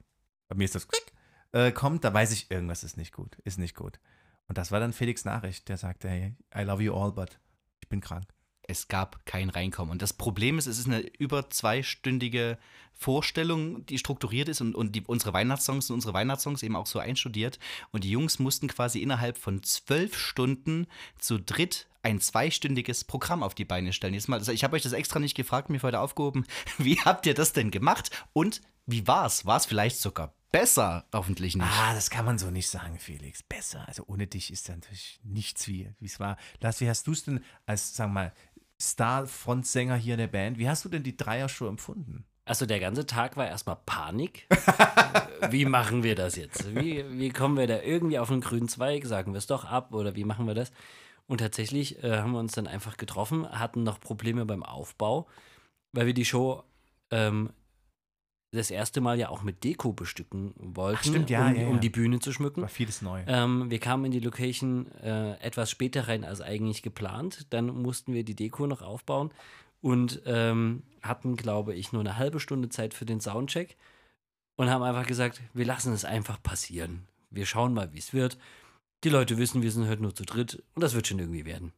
bei 0.47 0.55
mir 0.55 0.65
ist 0.65 0.75
das 0.75 0.87
Klick, 0.87 1.11
äh, 1.57 1.71
kommt, 1.71 2.03
da 2.03 2.13
weiß 2.13 2.31
ich, 2.33 2.51
irgendwas 2.51 2.83
ist 2.83 2.97
nicht 2.97 3.13
gut, 3.13 3.37
ist 3.43 3.57
nicht 3.57 3.75
gut. 3.75 3.99
Und 4.47 4.57
das 4.57 4.71
war 4.71 4.79
dann 4.79 4.93
Felix 4.93 5.25
Nachricht, 5.25 5.67
der 5.69 5.77
sagte, 5.77 6.07
hey, 6.07 6.35
I 6.55 6.61
love 6.61 6.83
you 6.83 6.93
all, 6.93 7.11
but 7.11 7.39
ich 7.81 7.89
bin 7.89 7.99
krank. 7.99 8.25
es 8.69 8.89
gab 8.89 9.25
kein 9.25 9.49
Reinkommen. 9.49 9.91
Und 9.91 10.01
das 10.01 10.13
Problem 10.13 10.59
ist, 10.59 10.67
es 10.67 10.77
ist 10.77 10.87
eine 10.87 10.99
über 10.99 11.49
zweistündige 11.49 12.57
Vorstellung, 12.93 13.85
die 13.85 13.97
strukturiert 13.97 14.49
ist 14.49 14.61
und, 14.61 14.75
und 14.75 14.93
die, 14.93 15.01
unsere 15.01 15.33
Weihnachtssongs 15.33 15.89
und 15.89 15.95
unsere 15.95 16.13
Weihnachtssongs 16.13 16.63
eben 16.63 16.75
auch 16.75 16.85
so 16.85 16.99
einstudiert. 16.99 17.59
Und 17.91 18.03
die 18.03 18.11
Jungs 18.11 18.39
mussten 18.39 18.67
quasi 18.67 18.99
innerhalb 18.99 19.37
von 19.37 19.63
zwölf 19.63 20.17
Stunden 20.17 20.87
zu 21.17 21.39
dritt 21.39 21.87
ein 22.03 22.19
zweistündiges 22.19 23.03
Programm 23.03 23.41
auf 23.41 23.55
die 23.55 23.65
Beine 23.65 23.93
stellen. 23.93 24.13
Jetzt 24.13 24.27
mal, 24.27 24.37
also 24.37 24.51
ich 24.51 24.63
habe 24.63 24.75
euch 24.75 24.83
das 24.83 24.93
extra 24.93 25.19
nicht 25.19 25.35
gefragt, 25.35 25.69
mir 25.69 25.81
heute 25.81 26.01
aufgehoben. 26.01 26.45
Wie 26.77 26.99
habt 26.99 27.25
ihr 27.25 27.33
das 27.33 27.53
denn 27.53 27.71
gemacht? 27.71 28.11
Und 28.33 28.61
wie 28.87 29.05
war's? 29.05 29.45
War 29.45 29.57
es 29.57 29.65
vielleicht 29.65 29.99
sogar 29.99 30.33
besser? 30.51 31.05
Hoffentlich 31.13 31.55
nicht. 31.55 31.67
Ah, 31.67 31.93
das 31.93 32.09
kann 32.09 32.25
man 32.25 32.37
so 32.37 32.49
nicht 32.49 32.69
sagen, 32.69 32.97
Felix. 32.97 33.43
Besser. 33.43 33.87
Also 33.87 34.05
ohne 34.07 34.27
dich 34.27 34.51
ist 34.51 34.69
natürlich 34.69 35.19
nichts 35.23 35.67
wie 35.67 35.93
wie 35.99 36.05
es 36.05 36.19
war. 36.19 36.37
Lars, 36.61 36.81
wie 36.81 36.89
hast 36.89 37.05
du 37.05 37.11
es 37.11 37.23
denn 37.23 37.43
als, 37.65 37.95
sagen 37.95 38.11
wir 38.11 38.21
mal, 38.21 38.33
Star-Frontsänger 38.79 39.95
hier 39.95 40.13
in 40.13 40.19
der 40.19 40.27
Band, 40.27 40.57
wie 40.57 40.69
hast 40.69 40.85
du 40.85 40.89
denn 40.89 41.03
die 41.03 41.17
Dreier-Show 41.17 41.67
empfunden? 41.67 42.25
Also 42.45 42.65
der 42.65 42.79
ganze 42.79 43.05
Tag 43.05 43.35
war 43.35 43.45
erstmal 43.45 43.77
Panik. 43.85 44.47
wie 45.49 45.65
machen 45.65 46.03
wir 46.03 46.15
das 46.15 46.37
jetzt? 46.37 46.73
Wie, 46.73 47.03
wie 47.19 47.29
kommen 47.29 47.57
wir 47.57 47.67
da 47.67 47.81
irgendwie 47.81 48.19
auf 48.19 48.31
einen 48.31 48.41
grünen 48.41 48.69
Zweig? 48.69 49.05
Sagen 49.05 49.33
wir 49.33 49.39
es 49.39 49.47
doch 49.47 49.65
ab 49.65 49.93
oder 49.93 50.15
wie 50.15 50.23
machen 50.23 50.47
wir 50.47 50.53
das? 50.53 50.71
Und 51.27 51.39
tatsächlich 51.39 52.01
äh, 52.03 52.19
haben 52.19 52.31
wir 52.31 52.39
uns 52.39 52.53
dann 52.53 52.67
einfach 52.67 52.95
getroffen, 52.95 53.49
hatten 53.49 53.83
noch 53.83 53.99
Probleme 53.99 54.45
beim 54.45 54.63
Aufbau, 54.63 55.27
weil 55.91 56.05
wir 56.05 56.13
die 56.13 56.23
Show 56.23 56.63
ähm, 57.11 57.51
das 58.51 58.71
erste 58.71 59.01
Mal 59.01 59.19
ja 59.19 59.29
auch 59.29 59.43
mit 59.43 59.63
Deko 59.63 59.93
bestücken 59.93 60.53
wollten, 60.57 61.09
stimmt, 61.09 61.29
ja, 61.29 61.47
um, 61.47 61.55
ja, 61.55 61.61
ja. 61.63 61.67
um 61.67 61.79
die 61.79 61.89
Bühne 61.89 62.19
zu 62.19 62.31
schmücken. 62.31 62.61
War 62.61 62.69
vieles 62.69 63.01
neu. 63.01 63.23
Ähm, 63.27 63.69
wir 63.69 63.79
kamen 63.79 64.05
in 64.05 64.11
die 64.11 64.19
Location 64.19 64.91
äh, 65.01 65.33
etwas 65.39 65.69
später 65.69 66.07
rein 66.07 66.23
als 66.23 66.41
eigentlich 66.41 66.81
geplant. 66.81 67.47
Dann 67.49 67.67
mussten 67.67 68.13
wir 68.13 68.23
die 68.23 68.35
Deko 68.35 68.67
noch 68.67 68.81
aufbauen 68.81 69.31
und 69.81 70.21
ähm, 70.25 70.83
hatten, 71.01 71.35
glaube 71.35 71.73
ich, 71.73 71.91
nur 71.91 72.01
eine 72.01 72.17
halbe 72.17 72.39
Stunde 72.39 72.69
Zeit 72.69 72.93
für 72.93 73.05
den 73.05 73.19
Soundcheck 73.19 73.77
und 74.55 74.69
haben 74.69 74.83
einfach 74.83 75.05
gesagt, 75.05 75.41
wir 75.53 75.65
lassen 75.65 75.93
es 75.93 76.05
einfach 76.05 76.41
passieren. 76.41 77.07
Wir 77.29 77.45
schauen 77.45 77.73
mal, 77.73 77.93
wie 77.93 77.99
es 77.99 78.13
wird. 78.13 78.37
Die 79.03 79.09
Leute 79.09 79.37
wissen, 79.37 79.61
wir 79.61 79.71
sind 79.71 79.87
heute 79.87 80.01
nur 80.01 80.15
zu 80.15 80.23
dritt 80.23 80.63
und 80.73 80.81
das 80.81 80.95
wird 80.95 81.07
schon 81.07 81.19
irgendwie 81.19 81.45
werden. 81.45 81.73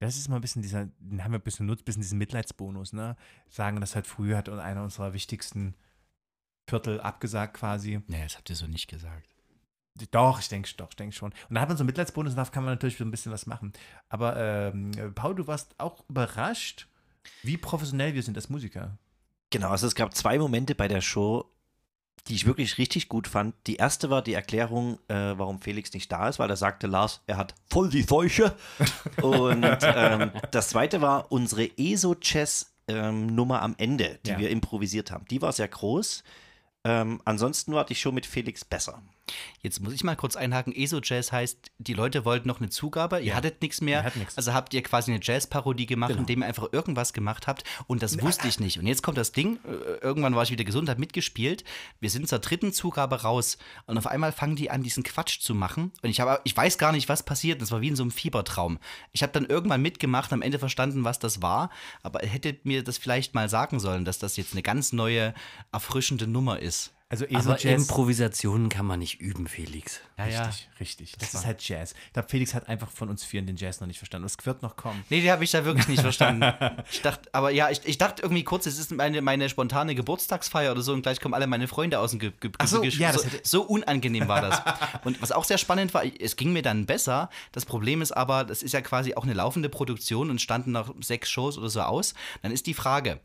Das 0.00 0.16
ist 0.16 0.28
mal 0.28 0.36
ein 0.36 0.42
bisschen 0.42 0.62
dieser, 0.62 0.86
den 0.98 1.22
haben 1.22 1.32
wir 1.32 1.38
ein 1.38 1.44
bisschen 1.44 1.66
nutzt, 1.66 1.82
ein 1.82 1.84
bisschen 1.84 2.02
diesen 2.02 2.18
Mitleidsbonus, 2.18 2.92
ne? 2.92 3.16
Sagen, 3.48 3.80
dass 3.80 3.94
halt 3.94 4.06
früher 4.06 4.36
hat 4.36 4.48
einer 4.48 4.82
unserer 4.82 5.12
wichtigsten 5.12 5.74
Viertel 6.66 7.00
abgesagt 7.00 7.54
quasi. 7.54 8.00
Nee, 8.06 8.22
das 8.22 8.36
habt 8.36 8.48
ihr 8.50 8.56
so 8.56 8.66
nicht 8.66 8.88
gesagt. 8.88 9.28
Doch, 10.10 10.40
ich 10.40 10.48
denke 10.48 10.68
doch, 10.76 10.88
ich 10.90 10.96
denke 10.96 11.14
schon. 11.14 11.30
Und 11.48 11.54
da 11.54 11.60
hat 11.60 11.68
man 11.68 11.76
so 11.76 11.82
einen 11.82 11.86
Mitleidsbonus 11.86 12.32
und 12.32 12.36
da 12.36 12.44
kann 12.46 12.64
man 12.64 12.72
natürlich 12.72 12.96
so 12.96 13.04
ein 13.04 13.10
bisschen 13.10 13.30
was 13.30 13.46
machen. 13.46 13.72
Aber 14.08 14.36
ähm, 14.36 14.90
Paul, 15.14 15.34
du 15.36 15.46
warst 15.46 15.74
auch 15.78 16.02
überrascht, 16.08 16.88
wie 17.42 17.56
professionell 17.56 18.14
wir 18.14 18.22
sind 18.22 18.36
als 18.36 18.48
Musiker. 18.48 18.98
Genau, 19.50 19.68
also 19.68 19.86
es 19.86 19.94
gab 19.94 20.14
zwei 20.16 20.36
Momente 20.38 20.74
bei 20.74 20.88
der 20.88 21.00
Show, 21.00 21.48
die 22.26 22.34
ich 22.34 22.44
wirklich 22.46 22.78
richtig 22.78 23.08
gut 23.08 23.28
fand. 23.28 23.54
Die 23.68 23.76
erste 23.76 24.10
war 24.10 24.20
die 24.22 24.32
Erklärung, 24.34 24.98
äh, 25.08 25.14
warum 25.38 25.60
Felix 25.60 25.92
nicht 25.92 26.10
da 26.10 26.28
ist, 26.28 26.38
weil 26.40 26.50
er 26.50 26.56
sagte, 26.56 26.86
Lars, 26.88 27.20
er 27.28 27.36
hat 27.36 27.54
voll 27.70 27.88
die 27.88 28.02
Seuche. 28.02 28.56
Und 29.22 29.64
ähm, 29.82 30.32
das 30.50 30.70
zweite 30.70 31.02
war 31.02 31.30
unsere 31.30 31.68
ESO-Chess-Nummer 31.78 33.62
am 33.62 33.74
Ende, 33.78 34.18
die 34.26 34.30
Ja. 34.30 34.38
wir 34.38 34.50
improvisiert 34.50 35.10
haben. 35.10 35.24
Die 35.26 35.40
war 35.42 35.52
sehr 35.52 35.68
groß. 35.68 36.24
Ähm, 36.84 37.20
ansonsten 37.24 37.72
war 37.72 37.86
die 37.86 37.94
Show 37.94 38.12
mit 38.12 38.26
Felix 38.26 38.64
besser. 38.64 39.02
Jetzt 39.62 39.80
muss 39.80 39.92
ich 39.94 40.04
mal 40.04 40.16
kurz 40.16 40.36
einhaken. 40.36 40.74
ESO-Jazz 40.74 41.32
heißt, 41.32 41.70
die 41.78 41.94
Leute 41.94 42.24
wollten 42.24 42.46
noch 42.46 42.60
eine 42.60 42.68
Zugabe, 42.68 43.18
ihr 43.20 43.26
Ja. 43.28 43.34
hattet 43.36 43.62
nichts 43.62 43.80
mehr. 43.80 44.12
Nichts. 44.14 44.36
Also 44.36 44.52
habt 44.52 44.74
ihr 44.74 44.82
quasi 44.82 45.10
eine 45.12 45.20
Jazz-Parodie 45.22 45.86
gemacht, 45.86 46.10
Genau. 46.10 46.20
indem 46.20 46.42
ihr 46.42 46.46
einfach 46.46 46.68
irgendwas 46.72 47.12
gemacht 47.14 47.46
habt. 47.46 47.64
Und 47.86 48.02
das 48.02 48.20
wusste 48.20 48.46
ich 48.48 48.60
nicht. 48.60 48.78
Und 48.78 48.86
jetzt 48.86 49.02
kommt 49.02 49.16
das 49.16 49.32
Ding, 49.32 49.58
äh, 49.64 49.98
irgendwann 50.04 50.34
war 50.36 50.42
ich 50.42 50.50
wieder 50.50 50.64
gesund, 50.64 50.88
hab 50.90 50.98
mitgespielt. 50.98 51.64
Wir 52.00 52.10
sind 52.10 52.28
zur 52.28 52.38
dritten 52.40 52.72
Zugabe 52.72 53.22
raus. 53.22 53.56
Und 53.86 53.96
auf 53.96 54.06
einmal 54.06 54.32
fangen 54.32 54.56
die 54.56 54.70
an, 54.70 54.82
diesen 54.82 55.02
Quatsch 55.02 55.40
zu 55.40 55.54
machen. 55.54 55.92
Und 56.02 56.10
ich, 56.10 56.20
hab, 56.20 56.40
ich 56.44 56.54
weiß 56.56 56.76
gar 56.78 56.92
nicht, 56.92 57.08
was 57.08 57.22
passiert. 57.22 57.62
Das 57.62 57.70
war 57.70 57.80
wie 57.80 57.88
in 57.88 57.96
so 57.96 58.02
einem 58.02 58.10
Fiebertraum. 58.10 58.78
Ich 59.12 59.22
habe 59.22 59.32
dann 59.32 59.46
irgendwann 59.46 59.80
mitgemacht, 59.80 60.32
am 60.32 60.42
Ende 60.42 60.58
verstanden, 60.58 61.04
was 61.04 61.18
das 61.18 61.40
war. 61.40 61.70
Aber 62.02 62.22
ihr 62.22 62.28
hättet 62.28 62.66
mir 62.66 62.84
das 62.84 62.98
vielleicht 62.98 63.34
mal 63.34 63.48
sagen 63.48 63.80
sollen, 63.80 64.04
dass 64.04 64.18
das 64.18 64.36
jetzt 64.36 64.52
eine 64.52 64.62
ganz 64.62 64.92
neue, 64.92 65.32
erfrischende 65.72 66.26
Nummer 66.26 66.58
ist. 66.60 66.92
Also 67.14 67.26
Aber 67.26 67.54
ESO-Jazz. 67.54 67.82
Improvisationen 67.82 68.68
kann 68.68 68.86
man 68.86 68.98
nicht 68.98 69.20
üben, 69.20 69.46
Felix. 69.46 70.00
Ja, 70.18 70.26
ja. 70.26 70.46
Richtig, 70.46 70.68
richtig. 70.80 71.14
Das, 71.18 71.34
ist 71.34 71.46
halt 71.46 71.66
Jazz. 71.66 71.94
Ich 72.06 72.12
glaube, 72.12 72.28
Felix 72.28 72.54
hat 72.54 72.68
einfach 72.68 72.90
von 72.90 73.08
uns 73.08 73.22
vieren 73.22 73.46
den 73.46 73.54
Jazz 73.54 73.80
noch 73.80 73.86
nicht 73.86 73.98
verstanden. 73.98 74.26
Es 74.26 74.36
wird 74.44 74.62
noch 74.62 74.74
kommen. 74.74 75.04
Nee, 75.10 75.20
die 75.20 75.30
habe 75.30 75.44
ich 75.44 75.52
da 75.52 75.64
wirklich 75.64 75.86
nicht 75.86 76.02
verstanden. 76.02 76.44
Ich 76.90 77.02
dachte, 77.02 77.28
aber 77.32 77.50
ja, 77.50 77.70
ich, 77.70 77.80
ich 77.84 77.98
dachte 77.98 78.22
irgendwie 78.22 78.44
kurz, 78.44 78.66
es 78.66 78.78
ist 78.78 78.90
meine, 78.92 79.20
meine 79.22 79.48
spontane 79.48 79.94
Geburtstagsfeier 79.94 80.72
oder 80.72 80.82
so 80.82 80.92
und 80.92 81.02
gleich 81.02 81.20
kommen 81.20 81.34
alle 81.34 81.46
meine 81.46 81.68
Freunde 81.68 81.98
aus 81.98 82.10
dem 82.10 82.18
Ge 82.18 82.32
Ge 82.40 82.50
Ach 82.58 82.66
so, 82.66 82.80
Ge 82.80 82.90
ja, 82.90 83.12
das 83.12 83.22
so, 83.22 83.28
so 83.42 83.62
unangenehm 83.62 84.28
war 84.28 84.40
das. 84.40 84.62
Und 85.04 85.20
was 85.22 85.32
auch 85.32 85.44
sehr 85.44 85.58
spannend 85.58 85.94
war, 85.94 86.04
es 86.04 86.36
ging 86.36 86.52
mir 86.52 86.62
dann 86.62 86.86
besser. 86.86 87.30
Das 87.52 87.64
Problem 87.64 88.02
ist 88.02 88.12
aber, 88.12 88.44
das 88.44 88.62
ist 88.62 88.72
ja 88.72 88.80
quasi 88.80 89.14
auch 89.14 89.24
eine 89.24 89.34
laufende 89.34 89.68
Produktion 89.68 90.30
und 90.30 90.40
standen 90.40 90.72
nach 90.72 90.90
sechs 91.00 91.30
Shows 91.30 91.58
oder 91.58 91.68
so 91.68 91.80
aus. 91.82 92.14
Dann 92.42 92.52
ist 92.52 92.66
die 92.66 92.74
Frage, 92.74 93.20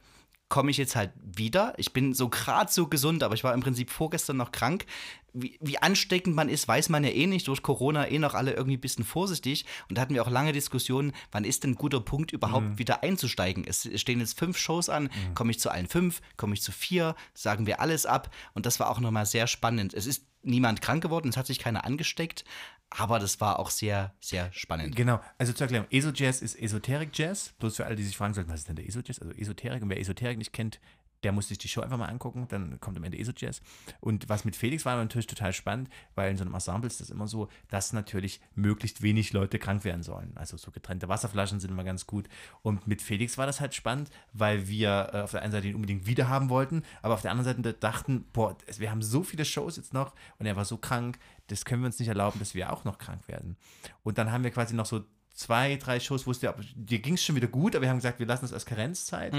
komme 0.50 0.72
ich 0.72 0.78
jetzt 0.78 0.96
halt 0.96 1.12
wieder. 1.24 1.74
Ich 1.78 1.94
bin 1.94 2.14
so 2.14 2.28
gerade 2.28 2.72
so 2.72 2.88
gesund, 2.88 3.24
aber 3.24 3.36
ich 3.36 3.44
war 3.44 3.54
im 3.54 3.62
Prinzip 3.62 3.92
vorgestern 3.92 4.38
noch 4.38 4.52
krank. 4.52 4.86
Wie, 5.32 5.60
wie 5.62 5.78
ansteckend 5.78 6.36
man 6.36 6.50
ist, 6.50 6.68
weiß 6.68 6.90
man 6.90 7.04
ja 7.04 7.12
eh 7.12 7.28
nicht. 7.28 7.48
Durch 7.48 7.62
Corona 7.62 8.08
eh 8.08 8.18
noch 8.18 8.34
alle 8.34 8.54
irgendwie 8.54 8.78
ein 8.78 8.82
bisschen 8.82 9.06
vorsichtig. 9.06 9.66
Und 9.88 9.98
da 9.98 10.02
hatten 10.02 10.16
wir 10.16 10.24
auch 10.24 10.30
lange 10.30 10.52
Diskussionen, 10.52 11.14
wann 11.32 11.44
ist 11.46 11.64
denn 11.64 11.72
ein 11.72 11.76
guter 11.76 12.02
Punkt 12.02 12.32
überhaupt 12.32 12.80
wieder 12.80 13.04
einzusteigen? 13.04 13.64
Es 13.64 13.88
stehen 14.02 14.20
jetzt 14.20 14.40
fünf 14.40 14.58
Shows 14.58 14.90
an. 14.90 15.10
Komme 15.36 15.52
ich 15.52 15.60
zu 15.60 15.70
allen 15.70 15.88
fünf? 15.88 16.20
Komme 16.36 16.56
ich 16.56 16.64
zu 16.64 16.72
vier? 16.72 17.16
Sagen 17.36 17.68
wir 17.68 17.80
alles 17.80 18.08
ab? 18.08 18.34
Und 18.56 18.66
das 18.66 18.80
war 18.80 18.90
auch 18.90 19.00
nochmal 19.00 19.28
sehr 19.28 19.46
spannend. 19.46 19.94
Es 19.94 20.08
ist 20.08 20.26
niemand 20.42 20.82
krank 20.82 21.04
geworden, 21.04 21.30
es 21.30 21.38
hat 21.38 21.48
sich 21.48 21.60
keiner 21.60 21.86
angesteckt. 21.86 22.44
Aber 22.90 23.20
das 23.20 23.40
war 23.40 23.60
auch 23.60 23.70
sehr, 23.70 24.14
sehr 24.20 24.52
spannend. 24.52 24.96
Genau, 24.96 25.22
also 25.38 25.54
zur 25.54 25.66
Erklärung, 25.66 25.88
ESO-Jazz 25.92 26.42
ist 26.42 26.56
Esoterik-Jazz. 26.60 27.54
Bloß 27.60 27.76
für 27.76 27.86
alle, 27.86 27.96
die 27.96 28.04
sich 28.04 28.18
fragen 28.18 28.34
sollten, 28.34 28.50
was 28.50 28.62
ist 28.62 28.68
denn 28.68 28.76
der 28.76 28.88
ESO-Jazz? 28.88 29.20
Also 29.20 29.34
Esoterik, 29.34 29.84
und 29.84 29.90
wer 29.90 30.00
Esoterik 30.00 30.38
nicht 30.38 30.54
kennt, 30.54 30.80
der 31.24 31.32
muss 31.32 31.50
sich 31.50 31.58
die 31.58 31.68
Show 31.68 31.82
einfach 31.82 31.98
mal 31.98 32.08
angucken, 32.08 32.48
dann 32.50 32.80
kommt 32.80 32.98
am 32.98 33.04
Ende 33.04 33.18
ESO-Jazz. 33.18 33.62
Und 34.00 34.30
was 34.30 34.46
mit 34.46 34.56
Felix 34.56 34.86
war 34.86 34.96
natürlich 34.96 35.28
total 35.28 35.54
spannend, 35.54 35.90
weil 36.16 36.32
in 36.32 36.38
so 36.38 36.44
einem 36.44 36.54
Ensemble 36.54 36.88
ist 36.88 37.02
das 37.02 37.10
immer 37.10 37.28
so, 37.28 37.50
dass 37.70 37.94
natürlich 37.94 38.40
möglichst 38.56 39.02
wenig 39.02 39.34
Leute 39.34 39.60
krank 39.60 39.84
werden 39.84 40.04
sollen. 40.04 40.32
Also 40.36 40.58
so 40.58 40.72
getrennte 40.72 41.10
Wasserflaschen 41.10 41.60
sind 41.60 41.72
immer 41.72 41.84
ganz 41.84 42.08
gut. 42.08 42.30
Und 42.62 42.88
mit 42.88 43.02
Felix 43.02 43.38
war 43.38 43.46
das 43.46 43.60
halt 43.60 43.74
spannend, 43.76 44.10
weil 44.34 44.68
wir 44.68 45.10
äh, 45.14 45.22
auf 45.22 45.32
der 45.32 45.42
einen 45.42 45.52
Seite 45.52 45.68
ihn 45.68 45.76
unbedingt 45.76 46.06
wiederhaben 46.06 46.50
wollten, 46.50 46.84
aber 47.02 47.14
auf 47.14 47.22
der 47.22 47.32
anderen 47.32 47.64
Seite 47.64 47.74
dachten, 47.74 48.26
boah, 48.34 48.58
wir 48.78 48.92
haben 48.92 49.02
so 49.02 49.24
viele 49.24 49.46
Shows 49.46 49.78
jetzt 49.78 49.94
noch 49.94 50.14
und 50.38 50.46
er 50.46 50.56
war 50.56 50.66
so 50.66 50.78
krank, 50.78 51.20
das 51.48 51.66
können 51.66 51.82
wir 51.82 51.88
uns 51.88 52.00
nicht 52.00 52.10
erlauben, 52.10 52.40
dass 52.40 52.54
wir 52.56 52.72
auch 52.72 52.84
noch 52.86 52.98
krank 52.98 53.28
werden. 53.28 53.58
Und 54.04 54.18
dann 54.18 54.32
haben 54.32 54.44
wir 54.44 54.52
quasi 54.52 54.76
noch 54.76 54.86
so 54.86 55.04
zwei, 55.34 55.78
drei 55.78 56.00
Shows, 56.00 56.28
wo 56.28 56.32
es 56.32 56.40
dir, 56.40 56.54
dir 56.76 57.00
ging 57.00 57.14
es 57.14 57.24
schon 57.24 57.36
wieder 57.36 57.48
gut, 57.48 57.76
aber 57.76 57.84
wir 57.84 57.90
haben 57.90 57.98
gesagt, 57.98 58.20
wir 58.20 58.26
lassen 58.26 58.46
es 58.46 58.54
als 58.54 58.66
Karenzzeit. 58.66 59.34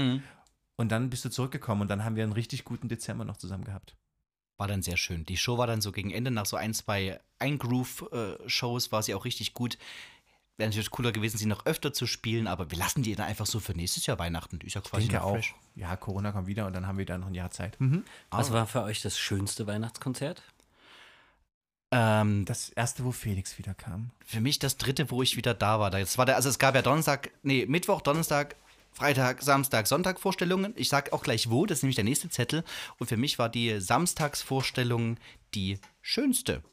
Und 0.81 0.89
dann 0.91 1.09
bist 1.11 1.23
du 1.25 1.29
zurückgekommen 1.29 1.81
und 1.83 1.87
dann 1.89 2.03
haben 2.03 2.15
wir 2.15 2.23
einen 2.23 2.33
richtig 2.33 2.63
guten 2.65 2.87
Dezember 2.89 3.23
noch 3.23 3.37
zusammen 3.37 3.63
gehabt. 3.65 3.95
War 4.57 4.67
dann 4.67 4.81
sehr 4.81 4.97
schön. 4.97 5.25
Die 5.25 5.37
Show 5.37 5.57
war 5.59 5.67
dann 5.67 5.79
so 5.81 5.91
gegen 5.91 6.11
Ende, 6.11 6.31
nach 6.31 6.45
so 6.47 6.57
ein, 6.57 6.73
zwei 6.73 7.19
Eingroove-Shows 7.39 8.91
war 8.91 9.03
sie 9.03 9.13
auch 9.13 9.25
richtig 9.25 9.53
gut. 9.53 9.77
Wäre 10.57 10.69
natürlich 10.69 10.89
cooler 10.91 11.11
gewesen, 11.11 11.37
sie 11.37 11.45
noch 11.45 11.65
öfter 11.65 11.93
zu 11.93 12.05
spielen, 12.07 12.47
aber 12.47 12.69
wir 12.71 12.77
lassen 12.77 13.03
die 13.03 13.15
dann 13.15 13.27
einfach 13.27 13.45
so 13.45 13.59
für 13.59 13.73
nächstes 13.73 14.05
Jahr 14.07 14.17
Weihnachten. 14.19 14.59
Ist 14.61 14.73
ja 14.75 14.81
Ich 14.83 14.89
quasi 14.89 15.07
denke 15.07 15.17
noch 15.23 15.31
auch. 15.31 15.35
fresh. 15.35 15.55
Ja, 15.75 15.95
Corona 15.95 16.31
kommt 16.31 16.47
wieder 16.47 16.65
und 16.67 16.73
dann 16.73 16.87
haben 16.87 16.97
wir 16.97 17.05
da 17.05 17.17
noch 17.17 17.27
ein 17.27 17.33
Jahr 17.35 17.51
Zeit. 17.51 17.77
Was 18.31 18.51
war 18.51 18.65
für 18.67 18.81
euch 18.83 19.01
das 19.01 19.17
schönste 19.19 19.65
Weihnachtskonzert? 19.67 20.41
Ähm, 21.91 22.45
Das 22.45 22.69
erste, 22.69 23.03
wo 23.03 23.11
Felix 23.11 23.57
wieder 23.57 23.73
kam. 23.73 24.11
für 24.25 24.41
mich 24.41 24.59
das 24.59 24.77
dritte, 24.77 25.11
wo 25.11 25.21
ich 25.21 25.35
wieder 25.37 25.53
da 25.53 25.79
war. 25.79 25.91
Das 25.91 26.17
war 26.17 26.25
der, 26.25 26.35
also 26.37 26.49
es 26.49 26.57
gab 26.59 26.73
ja 26.75 26.81
Donnerstag, 26.81 27.31
nee, 27.43 27.65
Mittwoch, 27.65 28.01
Donnerstag, 28.01 28.55
Freitag, 28.93 29.41
Samstag, 29.41 29.87
Sonntag 29.87 30.19
Vorstellungen. 30.19 30.73
Ich 30.75 30.89
sag 30.89 31.13
auch 31.13 31.23
gleich 31.23 31.49
wo, 31.49 31.65
das 31.65 31.79
ist 31.79 31.83
nämlich 31.83 31.95
der 31.95 32.03
nächste 32.03 32.29
Zettel. 32.29 32.63
Und 32.99 33.07
für 33.07 33.17
mich 33.17 33.39
war 33.39 33.49
die 33.49 33.79
Samstagsvorstellung 33.79 35.17
die 35.53 35.79
schönste. 36.01 36.63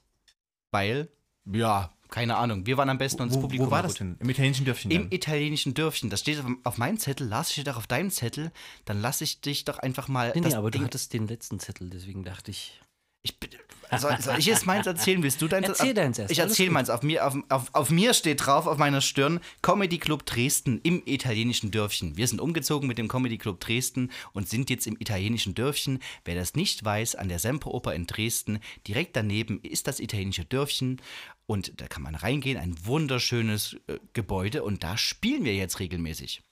Weil, 0.71 1.09
ja, 1.47 1.93
keine 2.11 2.37
Ahnung, 2.37 2.67
wir 2.67 2.77
waren 2.77 2.89
am 2.91 2.99
besten 2.99 3.23
und 3.23 3.29
das 3.29 3.37
Wo, 3.39 3.43
Publikum 3.43 3.67
wo 3.67 3.71
war 3.71 3.83
gut. 3.83 3.91
das 3.91 3.99
denn? 3.99 4.17
Im 4.21 4.29
italienischen 4.31 4.65
Dörfchen? 4.65 4.91
Im 4.91 5.03
dann? 5.05 5.13
italienischen 5.13 5.75
Dörfchen. 5.75 6.11
Das 6.11 6.21
steht 6.21 6.39
auf, 6.41 6.47
auf 6.65 6.79
meinem 6.79 6.99
Zettel. 6.99 7.27
Lars 7.29 7.53
steht 7.53 7.69
auch 7.69 7.77
auf 7.77 7.87
deinem 7.87 8.11
Zettel. 8.11 8.51
Dann 8.85 9.01
lasse 9.01 9.25
ich 9.25 9.41
dich 9.41 9.65
doch 9.65 9.79
einfach 9.79 10.09
mal. 10.09 10.33
Nee, 10.35 10.41
nee, 10.43 10.55
aber 10.55 10.71
du 10.71 10.79
Ding- 10.79 10.87
hattest 10.87 11.13
den 11.13 11.27
letzten 11.29 11.61
Zettel, 11.61 11.91
deswegen 11.91 12.25
dachte 12.25 12.51
ich. 12.51 12.81
Ich, 13.29 13.39
bitte- 13.39 13.59
soll, 13.99 14.21
soll 14.21 14.39
ich 14.39 14.47
jetzt 14.47 14.67
meins 14.67 14.87
erzählen? 14.87 15.23
Willst 15.23 15.41
du 15.41 15.49
deins 15.49 15.69
Erzähl 15.69 15.95
deins 15.95 16.19
erst, 16.19 16.31
Ich 16.31 16.39
erzähle 16.39 16.71
meins. 16.71 16.91
Auf 16.91 17.03
mir, 17.03 17.27
auf, 17.27 17.37
auf, 17.49 17.75
auf 17.75 17.91
mir 17.91 18.13
steht 18.15 18.45
drauf, 18.45 18.67
auf 18.67 18.77
meiner 18.79 19.01
Stirn, 19.01 19.41
Comedy 19.63 19.99
Club 19.99 20.27
Dresden 20.27 20.81
im 20.83 21.03
italienischen 21.07 21.71
Dörfchen. 21.71 22.17
Wir 22.17 22.27
sind 22.27 22.41
umgezogen 22.41 22.87
mit 22.87 22.99
dem 22.99 23.09
Comedy 23.09 23.39
Club 23.39 23.61
Dresden 23.61 24.11
und 24.33 24.49
sind 24.49 24.69
jetzt 24.71 24.87
im 24.87 24.97
italienischen 24.99 25.55
Dörfchen. 25.55 26.01
Wer 26.25 26.35
das 26.35 26.55
nicht 26.55 26.85
weiß, 26.85 27.15
an 27.15 27.29
der 27.29 27.39
Semperoper 27.39 27.95
in 27.95 28.07
Dresden, 28.07 28.61
direkt 28.87 29.17
daneben 29.17 29.61
ist 29.63 29.87
das 29.87 30.01
italienische 30.01 30.45
Dörfchen. 30.45 31.01
Und 31.47 31.81
da 31.81 31.87
kann 31.87 32.03
man 32.03 32.15
reingehen, 32.15 32.59
ein 32.59 32.77
wunderschönes 32.85 33.77
äh, 33.87 33.99
Gebäude. 34.13 34.65
Und 34.65 34.85
da 34.85 34.99
spielen 34.99 35.45
wir 35.45 35.55
jetzt 35.55 35.81
regelmäßig. 35.81 36.43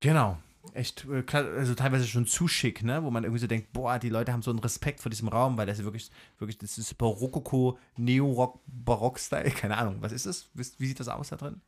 Genau. 0.00 0.38
Echt, 0.74 1.06
äh, 1.10 1.22
klar, 1.22 1.44
also 1.44 1.74
teilweise 1.74 2.06
schon 2.06 2.26
zu 2.26 2.48
schick, 2.48 2.82
ne? 2.82 3.02
Wo 3.02 3.10
man 3.10 3.24
irgendwie 3.24 3.40
so 3.40 3.46
denkt, 3.46 3.72
boah, 3.72 3.98
die 3.98 4.08
Leute 4.08 4.32
haben 4.32 4.42
so 4.42 4.50
einen 4.50 4.60
Respekt 4.60 5.00
vor 5.00 5.10
diesem 5.10 5.28
Raum, 5.28 5.56
weil 5.56 5.66
das 5.66 5.78
ist 5.78 5.84
wirklich, 5.84 6.10
wirklich, 6.38 6.58
das 6.58 6.78
ist 6.78 7.00
Rokoko, 7.00 7.78
Neo-Rock, 7.96 8.60
Barock-Style, 8.66 9.50
keine 9.56 9.76
Ahnung. 9.76 9.96
Was 10.00 10.12
ist 10.12 10.26
das? 10.26 10.48
Wie 10.54 10.86
sieht 10.86 11.00
das 11.00 11.08
aus 11.08 11.28
da 11.28 11.36
drin? 11.36 11.60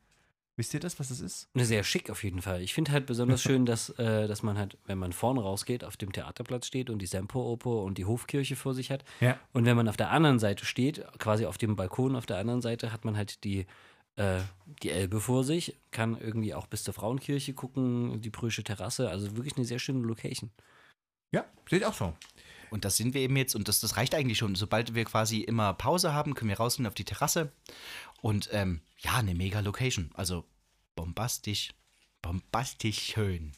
Wisst 0.61 0.75
ihr 0.75 0.81
das, 0.81 1.01
was 1.01 1.09
das 1.09 1.21
ist? 1.21 1.49
Ne, 1.55 1.65
Sehr 1.65 1.83
schick 1.85 2.11
auf 2.11 2.23
jeden 2.23 2.43
Fall. 2.43 2.61
Ich 2.61 2.75
finde 2.75 2.93
halt 2.93 3.07
besonders 3.07 3.41
schön, 3.41 3.65
dass, 3.65 3.89
äh, 3.99 4.29
dass 4.29 4.43
man 4.43 4.59
halt, 4.59 4.77
wenn 4.85 4.99
man 4.99 5.15
vorne 5.15 5.41
rausgeht, 5.41 5.85
auf 5.85 5.97
dem 5.97 6.13
Theaterplatz 6.13 6.67
steht 6.67 6.91
und 6.91 6.99
die 6.99 7.07
Semperoper 7.07 7.83
und 7.83 7.97
die 7.97 8.05
Hofkirche 8.05 8.57
vor 8.57 8.75
sich 8.75 8.91
hat. 8.91 9.03
Ja. 9.21 9.39
Und 9.55 9.65
wenn 9.65 9.75
man 9.75 9.89
auf 9.89 9.97
der 9.97 10.11
anderen 10.11 10.39
Seite 10.39 10.67
steht, 10.67 11.03
quasi 11.19 11.47
auf 11.47 11.57
dem 11.57 11.77
Balkon 11.77 12.15
auf 12.15 12.27
der 12.27 12.37
anderen 12.37 12.61
Seite, 12.61 12.93
hat 12.93 13.07
man 13.07 13.17
halt 13.17 13.43
die, 13.45 13.65
äh, 14.17 14.41
die 14.83 14.91
Elbe 14.91 15.21
vor 15.21 15.45
sich, 15.45 15.77
kann 15.91 16.21
irgendwie 16.21 16.55
auch 16.55 16.67
bis 16.67 16.85
zur 16.85 16.95
Frauenkirche 16.95 17.55
gucken, 17.55 18.21
die 18.21 18.31
Prüsche 18.31 18.65
Terrasse. 18.65 19.11
Also 19.11 19.37
wirklich 19.37 19.57
eine 19.57 19.67
sehr 19.67 19.79
schöne 19.79 20.07
Location. 20.07 20.51
Ja, 21.33 21.45
seht 21.69 21.85
auch 21.85 21.95
so. 21.95 22.15
Und 22.71 22.85
das 22.85 22.97
sind 22.97 23.15
wir 23.15 23.21
eben 23.21 23.37
jetzt 23.37 23.55
und 23.55 23.67
das, 23.69 23.81
das 23.81 23.97
reicht 23.97 24.15
eigentlich 24.15 24.39
schon. 24.39 24.55
Sobald 24.55 24.95
wir 24.95 25.05
quasi 25.05 25.41
immer 25.41 25.75
Pause 25.75 26.15
haben, 26.15 26.35
können 26.35 26.51
wir 26.51 26.57
rausgehen 26.57 26.87
auf 26.87 26.95
die 26.95 27.05
Terrasse. 27.05 27.53
Und 28.21 28.49
ähm, 28.53 28.81
ja, 28.99 29.17
eine 29.17 29.35
mega 29.35 29.61
Location. 29.61 30.11
Also 30.15 30.45
bombastisch, 30.95 31.75
bombastisch 32.23 32.99
schön. 32.99 33.53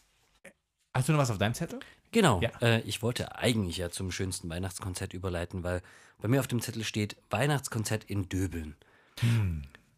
Hast 0.94 1.08
du 1.08 1.12
noch 1.12 1.18
was 1.18 1.30
auf 1.30 1.38
deinem 1.38 1.54
Zettel? 1.54 1.80
Genau. 2.10 2.40
Ja. 2.40 2.50
Äh, 2.60 2.80
ich 2.82 3.02
wollte 3.02 3.36
eigentlich 3.36 3.78
ja 3.78 3.90
zum 3.90 4.10
schönsten 4.10 4.48
Weihnachtskonzert 4.48 5.14
überleiten, 5.14 5.62
weil 5.62 5.82
bei 6.20 6.28
mir 6.28 6.40
auf 6.40 6.46
dem 6.46 6.60
Zettel 6.60 6.84
steht 6.84 7.16
Weihnachtskonzert 7.30 8.04
in 8.04 8.28
Döbeln. 8.28 8.76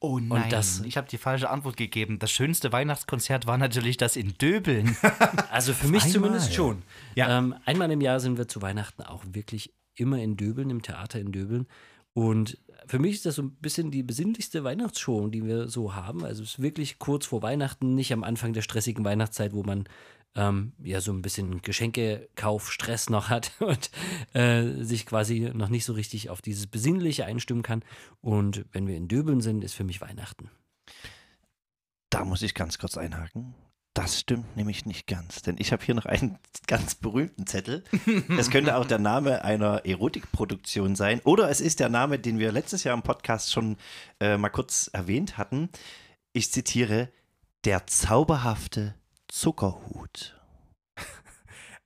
Oh 0.05 0.19
nein, 0.19 0.51
das- 0.51 0.81
ich 0.81 0.97
habe 0.97 1.09
die 1.09 1.19
falsche 1.19 1.49
Antwort 1.51 1.77
gegeben. 1.77 2.19
Das 2.19 2.31
schönste 2.31 2.73
Weihnachtskonzert 2.73 3.47
war 3.47 3.59
natürlich 3.59 3.97
das 3.97 4.17
in 4.17 4.35
Döbeln. 4.38 4.97
Also 5.51 5.73
für 5.73 5.87
mich 5.87 6.03
Einmal. 6.03 6.12
zumindest 6.12 6.55
schon. 6.55 6.83
Ja. 7.14 7.38
Ähm, 7.38 7.55
einmal 7.64 7.90
im 7.93 8.01
Jahr 8.01 8.19
sind 8.19 8.37
wir 8.38 8.49
zu 8.49 8.61
Weihnachten 8.61 9.03
auch 9.03 9.23
wirklich 9.33 9.73
immer 9.95 10.19
in 10.19 10.37
Döbeln, 10.37 10.69
im 10.71 10.83
Theater 10.83 11.21
in 11.21 11.31
Döbeln. 11.31 11.67
Und 12.12 12.59
für 12.87 12.99
mich 12.99 13.14
ist 13.14 13.27
das 13.27 13.37
so 13.37 13.43
ein 13.43 13.51
bisschen 13.53 13.90
die 13.93 14.03
besinnlichste 14.03 14.64
Weihnachtsshow, 14.64 15.29
die 15.29 15.45
wir 15.45 15.69
so 15.69 15.95
haben. 15.95 16.25
Also 16.25 16.43
es 16.43 16.51
ist 16.55 16.62
wirklich 16.62 16.99
kurz 16.99 17.27
vor 17.27 17.43
Weihnachten, 17.43 17.95
nicht 17.95 18.12
am 18.12 18.25
Anfang 18.25 18.53
der 18.53 18.62
stressigen 18.62 19.05
Weihnachtszeit, 19.05 19.53
wo 19.53 19.62
man 19.62 19.85
ähm, 20.35 20.73
ja 20.83 21.01
so 21.01 21.12
ein 21.12 21.23
bisschen 21.23 21.62
Geschenkekauf-Stress 21.62 23.11
noch 23.11 23.29
hat 23.29 23.53
und 23.61 23.90
äh, 24.35 24.83
sich 24.83 25.07
quasi 25.07 25.51
noch 25.55 25.68
nicht 25.68 25.85
so 25.85 25.92
richtig 25.92 26.31
auf 26.31 26.42
dieses 26.42 26.66
Besinnliche 26.66 27.25
einstimmen 27.25 27.62
kann. 27.62 27.85
Und 28.20 28.64
wenn 28.73 28.87
wir 28.87 28.97
in 28.97 29.09
Döbeln 29.09 29.40
sind, 29.40 29.64
ist 29.64 29.75
für 29.75 29.85
mich 29.85 30.01
Weihnachten. 30.01 30.51
Da 32.11 32.25
muss 32.25 32.42
ich 32.42 32.55
ganz 32.55 32.79
kurz 32.79 32.97
einhaken. 32.97 33.55
Das 33.94 34.18
stimmt 34.18 34.57
nämlich 34.57 34.87
nicht 34.87 35.07
ganz, 35.07 35.42
denn 35.42 35.55
ich 35.57 35.70
habe 35.70 35.85
hier 35.85 35.94
noch 35.94 36.07
einen 36.07 36.37
ganz 36.66 36.97
berühmten 36.97 37.47
Zettel. 37.47 37.85
Das 38.37 38.51
könnte 38.51 38.77
auch 38.77 38.87
der 38.87 38.99
Name 38.99 39.44
einer 39.44 39.87
Erotikproduktion 39.87 40.97
sein 40.97 41.20
oder 41.20 41.49
es 41.49 41.61
ist 41.61 41.79
der 41.79 41.88
Name, 41.88 42.18
den 42.18 42.40
wir 42.40 42.51
letztes 42.51 42.83
Jahr 42.83 42.97
im 42.97 43.05
Podcast 43.05 43.53
schon 43.53 43.77
äh, 44.18 44.37
mal 44.37 44.49
kurz 44.49 44.90
erwähnt 44.92 45.38
hatten. 45.38 45.68
Ich 46.33 46.51
zitiere: 46.51 47.09
Der 47.64 47.87
zauberhafte 47.87 48.97
Zuckerhut. 49.35 50.38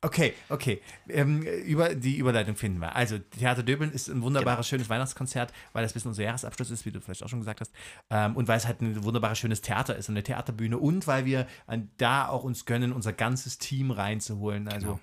Okay, 0.00 0.34
okay. 0.48 0.80
Ähm, 1.08 1.42
über 1.42 1.92
die 1.96 2.18
Überleitung 2.18 2.54
finden 2.54 2.78
wir. 2.78 2.94
Also, 2.94 3.18
Theater 3.18 3.64
Döbeln 3.64 3.90
ist 3.90 4.06
ein 4.06 4.22
wunderbares, 4.22 4.68
schönes 4.68 4.88
Weihnachtskonzert, 4.88 5.52
weil 5.72 5.82
das 5.82 5.90
ein 5.90 5.94
bisschen 5.94 6.10
unser 6.10 6.22
Jahresabschluss 6.22 6.70
ist, 6.70 6.86
wie 6.86 6.92
du 6.92 7.00
vielleicht 7.00 7.24
auch 7.24 7.28
schon 7.28 7.40
gesagt 7.40 7.60
hast. 7.60 7.72
Ähm, 8.08 8.36
und 8.36 8.46
weil 8.46 8.58
es 8.58 8.68
halt 8.68 8.80
ein 8.80 9.02
wunderbares, 9.02 9.40
schönes 9.40 9.60
Theater 9.60 9.96
ist, 9.96 10.08
eine 10.08 10.22
Theaterbühne. 10.22 10.78
Und 10.78 11.08
weil 11.08 11.24
wir 11.24 11.48
an, 11.66 11.90
da 11.96 12.28
auch 12.28 12.44
uns 12.44 12.64
gönnen, 12.64 12.92
unser 12.92 13.12
ganzes 13.12 13.58
Team 13.58 13.90
reinzuholen. 13.90 14.68
Also, 14.68 15.00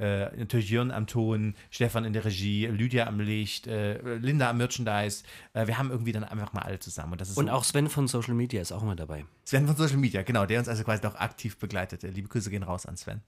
äh, 0.00 0.34
natürlich 0.36 0.70
Jörn 0.70 0.90
am 0.90 1.06
Ton, 1.06 1.54
Stefan 1.70 2.04
in 2.04 2.12
der 2.12 2.24
Regie, 2.24 2.66
Lydia 2.66 3.06
am 3.06 3.20
Licht, 3.20 3.66
äh, 3.66 4.16
Linda 4.16 4.50
am 4.50 4.56
Merchandise. 4.56 5.22
Äh, 5.52 5.66
wir 5.66 5.78
haben 5.78 5.90
irgendwie 5.90 6.12
dann 6.12 6.24
einfach 6.24 6.52
mal 6.52 6.62
alle 6.62 6.78
zusammen. 6.78 7.12
Und, 7.12 7.20
das 7.20 7.28
ist 7.30 7.36
Und 7.36 7.46
so- 7.46 7.52
auch 7.52 7.64
Sven 7.64 7.88
von 7.88 8.08
Social 8.08 8.34
Media 8.34 8.60
ist 8.62 8.72
auch 8.72 8.82
immer 8.82 8.96
dabei. 8.96 9.24
Sven 9.44 9.66
von 9.66 9.76
Social 9.76 9.98
Media, 9.98 10.22
genau, 10.22 10.46
der 10.46 10.58
uns 10.58 10.68
also 10.68 10.82
quasi 10.84 11.06
auch 11.06 11.14
aktiv 11.16 11.58
begleitet. 11.58 12.02
Liebe 12.02 12.28
Grüße 12.28 12.50
gehen 12.50 12.62
raus 12.62 12.86
an 12.86 12.96
Sven. 12.96 13.20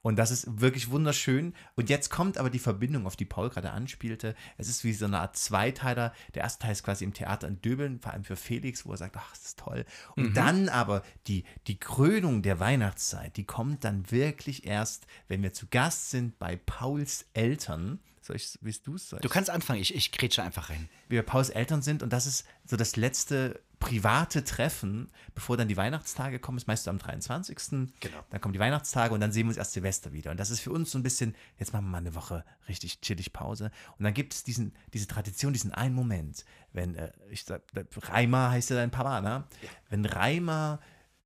Und 0.00 0.16
das 0.16 0.30
ist 0.30 0.60
wirklich 0.60 0.90
wunderschön. 0.90 1.54
Und 1.74 1.90
jetzt 1.90 2.10
kommt 2.10 2.38
aber 2.38 2.50
die 2.50 2.60
Verbindung, 2.60 3.06
auf 3.06 3.16
die 3.16 3.24
Paul 3.24 3.50
gerade 3.50 3.72
anspielte. 3.72 4.34
Es 4.56 4.68
ist 4.68 4.84
wie 4.84 4.92
so 4.92 5.06
eine 5.06 5.18
Art 5.18 5.36
Zweiteiler. 5.36 6.14
Der 6.34 6.42
erste 6.42 6.62
Teil 6.62 6.72
ist 6.72 6.84
quasi 6.84 7.04
im 7.04 7.12
Theater 7.12 7.48
in 7.48 7.60
Döbeln, 7.60 8.00
vor 8.00 8.12
allem 8.12 8.24
für 8.24 8.36
Felix, 8.36 8.86
wo 8.86 8.92
er 8.92 8.96
sagt, 8.96 9.16
ach, 9.16 9.30
das 9.30 9.44
ist 9.44 9.58
toll. 9.58 9.84
Und 10.14 10.36
dann 10.36 10.68
aber 10.68 11.02
die, 11.26 11.44
die 11.66 11.78
Krönung 11.78 12.42
der 12.42 12.60
Weihnachtszeit, 12.60 13.36
die 13.36 13.44
kommt 13.44 13.84
dann 13.84 14.10
wirklich 14.10 14.66
erst, 14.66 15.06
wenn 15.26 15.42
wir 15.42 15.52
zu 15.52 15.66
Gast 15.66 16.10
sind 16.10 16.38
bei 16.38 16.56
Pauls 16.56 17.26
Eltern. 17.34 17.98
Soll 18.20 18.36
ich, 18.36 18.58
willst 18.60 18.86
du 18.86 18.94
es? 18.94 19.08
Du 19.08 19.28
kannst 19.28 19.50
anfangen, 19.50 19.80
ich, 19.80 19.94
ich 19.94 20.12
grätsche 20.12 20.42
einfach 20.42 20.70
rein. 20.70 20.88
wie 21.08 21.16
wir 21.16 21.22
Pauls 21.22 21.50
Eltern 21.50 21.82
sind 21.82 22.02
und 22.02 22.12
das 22.12 22.26
ist 22.26 22.46
so 22.64 22.76
das 22.76 22.96
letzte 22.96 23.60
private 23.78 24.44
Treffen, 24.44 25.10
bevor 25.34 25.56
dann 25.56 25.68
die 25.68 25.76
Weihnachtstage 25.76 26.38
kommen, 26.38 26.58
ist 26.58 26.66
meist 26.66 26.88
am 26.88 26.98
23. 26.98 27.58
Genau. 28.00 28.24
Dann 28.30 28.40
kommen 28.40 28.52
die 28.52 28.58
Weihnachtstage 28.58 29.14
und 29.14 29.20
dann 29.20 29.32
sehen 29.32 29.46
wir 29.46 29.50
uns 29.50 29.56
erst 29.56 29.72
Silvester 29.72 30.12
wieder. 30.12 30.30
Und 30.30 30.40
das 30.40 30.50
ist 30.50 30.60
für 30.60 30.72
uns 30.72 30.90
so 30.90 30.98
ein 30.98 31.02
bisschen, 31.02 31.34
jetzt 31.58 31.72
machen 31.72 31.86
wir 31.86 31.90
mal 31.90 31.98
eine 31.98 32.14
Woche 32.14 32.44
richtig 32.68 33.00
chillig 33.00 33.32
Pause. 33.32 33.70
Und 33.98 34.04
dann 34.04 34.14
gibt 34.14 34.34
es 34.34 34.44
diesen, 34.44 34.74
diese 34.92 35.06
Tradition, 35.06 35.52
diesen 35.52 35.72
einen 35.72 35.94
Moment, 35.94 36.44
wenn, 36.72 36.96
äh, 36.96 37.12
ich 37.30 37.44
sag, 37.44 37.62
Reimer 37.96 38.50
heißt 38.50 38.70
ja 38.70 38.76
dein 38.76 38.90
Papa, 38.90 39.20
ne? 39.20 39.44
Wenn 39.88 40.04
Reimer 40.04 40.80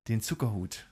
den 0.09 0.21
Zuckerhut 0.21 0.87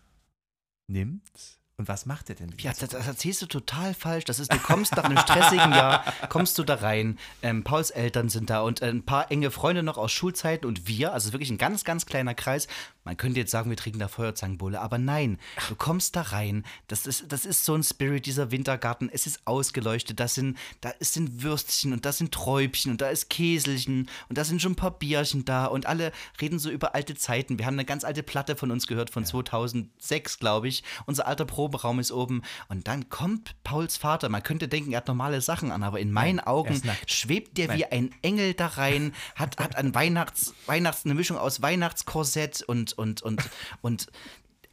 nimmt, 0.86 1.59
und 1.80 1.88
was 1.88 2.04
macht 2.04 2.28
er 2.28 2.34
denn? 2.34 2.54
Ja, 2.60 2.72
das, 2.78 2.90
das 2.90 3.06
erzählst 3.06 3.40
du 3.40 3.46
total 3.46 3.94
falsch. 3.94 4.24
Das 4.26 4.38
ist, 4.38 4.52
du 4.52 4.58
kommst 4.58 4.94
nach 4.96 5.04
einem 5.04 5.16
stressigen 5.16 5.72
Jahr, 5.72 6.04
kommst 6.28 6.58
du 6.58 6.62
da 6.62 6.74
rein. 6.74 7.18
Ähm, 7.42 7.64
Pauls 7.64 7.90
Eltern 7.90 8.28
sind 8.28 8.50
da 8.50 8.60
und 8.60 8.82
äh, 8.82 8.88
ein 8.88 9.02
paar 9.02 9.30
enge 9.30 9.50
Freunde 9.50 9.82
noch 9.82 9.96
aus 9.96 10.12
Schulzeiten 10.12 10.66
und 10.66 10.86
wir, 10.86 11.14
also 11.14 11.32
wirklich 11.32 11.50
ein 11.50 11.58
ganz, 11.58 11.84
ganz 11.84 12.04
kleiner 12.04 12.34
Kreis. 12.34 12.68
Man 13.04 13.16
könnte 13.16 13.40
jetzt 13.40 13.50
sagen, 13.50 13.70
wir 13.70 13.78
trinken 13.78 13.98
da 13.98 14.08
Feuerzangenbowle, 14.08 14.78
aber 14.78 14.98
nein, 14.98 15.38
du 15.68 15.74
kommst 15.74 16.16
da 16.16 16.22
rein. 16.22 16.64
Das 16.86 17.06
ist, 17.06 17.32
das 17.32 17.46
ist 17.46 17.64
so 17.64 17.74
ein 17.74 17.82
Spirit, 17.82 18.26
dieser 18.26 18.50
Wintergarten. 18.50 19.08
Es 19.10 19.26
ist 19.26 19.40
ausgeleuchtet. 19.46 20.20
Das 20.20 20.34
sind, 20.34 20.58
da 20.82 20.92
sind 21.00 21.42
Würstchen 21.42 21.94
und 21.94 22.04
da 22.04 22.12
sind 22.12 22.32
Träubchen 22.32 22.92
und 22.92 23.00
da 23.00 23.08
ist 23.08 23.30
Käselchen 23.30 24.10
und 24.28 24.36
da 24.36 24.44
sind 24.44 24.60
schon 24.60 24.72
ein 24.72 24.76
paar 24.76 24.98
Bierchen 24.98 25.46
da 25.46 25.64
und 25.64 25.86
alle 25.86 26.12
reden 26.42 26.58
so 26.58 26.68
über 26.68 26.94
alte 26.94 27.14
Zeiten. 27.14 27.58
Wir 27.58 27.64
haben 27.64 27.74
eine 27.74 27.86
ganz 27.86 28.04
alte 28.04 28.22
Platte 28.22 28.54
von 28.54 28.70
uns 28.70 28.86
gehört, 28.86 29.08
von 29.08 29.24
2006, 29.24 30.38
glaube 30.38 30.68
ich. 30.68 30.84
Unser 31.06 31.26
alter 31.26 31.46
Proberaum 31.70 32.00
ist 32.00 32.10
oben. 32.12 32.42
Und 32.68 32.88
dann 32.88 33.08
kommt 33.08 33.54
Pauls 33.62 33.96
Vater. 33.96 34.28
Man 34.28 34.42
könnte 34.42 34.68
denken, 34.68 34.92
er 34.92 34.98
hat 34.98 35.08
normale 35.08 35.40
Sachen 35.40 35.70
an, 35.70 35.82
aber 35.82 36.00
in 36.00 36.12
meinen 36.12 36.40
er 36.40 36.48
Augen 36.48 36.82
schwebt 37.06 37.58
der 37.58 37.68
Nein. 37.68 37.78
wie 37.78 37.84
ein 37.86 38.10
Engel 38.22 38.54
da 38.54 38.66
rein, 38.66 39.12
hat, 39.36 39.58
hat 39.58 39.76
ein 39.76 39.94
Weihnachts, 39.94 40.54
Weihnachts, 40.66 41.04
eine 41.04 41.14
Mischung 41.14 41.38
aus 41.38 41.62
Weihnachtskorsett 41.62 42.62
und, 42.62 42.92
und, 42.94 43.22
und, 43.22 43.48
und, 43.82 44.06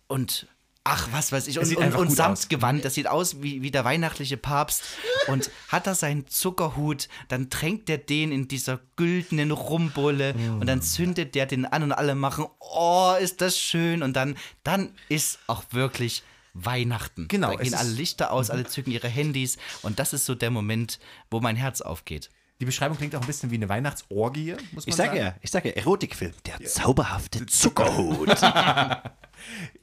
und 0.08 0.48
Ach, 0.90 1.10
was 1.12 1.34
weiß 1.34 1.48
ich. 1.50 1.60
Und, 1.60 1.76
und, 1.76 1.96
und 1.96 2.10
Samtgewand, 2.10 2.86
das 2.86 2.94
sieht 2.94 3.08
aus 3.08 3.42
wie, 3.42 3.62
wie 3.62 3.72
der 3.72 3.84
weihnachtliche 3.84 4.38
Papst. 4.38 4.84
Und 5.28 5.52
hat 5.68 5.86
er 5.86 5.96
seinen 5.96 6.28
Zuckerhut, 6.28 7.10
dann 7.28 7.50
tränkt 7.50 7.90
er 7.90 7.98
den 7.98 8.32
in 8.32 8.48
dieser 8.48 8.80
güldenen 8.96 9.52
Rumbulle 9.52 10.34
und 10.62 10.66
dann 10.66 10.82
zündet 10.82 11.36
der 11.36 11.46
den 11.46 11.66
an 11.66 11.84
und 11.84 11.92
alle 11.92 12.16
machen, 12.16 12.46
oh, 12.60 13.16
ist 13.20 13.42
das 13.42 13.60
schön. 13.60 14.02
Und 14.02 14.14
dann, 14.16 14.38
dann 14.64 14.94
ist 15.10 15.40
auch 15.48 15.66
wirklich 15.72 16.24
Weihnachten. 16.66 17.28
Genau, 17.28 17.52
Da 17.56 17.62
gehen 17.64 17.74
alle 17.74 17.90
Lichter 17.92 18.32
aus, 18.32 18.50
alle 18.50 18.66
zücken 18.66 18.92
ihre 18.92 19.08
Handys. 19.08 19.58
Und 19.82 20.00
das 20.00 20.14
ist 20.14 20.26
so 20.26 20.36
der 20.36 20.52
Moment, 20.52 21.00
wo 21.30 21.40
mein 21.40 21.56
Herz 21.56 21.82
aufgeht. 21.82 22.30
Die 22.60 22.66
Beschreibung 22.66 22.98
klingt 22.98 23.16
auch 23.16 23.22
ein 23.22 23.28
bisschen 23.28 23.52
wie 23.52 23.56
eine 23.56 23.70
Weihnachtsorgie, 23.70 24.54
muss 24.72 24.86
man 24.86 24.90
Ich 24.90 24.96
sagen. 24.96 25.10
sage 25.12 25.20
ja, 25.20 25.36
ich 25.42 25.52
sage 25.52 25.70
ja, 25.70 25.76
Erotikfilm. 25.76 26.34
Der 26.46 26.64
zauberhafte 26.66 27.46
Zuckerhut. 27.46 28.30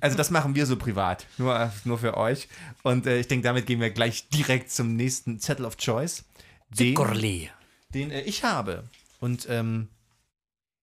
Also 0.01 0.17
das 0.17 0.31
machen 0.31 0.57
wir 0.57 0.67
so 0.67 0.77
privat, 0.77 1.27
nur, 1.39 1.73
nur 1.85 1.97
für 1.99 2.17
euch. 2.17 2.49
Und 2.83 3.07
äh, 3.07 3.21
ich 3.21 3.29
denke, 3.29 3.45
damit 3.45 3.67
gehen 3.67 3.81
wir 3.81 3.91
gleich 3.91 4.29
direkt 4.29 4.73
zum 4.73 4.97
nächsten 4.97 5.39
Zettel 5.39 5.65
of 5.65 5.77
Choice, 5.77 6.25
den, 6.71 6.95
Gorlee. 6.97 7.51
den 7.91 8.11
äh, 8.11 8.23
ich 8.23 8.43
habe. 8.43 8.83
Und 9.21 9.47
ähm, 9.49 9.89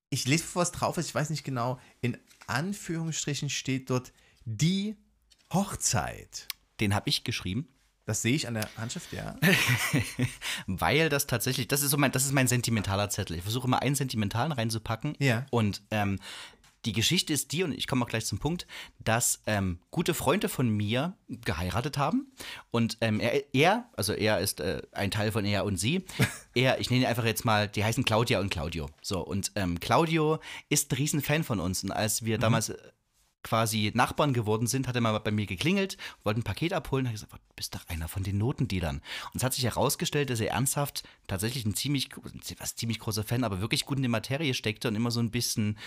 ich 0.10 0.26
lese, 0.26 0.44
bevor 0.44 0.64
es 0.64 0.72
drauf 0.72 0.98
ist, 0.98 1.08
ich 1.10 1.16
weiß 1.16 1.30
nicht 1.32 1.44
genau, 1.44 1.80
in 2.00 2.18
Anführungsstrichen 2.48 3.50
steht 3.50 3.90
dort 3.90 4.14
die 4.46 4.96
Hochzeit. 5.54 6.48
Den 6.80 6.96
habe 6.96 7.10
ich 7.10 7.24
geschrieben, 7.24 7.68
Das 8.06 8.24
sehe 8.24 8.34
ich 8.36 8.48
an 8.48 8.56
der 8.56 8.68
Handschrift, 8.78 9.14
ja. 9.14 9.38
weil 10.68 11.10
das 11.10 11.28
tatsächlich, 11.28 11.68
das 11.68 11.84
ist 11.84 11.92
so 11.92 11.98
mein, 11.98 12.12
das 12.12 12.26
ist 12.26 12.32
mein 12.32 12.48
sentimentaler 12.48 13.10
Zettel. 13.10 13.38
Ich 13.38 13.44
versuche 13.44 13.68
immer 13.68 13.82
einen 13.82 13.96
sentimentalen 13.96 14.52
reinzupacken. 14.52 15.16
Ja. 15.20 15.46
Und 15.52 15.84
ähm, 15.92 16.20
die 16.86 16.94
Geschichte 16.94 17.32
ist 17.32 17.52
die, 17.52 17.64
und 17.64 17.74
ich 17.74 17.86
komme 17.86 18.04
auch 18.04 18.10
gleich 18.10 18.26
zum 18.26 18.40
Punkt, 18.40 18.66
dass 19.00 19.42
ähm, 19.46 19.78
gute 19.92 20.16
Freunde 20.16 20.50
von 20.50 20.68
mir 20.68 21.16
geheiratet 21.28 21.98
haben. 22.00 22.32
Und 22.72 22.98
ähm, 23.02 23.20
er, 23.20 23.54
er, 23.54 23.86
also 23.96 24.14
er 24.14 24.40
ist 24.40 24.62
äh, 24.62 24.82
ein 24.92 25.12
Teil 25.12 25.32
von 25.32 25.46
er 25.46 25.64
und 25.66 25.78
sie. 25.78 26.04
Er, 26.54 26.82
ich 26.82 26.90
nenne 26.90 27.04
ihn 27.04 27.08
einfach 27.08 27.24
jetzt 27.24 27.46
mal, 27.46 27.70
die 27.70 27.82
heißen 27.82 28.04
Claudia 28.04 28.42
und 28.42 28.50
Claudio. 28.50 28.90
So, 29.02 29.22
und 29.22 29.54
ähm, 29.56 29.80
Claudio 29.80 30.42
ist 30.68 30.92
ein 30.92 30.98
Riesen-Fan 30.98 31.46
von 31.46 31.62
uns. 31.62 31.82
Und 31.82 31.92
als 31.92 32.26
wir 32.26 32.38
damals 32.40 32.68
äh, 32.70 32.78
quasi 33.44 33.92
Nachbarn 33.94 34.34
geworden 34.34 34.68
sind, 34.68 34.88
hat 34.88 34.96
er 34.96 35.02
mal 35.02 35.18
bei 35.20 35.32
mir 35.32 35.46
geklingelt, 35.46 35.98
wollte 36.24 36.40
ein 36.40 36.44
Paket 36.44 36.74
abholen, 36.74 37.08
hat 37.08 37.14
gesagt, 37.14 37.34
du 37.34 37.40
bist 37.56 37.76
doch 37.76 37.88
einer 37.88 38.08
von 38.08 38.24
den 38.24 38.38
Notendealern. 38.38 39.02
Und 39.34 39.38
es 39.38 39.44
hat 39.44 39.54
sich 39.54 39.64
herausgestellt, 39.64 40.30
dass 40.30 40.40
er 40.40 40.52
ernsthaft 40.52 41.04
tatsächlich 41.28 41.66
ein 41.66 41.76
ziemlich, 41.76 42.10
was 42.60 42.76
ziemlich 42.76 43.00
großer 43.00 43.24
Fan, 43.24 43.44
aber 43.44 43.62
wirklich 43.62 43.86
gut 43.86 43.98
in 43.98 44.04
die 44.04 44.10
Materie 44.10 44.54
steckte 44.54 44.88
und 44.88 44.96
immer 44.96 45.12
so 45.12 45.20
ein 45.20 45.32
bisschen, 45.32 45.78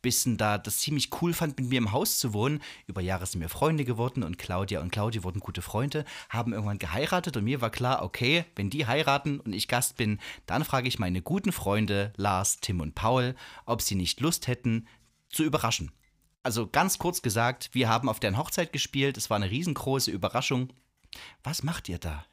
bisschen 0.00 0.36
da 0.36 0.58
das 0.58 0.78
ziemlich 0.78 1.10
cool 1.20 1.32
fand, 1.32 1.58
mit 1.58 1.68
mir 1.68 1.78
im 1.78 1.92
Haus 1.92 2.18
zu 2.18 2.32
wohnen. 2.32 2.62
Über 2.86 3.00
Jahre 3.00 3.26
sind 3.26 3.40
wir 3.40 3.48
Freunde 3.48 3.84
geworden 3.84 4.22
und 4.22 4.38
Claudia 4.38 4.80
und 4.80 4.90
Claudia 4.90 5.22
wurden 5.22 5.40
gute 5.40 5.62
Freunde, 5.62 6.04
haben 6.28 6.52
irgendwann 6.52 6.78
geheiratet 6.78 7.36
und 7.36 7.44
mir 7.44 7.60
war 7.60 7.70
klar, 7.70 8.02
okay, 8.02 8.44
wenn 8.56 8.70
die 8.70 8.86
heiraten 8.86 9.40
und 9.40 9.52
ich 9.52 9.68
Gast 9.68 9.96
bin, 9.96 10.18
dann 10.46 10.64
frage 10.64 10.88
ich 10.88 10.98
meine 10.98 11.22
guten 11.22 11.52
Freunde 11.52 12.12
Lars, 12.16 12.58
Tim 12.60 12.80
und 12.80 12.94
Paul, 12.94 13.34
ob 13.66 13.82
sie 13.82 13.94
nicht 13.94 14.20
Lust 14.20 14.46
hätten, 14.46 14.86
zu 15.28 15.44
überraschen. 15.44 15.90
Also 16.42 16.66
ganz 16.66 16.98
kurz 16.98 17.22
gesagt, 17.22 17.70
wir 17.72 17.88
haben 17.88 18.08
auf 18.08 18.20
deren 18.20 18.36
Hochzeit 18.36 18.72
gespielt. 18.72 19.16
Es 19.16 19.30
war 19.30 19.36
eine 19.36 19.50
riesengroße 19.50 20.10
Überraschung. 20.10 20.72
Was 21.44 21.62
macht 21.62 21.88
ihr 21.88 21.98
da? 21.98 22.24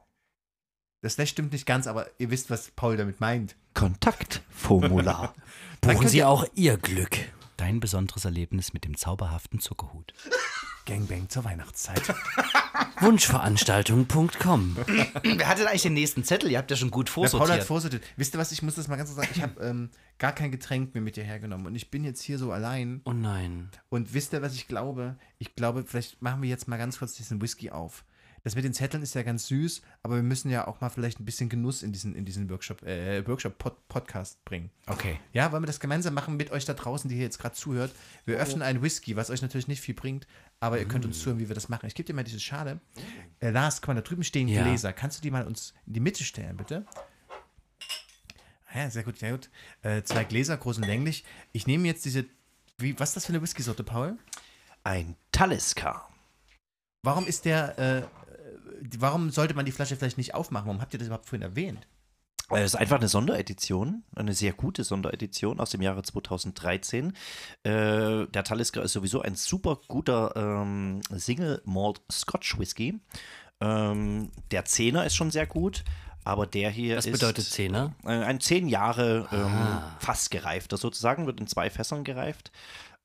Das 1.01 1.15
Slash 1.15 1.31
stimmt 1.31 1.53
nicht 1.53 1.67
ganz, 1.67 1.87
aber 1.87 2.09
ihr 2.19 2.31
wisst, 2.31 2.51
was 2.51 2.71
Paul 2.73 2.97
damit 2.97 3.21
meint. 3.21 3.57
Kontaktformular. 3.79 5.35
Buchen 5.81 6.09
Sie 6.09 6.25
auch 6.25 6.45
Ihr 6.57 6.79
Glück. 6.79 7.17
Dein 7.57 7.79
besonderes 7.79 8.25
Erlebnis 8.25 8.73
mit 8.73 8.85
dem 8.85 8.97
zauberhaften 8.97 9.61
Zuckerhut. 9.61 10.13
Gangbang 10.85 11.29
zur 11.29 11.45
Weihnachtszeit. 11.45 12.03
Wunschveranstaltung.com. 13.01 14.77
Wer 15.23 15.49
hatte 15.49 15.61
denn 15.61 15.69
eigentlich 15.69 15.83
den 15.83 15.95
nächsten 15.95 16.25
Zettel? 16.25 16.51
Ihr 16.51 16.59
habt 16.59 16.73
ja 16.73 16.77
schon 16.77 16.91
gut 16.91 17.07
Der 17.07 17.13
Paul 17.13 17.23
hat 17.27 17.31
vorsortiert. 17.31 17.67
vorsortiert. 17.67 18.03
Wisst 18.17 18.35
ihr 18.35 18.39
was, 18.41 18.51
ich 18.51 18.63
muss 18.63 18.75
das 18.75 18.89
mal 18.89 18.97
ganz 18.97 19.15
kurz 19.15 19.25
sagen. 19.25 19.33
Ich 19.37 19.43
habe 19.43 19.61
ähm, 19.65 19.91
gar 20.19 20.33
kein 20.33 20.51
Getränk 20.51 20.97
mir 20.97 21.01
mit 21.01 21.15
dir 21.15 21.23
hergenommen 21.23 21.67
und 21.67 21.77
ich 21.77 21.89
bin 21.89 22.03
jetzt 22.03 22.23
hier 22.23 22.39
so 22.39 22.51
allein. 22.51 23.01
Oh 23.05 23.13
nein. 23.13 23.71
Und 23.91 24.13
wisst 24.13 24.33
ihr, 24.33 24.43
was 24.43 24.55
ich 24.55 24.67
glaube? 24.67 25.17
Ich 25.39 25.55
glaube, 25.55 25.85
vielleicht 25.87 26.21
machen 26.21 26.43
wir 26.43 26.49
jetzt 26.49 26.67
mal 26.67 26.79
ganz 26.79 26.99
kurz 26.99 27.15
diesen 27.15 27.41
Whisky 27.41 27.71
auf. 27.71 28.05
Das 28.45 28.55
mit 28.55 28.65
den 28.65 28.73
Zetteln 28.75 29.03
ist 29.03 29.15
ja 29.15 29.23
ganz 29.23 29.47
süß, 29.49 29.83
aber 30.03 30.17
wir 30.17 30.23
müssen 30.23 30.51
ja 30.51 30.67
auch 30.67 30.81
mal 30.81 30.89
vielleicht 30.89 31.21
ein 31.21 31.25
bisschen 31.25 31.49
Genuss 31.49 31.83
in 31.83 31.93
diesen, 31.93 32.15
in 32.15 32.25
diesen 32.25 32.49
Workshop, 32.51 32.83
äh, 32.83 33.27
Workshop 33.27 33.61
-Pod 33.61 33.75
Podcast 33.89 34.45
bringen. 34.45 34.71
Okay. 34.87 35.19
Ja, 35.33 35.53
wollen 35.53 35.63
wir 35.63 35.67
das 35.67 35.81
gemeinsam 35.81 36.15
machen 36.15 36.37
mit 36.37 36.51
euch 36.51 36.65
da 36.65 36.75
draußen, 36.75 37.09
die 37.09 37.17
hier 37.17 37.25
jetzt 37.25 37.39
gerade 37.39 37.55
zuhört? 37.55 37.93
Wir 38.25 38.37
öffnen 38.39 38.63
einen 38.63 38.83
Whisky, 38.83 39.17
was 39.17 39.31
euch 39.31 39.43
natürlich 39.43 39.69
nicht 39.69 39.81
viel 39.81 39.95
bringt, 39.95 40.27
aber 40.61 40.79
ihr 40.79 40.87
könnt 40.87 41.05
uns 41.05 41.21
zuhören, 41.21 41.39
wie 41.39 41.49
wir 41.49 41.55
das 41.55 41.69
machen. 41.69 41.87
Ich 41.87 41.95
gebe 41.95 42.07
dir 42.07 42.15
mal 42.15 42.25
diese 42.25 42.41
Schale. 42.41 42.81
Äh, 43.41 43.51
Lars, 43.51 43.81
guck 43.81 43.89
mal, 43.89 43.95
da 43.95 44.01
drüben 44.03 44.25
stehen 44.25 44.49
Ja. 44.49 44.63
Gläser. 44.63 44.93
Kannst 44.93 45.19
du 45.19 45.23
die 45.23 45.31
mal 45.31 45.47
uns 45.47 45.75
in 45.87 45.95
die 45.95 46.01
Mitte 46.01 46.25
stellen, 46.25 46.57
bitte? 46.57 46.87
Ah 48.71 48.81
Ja, 48.81 48.91
sehr 48.91 49.03
gut, 49.03 49.19
sehr 49.19 49.33
gut. 49.33 49.51
Äh, 49.83 50.03
zwei 50.03 50.25
Gläser, 50.25 50.57
groß 50.57 50.79
und 50.79 50.87
länglich. 50.87 51.25
Ich 51.53 51.67
nehme 51.67 51.87
jetzt 51.87 52.05
diese. 52.05 52.27
Wie, 52.77 52.99
was 53.01 53.11
ist 53.11 53.17
das 53.17 53.27
für 53.27 53.33
eine 53.33 53.43
Whisky-Sorte, 53.43 53.83
Paul? 53.83 54.17
Ein 54.85 55.17
Talisker. 55.33 56.09
Warum 57.03 57.27
ist 57.27 57.45
der. 57.45 57.79
Äh, 57.79 58.03
warum 58.99 59.31
sollte 59.31 59.55
man 59.55 59.65
die 59.67 59.73
Flasche 59.73 59.97
vielleicht 59.97 60.19
nicht 60.19 60.35
aufmachen? 60.35 60.67
Warum 60.67 60.81
habt 60.81 60.93
ihr 60.95 60.99
das 60.99 61.09
überhaupt 61.09 61.27
vorhin 61.27 61.43
erwähnt? 61.43 61.87
Es 62.51 62.65
ist 62.73 62.77
einfach 62.77 62.97
eine 62.97 63.09
Sonderedition, 63.09 64.05
eine 64.17 64.33
sehr 64.33 64.55
gute 64.55 64.83
Sonderedition 64.83 65.61
aus 65.61 65.69
dem 65.71 65.83
Jahre 65.83 66.03
2013. 66.03 67.13
Äh, 67.63 68.27
der 68.27 68.43
Talisker 68.45 68.83
ist 68.83 68.95
sowieso 68.95 69.21
ein 69.21 69.35
super 69.35 69.79
guter 69.87 70.33
ähm, 70.35 71.03
Single 71.15 71.61
Malt 71.67 72.01
Scotch 72.11 72.59
Whisky. 72.59 73.01
Ähm, 73.61 74.31
der 74.51 74.65
Zehner 74.65 75.05
ist 75.05 75.15
schon 75.15 75.31
sehr 75.31 75.47
gut, 75.47 75.85
aber 76.25 76.47
der 76.47 76.71
hier 76.71 76.97
Was 76.97 77.05
ist 77.05 77.13
bedeutet 77.21 77.45
Zehner? 77.45 77.95
äh, 78.05 78.09
ein 78.13 78.41
zehn 78.41 78.67
Jahre 78.69 79.29
ähm, 79.31 79.45
Ah. 79.45 79.97
fast 80.01 80.31
gereifter 80.31 80.79
sozusagen, 80.79 81.27
wird 81.27 81.41
in 81.41 81.49
zwei 81.49 81.69
Fässern 81.69 82.03
gereift. 82.03 82.51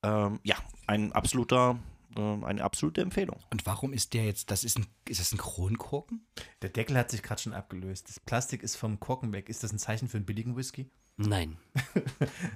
Ähm, 0.03 0.39
ja, 0.43 0.55
ein 0.87 1.11
absoluter, 1.11 1.77
ähm, 2.17 2.43
eine 2.43 2.63
absolute 2.63 3.01
Empfehlung. 3.01 3.39
Und 3.51 3.65
warum 3.65 3.93
ist 3.93 4.13
der 4.13 4.25
jetzt, 4.25 4.51
das 4.51 4.63
ist 4.63 4.77
ein, 4.77 4.87
ist 5.07 5.19
das 5.19 5.31
ein 5.31 5.37
Kronkorken? 5.37 6.25
Der 6.61 6.69
Deckel 6.69 6.97
hat 6.97 7.11
sich 7.11 7.23
gerade 7.23 7.41
schon 7.41 7.53
abgelöst. 7.53 8.09
Das 8.09 8.19
Plastik 8.19 8.63
ist 8.63 8.75
vom 8.75 8.99
Korken 8.99 9.33
weg. 9.33 9.49
Ist 9.49 9.63
das 9.63 9.71
ein 9.71 9.79
Zeichen 9.79 10.07
für 10.07 10.17
einen 10.17 10.25
billigen 10.25 10.55
Whisky? 10.55 10.89
Nein. 11.17 11.57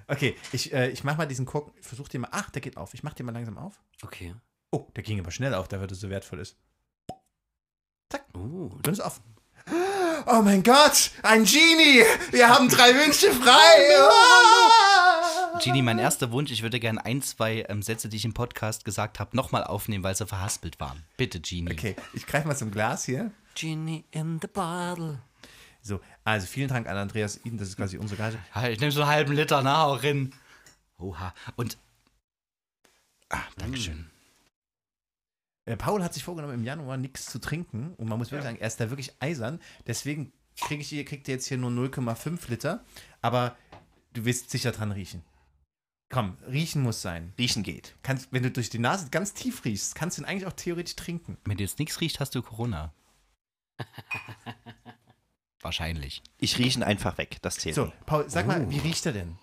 Okay, 0.10 0.36
ich, 0.54 0.72
äh, 0.74 0.90
ich 0.90 1.04
mach 1.04 1.18
mal 1.18 1.26
diesen 1.26 1.46
Korken. 1.46 1.74
Ich 1.80 1.86
versuch 1.86 2.08
den 2.08 2.22
mal. 2.22 2.30
Ach, 2.32 2.50
der 2.50 2.62
geht 2.62 2.78
auf. 2.78 2.94
Ich 2.94 3.04
mach 3.04 3.14
den 3.14 3.26
mal 3.26 3.34
langsam 3.34 3.58
auf. 3.58 3.84
Okay. 4.02 4.34
Oh, 4.72 4.88
der 4.96 5.04
ging 5.04 5.20
aber 5.20 5.32
schnell 5.32 5.54
auf, 5.54 5.68
da 5.68 5.80
wird 5.80 5.92
es 5.92 6.00
so 6.00 6.10
wertvoll 6.10 6.40
ist. 6.40 6.58
Uh, 8.34 8.70
Dann 8.82 8.94
ist 8.94 9.02
offen. 9.02 9.24
Oh 10.26 10.42
mein 10.42 10.64
Gott, 10.64 11.12
ein 11.24 11.44
Genie! 11.44 12.04
Wir 12.32 12.50
haben 12.50 12.70
drei 12.70 12.94
Wünsche 12.96 13.32
frei! 13.32 14.94
Genie, 15.64 15.82
mein 15.82 16.00
erster 16.00 16.32
Wunsch, 16.32 16.52
ich 16.52 16.62
würde 16.62 16.80
gerne 16.80 17.04
ein, 17.06 17.22
zwei 17.22 17.66
ähm, 17.70 17.82
Sätze, 17.82 18.10
die 18.10 18.18
ich 18.18 18.26
im 18.26 18.34
Podcast 18.34 18.86
gesagt 18.86 19.20
habe, 19.20 19.36
nochmal 19.36 19.64
aufnehmen, 19.64 20.04
weil 20.04 20.16
sie 20.16 20.26
verhaspelt 20.26 20.80
waren. 20.80 21.04
Bitte, 21.18 21.40
Genie. 21.40 21.72
Okay, 21.72 21.96
ich 22.14 22.26
greife 22.26 22.48
mal 22.48 22.56
zum 22.56 22.72
Glas 22.72 23.06
hier. 23.06 23.32
Genie 23.56 24.06
in 24.12 24.40
the 24.42 24.48
bottle. 24.48 25.20
So, 25.82 26.00
also 26.24 26.46
vielen 26.48 26.68
Dank 26.70 26.88
an 26.88 26.98
Andreas 26.98 27.40
Iden, 27.44 27.58
das 27.58 27.70
ist 27.70 27.78
quasi 27.78 27.98
unsere 27.98 28.18
Gage. 28.22 28.38
Ja, 28.56 28.68
Ich 28.70 28.80
nehme 28.80 28.92
so 28.92 29.02
einen 29.02 29.10
halben 29.10 29.34
Liter 29.34 29.62
nach 29.62 29.86
auch 29.86 30.02
hin. 30.02 30.34
Oha. 30.98 31.34
Und. 31.56 31.78
Ah, 33.30 33.42
Dankeschön. 33.58 34.10
Äh, 35.66 35.76
Paul 35.78 36.04
hat 36.04 36.14
sich 36.14 36.24
vorgenommen, 36.24 36.54
im 36.54 36.64
Januar 36.64 36.98
nichts 36.98 37.26
zu 37.26 37.40
trinken. 37.40 37.94
Und 37.98 38.08
man 38.08 38.18
muss 38.18 38.32
wirklich 38.32 38.46
sagen, 38.46 38.58
er 38.60 38.68
ist 38.68 38.80
da 38.80 38.90
wirklich 38.90 39.14
eisern. 39.20 39.60
Deswegen 39.86 40.32
krieg 40.62 40.80
ich, 40.82 40.90
hier- 40.90 41.04
kriegt 41.06 41.28
ihr 41.28 41.34
jetzt 41.36 41.48
hier 41.48 41.58
nur 41.58 41.72
0,5 41.72 42.50
Liter. 42.50 42.84
Aber 43.22 43.56
du 44.14 44.24
wirst 44.26 44.50
sicher 44.50 44.72
dran 44.72 44.92
riechen. 44.92 45.24
Komm, 46.10 46.38
riechen 46.48 46.82
muss 46.82 47.02
sein. 47.02 47.34
Riechen 47.38 47.64
geht. 47.64 47.96
Kannst, 48.02 48.32
wenn 48.32 48.44
du 48.44 48.52
durch 48.52 48.70
die 48.70 48.80
Nase 48.80 49.10
ganz 49.10 49.34
tief 49.34 49.66
riechst, 49.66 49.96
kannst 49.96 50.18
du 50.18 50.22
ihn 50.22 50.26
eigentlich 50.26 50.46
auch 50.46 50.54
theoretisch 50.54 50.96
trinken. 50.96 51.38
Wenn 51.44 51.58
dir 51.58 51.64
jetzt 51.64 51.80
nichts 51.80 52.00
riecht, 52.00 52.20
hast 52.20 52.34
du 52.34 52.42
Corona. 52.42 52.94
Wahrscheinlich. 55.62 56.22
Ich 56.38 56.58
rieche 56.58 56.80
ihn 56.80 56.84
einfach 56.84 57.18
weg, 57.18 57.40
das 57.42 57.58
zählt. 57.58 57.76
So, 57.76 57.92
Paul, 58.06 58.30
sag 58.30 58.48
mal, 58.48 58.70
wie 58.70 58.80
riecht 58.80 59.06
er 59.06 59.12
denn? 59.12 59.38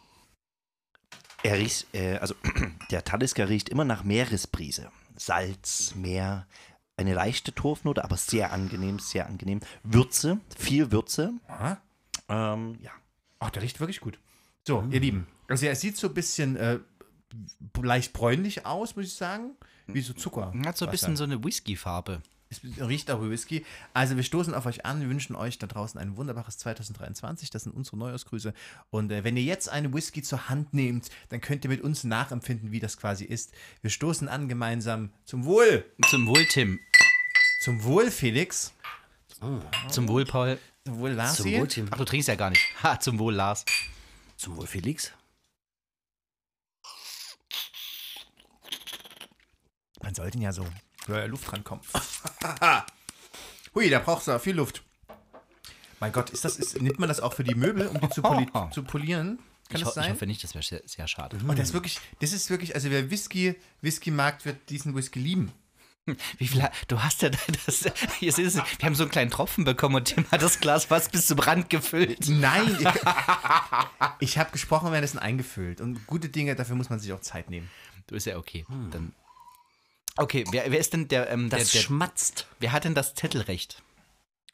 Er 1.43 1.59
riecht, 1.59 1.93
äh, 1.93 2.17
also 2.17 2.35
der 2.91 3.05
Talisker 3.05 3.49
riecht 3.49 3.69
immer 3.69 3.85
nach 3.85 4.05
Meeresbrise. 4.05 4.91
Salz, 5.17 5.95
Meer, 5.95 6.47
eine 6.97 7.13
leichte 7.13 7.55
Torfnote, 7.55 8.03
aber 8.03 8.17
sehr 8.17 8.53
angenehm, 8.53 8.99
sehr 8.99 9.27
angenehm. 9.27 9.61
Würze, 9.83 10.41
viel 10.57 10.91
Würze. 10.91 11.35
Aha. 11.47 11.83
Ähm, 12.29 12.79
ja. 12.81 12.91
Ach, 13.39 13.51
der 13.51 13.63
riecht 13.63 13.81
wirklich 13.81 14.01
gut. 14.01 14.19
So, 14.67 14.83
ihr 14.91 15.01
Lieben. 15.01 15.27
Also 15.49 15.67
er 15.67 15.77
sieht 15.77 15.97
so 15.97 16.09
ein 16.09 16.15
bisschen 16.15 16.57
äh, 16.57 16.79
leicht 17.83 18.13
bräunlich 18.13 18.67
aus, 18.67 18.97
muss 18.97 19.07
ich 19.07 19.15
sagen. 19.15 19.53
Wie 19.87 20.01
so 20.01 20.15
Zucker. 20.15 20.53
Hat 20.65 20.77
so 20.77 20.87
ein 20.87 20.91
bisschen 20.91 21.17
so 21.17 21.25
eine 21.25 21.43
Whisky-Farbe. 21.45 22.23
Es 22.51 22.61
riecht 22.63 23.11
auch 23.11 23.23
wie 23.23 23.31
Whisky. 23.31 23.65
Also 23.95 24.17
wir 24.17 24.23
stoßen 24.23 24.55
auf 24.55 24.67
euch 24.67 24.85
an. 24.87 25.01
Wir 25.01 25.09
wünschen 25.09 25.35
euch 25.35 25.59
da 25.59 25.67
draußen 25.67 25.99
ein 26.01 26.17
wunderbares 26.17 26.59
2023. 26.59 27.51
Das 27.51 27.65
sind 27.65 27.75
unsere 27.75 27.97
Neujahrsgrüße. 27.97 28.55
Und 28.91 29.11
äh, 29.11 29.25
wenn 29.25 29.37
ihr 29.37 29.43
jetzt 29.43 29.69
eine 29.69 29.93
Whisky 29.93 30.23
zur 30.23 30.49
Hand 30.49 30.73
nehmt, 30.73 31.09
dann 31.31 31.41
könnt 31.41 31.65
ihr 31.65 31.71
mit 31.71 31.81
uns 31.81 32.05
nachempfinden, 32.05 32.71
wie 32.71 32.81
das 32.81 32.97
quasi 32.97 33.25
ist. 33.25 33.53
Wir 33.83 33.91
stoßen 33.91 34.29
an 34.29 34.49
gemeinsam 34.49 35.11
zum 35.25 35.45
Wohl. 35.45 35.85
Zum 36.09 36.27
Wohl, 36.27 36.47
Tim. 36.47 36.79
Zum 37.61 37.83
Wohl, 37.83 38.11
Felix. 38.11 38.73
Zum 39.89 40.09
Wohl, 40.09 40.25
Paul. 40.25 40.59
Zum 40.85 40.99
Wohl, 40.99 41.11
Lars. 41.11 41.37
Zum 41.37 41.53
Wohl, 41.53 41.69
Tim. 41.69 41.89
Ach, 41.91 41.97
du 41.97 42.05
trinkst 42.05 42.29
ja 42.29 42.37
gar 42.37 42.51
nicht. 42.51 42.63
Ha, 42.83 43.01
zum 43.01 43.19
Wohl, 43.19 43.35
Lars. 43.35 43.65
Zum 44.37 44.57
Wohl, 44.57 44.67
Felix. 44.67 45.13
Man 50.05 50.15
sollte 50.15 50.39
ja 50.39 50.53
so 50.53 50.67
ja, 51.09 51.25
Luft 51.25 51.51
rankommen. 51.53 51.83
Hui, 53.75 53.89
da 53.91 53.99
brauchst 53.99 54.29
du 54.29 54.39
viel 54.39 54.55
Luft. 54.57 54.83
Mein 56.01 56.13
Gott, 56.13 56.31
ist 56.31 56.45
das, 56.45 56.57
ist, 56.57 56.81
nimmt 56.81 56.99
man 56.99 57.09
das 57.09 57.21
auch 57.21 57.33
für 57.33 57.45
die 57.45 57.55
Möbel, 57.55 57.87
um 57.89 58.01
die 58.01 58.09
zu, 58.11 58.21
poli 58.23 58.47
zu 58.73 58.83
polieren? 58.83 59.39
Kann 59.69 59.81
Ich, 59.81 59.85
das 59.85 59.87
ho 59.87 59.89
ich 59.89 59.95
sein? 59.95 60.13
hoffe 60.13 60.27
nicht, 60.27 60.45
das 60.45 60.55
wäre 60.55 60.63
sehr, 60.63 60.83
sehr 60.85 61.09
schade. 61.09 61.39
Und 61.39 61.59
das 61.59 61.69
ist 61.69 61.75
wirklich, 61.75 61.99
das 62.21 62.33
ist 62.33 62.51
wirklich, 62.51 62.75
also 62.75 62.91
wer 62.91 63.11
Whisky, 63.11 63.55
Whisky-Markt 63.81 64.45
wird 64.45 64.69
diesen 64.69 64.95
Whisky 64.95 65.19
lieben. 65.19 65.53
Wie 66.39 66.47
viel, 66.47 66.69
du 66.89 67.03
hast 67.03 67.23
ja 67.23 67.31
das, 67.31 67.91
hier 68.19 68.29
ist 68.29 68.39
es, 68.39 68.57
wir 68.57 68.63
haben 68.83 68.95
so 68.95 69.05
einen 69.05 69.11
kleinen 69.11 69.31
Tropfen 69.31 69.65
bekommen 69.65 69.95
und 69.97 70.05
Tim 70.05 70.27
hat 70.31 70.43
das 70.43 70.61
Glas 70.61 70.85
fast 70.85 71.13
bis 71.13 71.27
zum 71.27 71.39
Rand 71.39 71.71
gefüllt. 71.71 72.29
Nein, 72.29 72.77
ich, 72.79 72.89
ich 74.21 74.39
habe 74.39 74.51
gesprochen, 74.51 74.91
währenddessen 74.91 75.19
eingefüllt. 75.19 75.81
Und 75.81 76.07
gute 76.07 76.29
Dinge, 76.29 76.55
dafür 76.57 76.77
muss 76.77 76.91
man 76.91 76.99
sich 77.01 77.11
auch 77.15 77.23
Zeit 77.23 77.49
nehmen. 77.49 77.71
Du 78.07 78.15
ist 78.17 78.27
ja 78.27 78.37
okay. 78.37 78.67
Dann. 78.91 79.15
Okay, 80.17 80.45
wer, 80.51 80.71
wer 80.71 80.79
ist 80.79 80.93
denn 80.93 81.09
der, 81.09 81.31
ähm, 81.31 81.51
der, 81.51 81.59
Das 81.59 81.73
der, 81.73 81.81
schmatzt. 81.81 82.47
wer 82.61 82.73
hat 82.73 82.85
denn 82.85 82.95
das 82.95 83.15
Zettelrecht? 83.15 83.83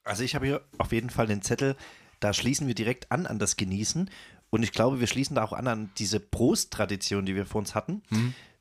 Also 0.05 0.23
ich 0.23 0.35
habe 0.35 0.47
hier 0.47 0.65
auf 0.79 0.93
jeden 0.93 1.11
Fall 1.11 1.27
den 1.27 1.43
Zettel, 1.43 1.77
da 2.21 2.33
schließen 2.33 2.67
wir 2.67 2.75
direkt 2.75 3.13
an 3.13 3.27
an 3.27 3.39
das 3.39 3.57
Genießen. 3.57 4.11
Und 4.51 4.63
ich 4.63 4.73
glaube, 4.73 5.01
wir 5.01 5.07
schließen 5.07 5.37
da 5.37 5.45
auch 5.45 5.53
an 5.53 5.69
an 5.69 5.91
diese 5.99 6.19
Prost-Tradition, 6.19 7.25
die 7.27 7.35
wir 7.35 7.47
vor 7.47 7.61
uns 7.61 7.75
hatten. 7.75 8.03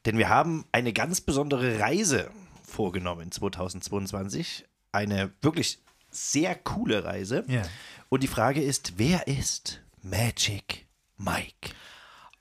Denn 0.05 0.17
wir 0.17 0.29
haben 0.29 0.65
eine 0.71 0.93
ganz 0.93 1.21
besondere 1.21 1.79
Reise 1.79 2.29
vorgenommen 2.63 3.31
2022. 3.31 4.65
Eine 4.91 5.31
wirklich 5.41 5.79
sehr 6.11 6.55
coole 6.55 7.03
Reise. 7.03 7.43
Ja. 7.47 7.63
Und 8.09 8.23
die 8.23 8.27
Frage 8.27 8.61
ist, 8.61 8.93
wer 8.97 9.27
ist 9.27 9.81
Magic 10.01 10.85
Mike? 11.17 11.71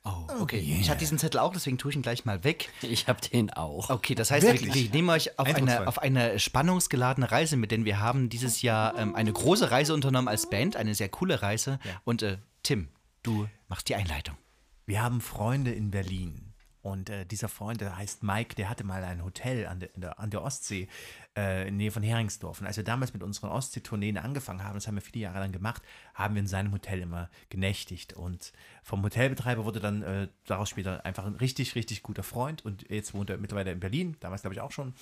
Oh, 0.08 0.42
okay. 0.42 0.58
Ich 0.58 0.88
hatte 0.88 1.00
diesen 1.00 1.18
Zettel 1.18 1.40
auch, 1.40 1.52
deswegen 1.52 1.78
tue 1.78 1.90
ich 1.90 1.96
ihn 1.96 2.02
gleich 2.02 2.24
mal 2.24 2.44
weg. 2.44 2.70
Ich 2.82 3.08
hab 3.08 3.20
den 3.20 3.50
auch. 3.52 3.90
Okay, 3.90 4.14
das 4.14 4.30
heißt, 4.30 4.46
wir, 4.46 4.54
Wirklich? 4.54 4.74
wir 4.74 4.90
nehmen 4.90 5.10
euch 5.10 5.38
auf 5.38 5.46
eine, 5.46 5.86
auf 5.86 5.98
eine 5.98 6.38
spannungsgeladene 6.38 7.30
Reise 7.30 7.56
mit, 7.56 7.70
denn 7.70 7.84
wir 7.84 8.00
haben 8.00 8.28
dieses 8.28 8.62
Jahr 8.62 8.96
ähm, 8.98 9.14
eine 9.14 9.32
große 9.32 9.70
Reise 9.70 9.94
unternommen 9.94 10.28
als 10.28 10.48
Band, 10.48 10.76
eine 10.76 10.94
sehr 10.94 11.08
coole 11.08 11.42
Reise. 11.42 11.78
Und 12.04 12.22
äh, 12.22 12.38
Tim, 12.62 12.88
du 13.22 13.48
machst 13.68 13.88
die 13.88 13.94
Einleitung. 13.94 14.36
Wir 14.86 15.02
haben 15.02 15.20
Freunde 15.20 15.72
in 15.72 15.90
Berlin. 15.90 16.47
Und 16.88 17.10
äh, 17.10 17.26
dieser 17.26 17.48
Freund, 17.48 17.80
der 17.80 17.96
heißt 17.96 18.22
Mike, 18.22 18.54
der 18.54 18.70
hatte 18.70 18.82
mal 18.82 19.04
ein 19.04 19.22
Hotel 19.22 19.66
an 19.66 19.80
der, 19.80 20.18
an 20.18 20.30
der 20.30 20.42
Ostsee 20.42 20.88
äh, 21.36 21.68
in 21.68 21.76
Nähe 21.76 21.90
von 21.90 22.02
Heringsdorf. 22.02 22.60
Und 22.60 22.66
als 22.66 22.78
wir 22.78 22.84
damals 22.84 23.12
mit 23.12 23.22
unseren 23.22 23.50
Ostsee-Tourneen 23.50 24.16
angefangen 24.16 24.64
haben, 24.64 24.74
das 24.74 24.86
haben 24.86 24.94
wir 24.94 25.02
viele 25.02 25.24
Jahre 25.24 25.38
lang 25.38 25.52
gemacht, 25.52 25.82
haben 26.14 26.34
wir 26.34 26.40
in 26.40 26.46
seinem 26.46 26.72
Hotel 26.72 27.00
immer 27.00 27.28
genächtigt. 27.50 28.14
Und 28.14 28.52
vom 28.82 29.02
Hotelbetreiber 29.02 29.64
wurde 29.66 29.80
dann 29.80 30.02
äh, 30.02 30.28
daraus 30.46 30.70
später 30.70 31.04
einfach 31.04 31.26
ein 31.26 31.36
richtig, 31.36 31.74
richtig 31.74 32.02
guter 32.02 32.22
Freund. 32.22 32.64
Und 32.64 32.88
jetzt 32.88 33.12
wohnt 33.12 33.28
er 33.28 33.36
mittlerweile 33.36 33.70
in 33.70 33.80
Berlin, 33.80 34.16
damals 34.20 34.40
glaube 34.40 34.54
ich 34.54 34.60
auch 34.60 34.72
schon. 34.72 34.94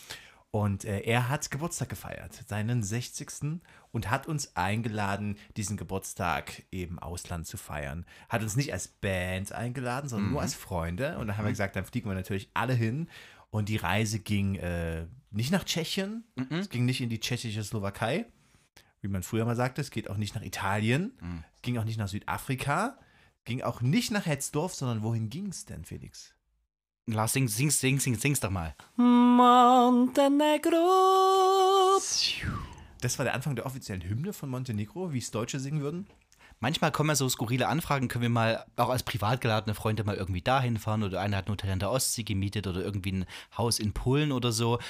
Und 0.51 0.85
äh, 0.85 1.01
er 1.01 1.29
hat 1.29 1.51
Geburtstag 1.51 1.91
gefeiert, 1.91 2.33
seinen 2.47 2.83
60. 2.83 3.61
und 3.93 4.11
hat 4.11 4.27
uns 4.27 4.57
eingeladen, 4.57 5.37
diesen 5.57 5.77
Geburtstag 5.77 6.63
im 6.71 6.99
Ausland 6.99 7.47
zu 7.47 7.57
feiern. 7.59 8.07
Hat 8.29 8.43
uns 8.43 8.57
nicht 8.57 8.73
als 8.73 8.89
Band 8.89 9.53
eingeladen, 9.53 10.09
sondern 10.09 10.31
nur 10.33 10.41
als 10.41 10.55
Freunde. 10.55 11.19
Und 11.19 11.27
dann 11.27 11.37
haben 11.37 11.45
wir 11.45 11.51
gesagt, 11.51 11.77
dann 11.77 11.85
fliegen 11.85 12.09
wir 12.09 12.15
natürlich 12.15 12.49
alle 12.55 12.73
hin. 12.75 13.09
Und 13.51 13.69
die 13.69 13.77
Reise 13.77 14.19
ging 14.19 14.55
äh, 14.57 15.07
nicht 15.31 15.51
nach 15.53 15.65
Tschechien, 15.65 16.25
es 16.61 16.69
ging 16.71 16.85
nicht 16.85 17.01
in 17.01 17.09
die 17.11 17.21
tschechische 17.21 17.63
Slowakei, 17.63 18.27
wie 19.01 19.09
man 19.09 19.23
früher 19.23 19.45
mal 19.45 19.57
sagte, 19.57 19.81
es 19.81 19.91
geht 19.91 20.11
auch 20.11 20.17
nicht 20.17 20.35
nach 20.35 20.43
Italien, 20.43 21.13
ging 21.63 21.79
auch 21.79 21.85
nicht 21.85 21.99
nach 21.99 22.09
Südafrika, 22.09 22.99
ging 23.45 23.63
auch 23.63 23.81
nicht 23.83 24.11
nach 24.11 24.27
Hetzdorf, 24.27 24.75
sondern 24.75 25.03
wohin 25.03 25.29
ging 25.31 25.49
es 25.49 25.65
denn, 25.65 25.85
Felix? 25.85 26.35
Lars, 27.09 27.35
sing, 27.35 27.47
sing's, 27.47 27.79
sing's, 27.79 28.03
sing's, 28.03 28.21
sing's 28.21 28.41
doch 28.41 28.51
mal. 28.51 28.75
Montenegro. 28.97 30.75
Das 33.01 33.17
war 33.19 33.25
der 33.25 33.35
Anfang 33.35 33.55
der 33.55 33.65
offiziellen 33.65 34.03
Hymne 34.03 34.33
von 34.33 34.51
Montenegro, 34.51 35.13
wie 35.13 35.19
es 35.19 35.31
Deutsche 35.31 35.61
singen 35.61 35.83
würden. 35.83 36.09
Manchmal 36.59 36.91
kommen 36.91 37.11
ja 37.11 37.15
so 37.15 37.29
skurrile 37.29 37.69
Anfragen, 37.69 38.09
können 38.09 38.23
wir 38.23 38.29
mal 38.29 38.65
auch 38.75 38.89
als 38.89 39.05
privat 39.05 39.41
geladene 39.41 39.75
Freunde 39.75 40.03
mal 40.03 40.17
irgendwie 40.17 40.43
dahin 40.43 40.79
fahren 40.79 41.05
oder 41.05 41.21
einer 41.21 41.37
hat 41.37 41.47
ein 41.47 41.53
Hotel 41.53 41.71
an 41.71 41.79
der 41.79 41.93
Ostsee 41.93 42.25
gemietet 42.25 42.67
oder 42.67 42.81
irgendwie 42.81 43.13
ein 43.13 43.27
Haus 43.57 43.79
in 43.79 43.93
Polen 43.93 44.33
oder 44.33 44.51
so. 44.51 44.81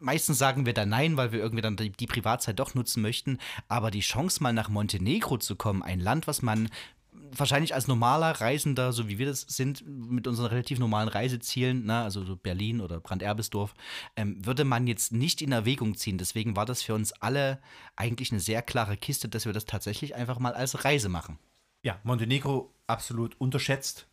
Meistens 0.00 0.38
sagen 0.38 0.66
wir 0.66 0.74
dann 0.74 0.88
nein, 0.88 1.16
weil 1.16 1.30
wir 1.30 1.38
irgendwie 1.38 1.62
dann 1.62 1.76
die, 1.76 1.90
die 1.90 2.06
Privatzeit 2.08 2.58
doch 2.58 2.74
nutzen 2.74 3.00
möchten. 3.00 3.38
Aber 3.68 3.92
die 3.92 4.00
Chance 4.00 4.42
mal 4.42 4.52
nach 4.52 4.70
Montenegro 4.70 5.38
zu 5.38 5.54
kommen, 5.54 5.84
ein 5.84 6.00
Land, 6.00 6.26
was 6.26 6.42
man 6.42 6.68
wahrscheinlich 7.36 7.74
als 7.74 7.88
normaler 7.88 8.40
Reisender, 8.40 8.92
so 8.92 9.08
wie 9.08 9.18
wir 9.18 9.26
das 9.26 9.42
sind, 9.42 9.84
mit 9.86 10.26
unseren 10.26 10.46
relativ 10.46 10.78
normalen 10.78 11.08
Reisezielen, 11.08 11.82
na, 11.84 12.04
also 12.04 12.24
so 12.24 12.36
Berlin 12.36 12.80
oder 12.80 13.00
Brand-Erbisdorf, 13.00 13.74
ähm, 14.16 14.44
würde 14.44 14.64
man 14.64 14.86
jetzt 14.86 15.12
nicht 15.12 15.42
in 15.42 15.52
Erwägung 15.52 15.96
ziehen. 15.96 16.18
Deswegen 16.18 16.56
war 16.56 16.66
das 16.66 16.82
für 16.82 16.94
uns 16.94 17.12
alle 17.12 17.60
eigentlich 17.96 18.32
eine 18.32 18.40
sehr 18.40 18.62
klare 18.62 18.96
Kiste, 18.96 19.28
dass 19.28 19.46
wir 19.46 19.52
das 19.52 19.64
tatsächlich 19.64 20.14
einfach 20.14 20.38
mal 20.38 20.54
als 20.54 20.84
Reise 20.84 21.08
machen. 21.08 21.38
Ja, 21.82 21.98
Montenegro 22.02 22.74
absolut 22.86 23.40
unterschätzt. 23.40 24.06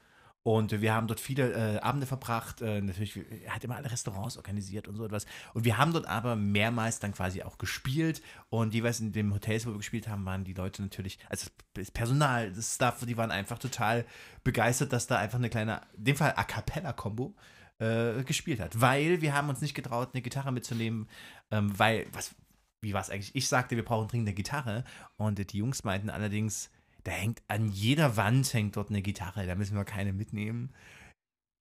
Und 0.48 0.80
wir 0.80 0.94
haben 0.94 1.08
dort 1.08 1.20
viele 1.20 1.52
äh, 1.52 1.80
Abende 1.80 2.08
verbracht. 2.08 2.62
Äh, 2.62 2.80
natürlich, 2.80 3.20
er 3.44 3.54
hat 3.54 3.66
immer 3.66 3.76
alle 3.76 3.92
Restaurants 3.92 4.38
organisiert 4.38 4.88
und 4.88 4.96
so 4.96 5.04
etwas. 5.04 5.26
Und 5.54 5.66
wir 5.66 5.78
haben 5.78 5.92
dort 5.92 6.06
aber 6.08 6.38
mehrmals 6.38 7.00
dann 7.00 7.12
quasi 7.12 7.44
auch 7.44 7.58
gespielt. 7.58 8.22
Und 8.48 8.74
jeweils 8.74 9.02
in 9.02 9.12
dem 9.12 9.34
Hotels, 9.34 9.66
wo 9.66 9.72
wir 9.72 9.78
gespielt 9.78 10.08
haben, 10.08 10.24
waren 10.24 10.46
die 10.46 10.54
Leute 10.54 10.82
natürlich, 10.82 11.20
also 11.28 11.50
das 11.74 11.92
Personal, 11.92 12.54
das 12.54 12.76
Staff, 12.76 13.06
die 13.06 13.18
waren 13.18 13.30
einfach 13.30 13.60
total 13.60 14.06
begeistert, 14.46 14.94
dass 14.94 15.06
da 15.06 15.18
einfach 15.18 15.38
eine 15.38 15.50
kleine, 15.50 15.82
in 15.98 16.06
dem 16.06 16.16
Fall 16.16 16.32
A 16.38 16.46
Cappella-Kombo 16.46 17.36
äh, 17.80 18.24
gespielt 18.24 18.62
hat. 18.62 18.80
Weil 18.80 19.20
wir 19.20 19.34
haben 19.34 19.50
uns 19.50 19.60
nicht 19.60 19.76
getraut, 19.76 20.12
eine 20.14 20.22
Gitarre 20.22 20.54
mitzunehmen, 20.54 21.10
ähm, 21.52 21.78
weil, 21.78 22.08
was, 22.14 22.36
wie 22.80 22.94
war 22.94 23.02
es 23.02 23.10
eigentlich? 23.10 23.36
Ich 23.36 23.50
sagte, 23.50 23.76
wir 23.76 23.84
brauchen 23.84 24.08
dringend 24.08 24.30
eine 24.30 24.36
Gitarre. 24.36 24.86
Und 25.18 25.52
die 25.52 25.58
Jungs 25.58 25.84
meinten 25.84 26.10
allerdings, 26.10 26.70
da 27.08 27.14
hängt 27.14 27.42
an 27.48 27.70
jeder 27.70 28.18
Wand 28.18 28.54
hängt 28.54 28.76
dort 28.76 28.90
eine 28.90 29.02
Gitarre, 29.02 29.48
da 29.48 29.56
müssen 29.56 29.78
wir 29.78 29.86
keine 29.86 30.12
mitnehmen. 30.12 30.74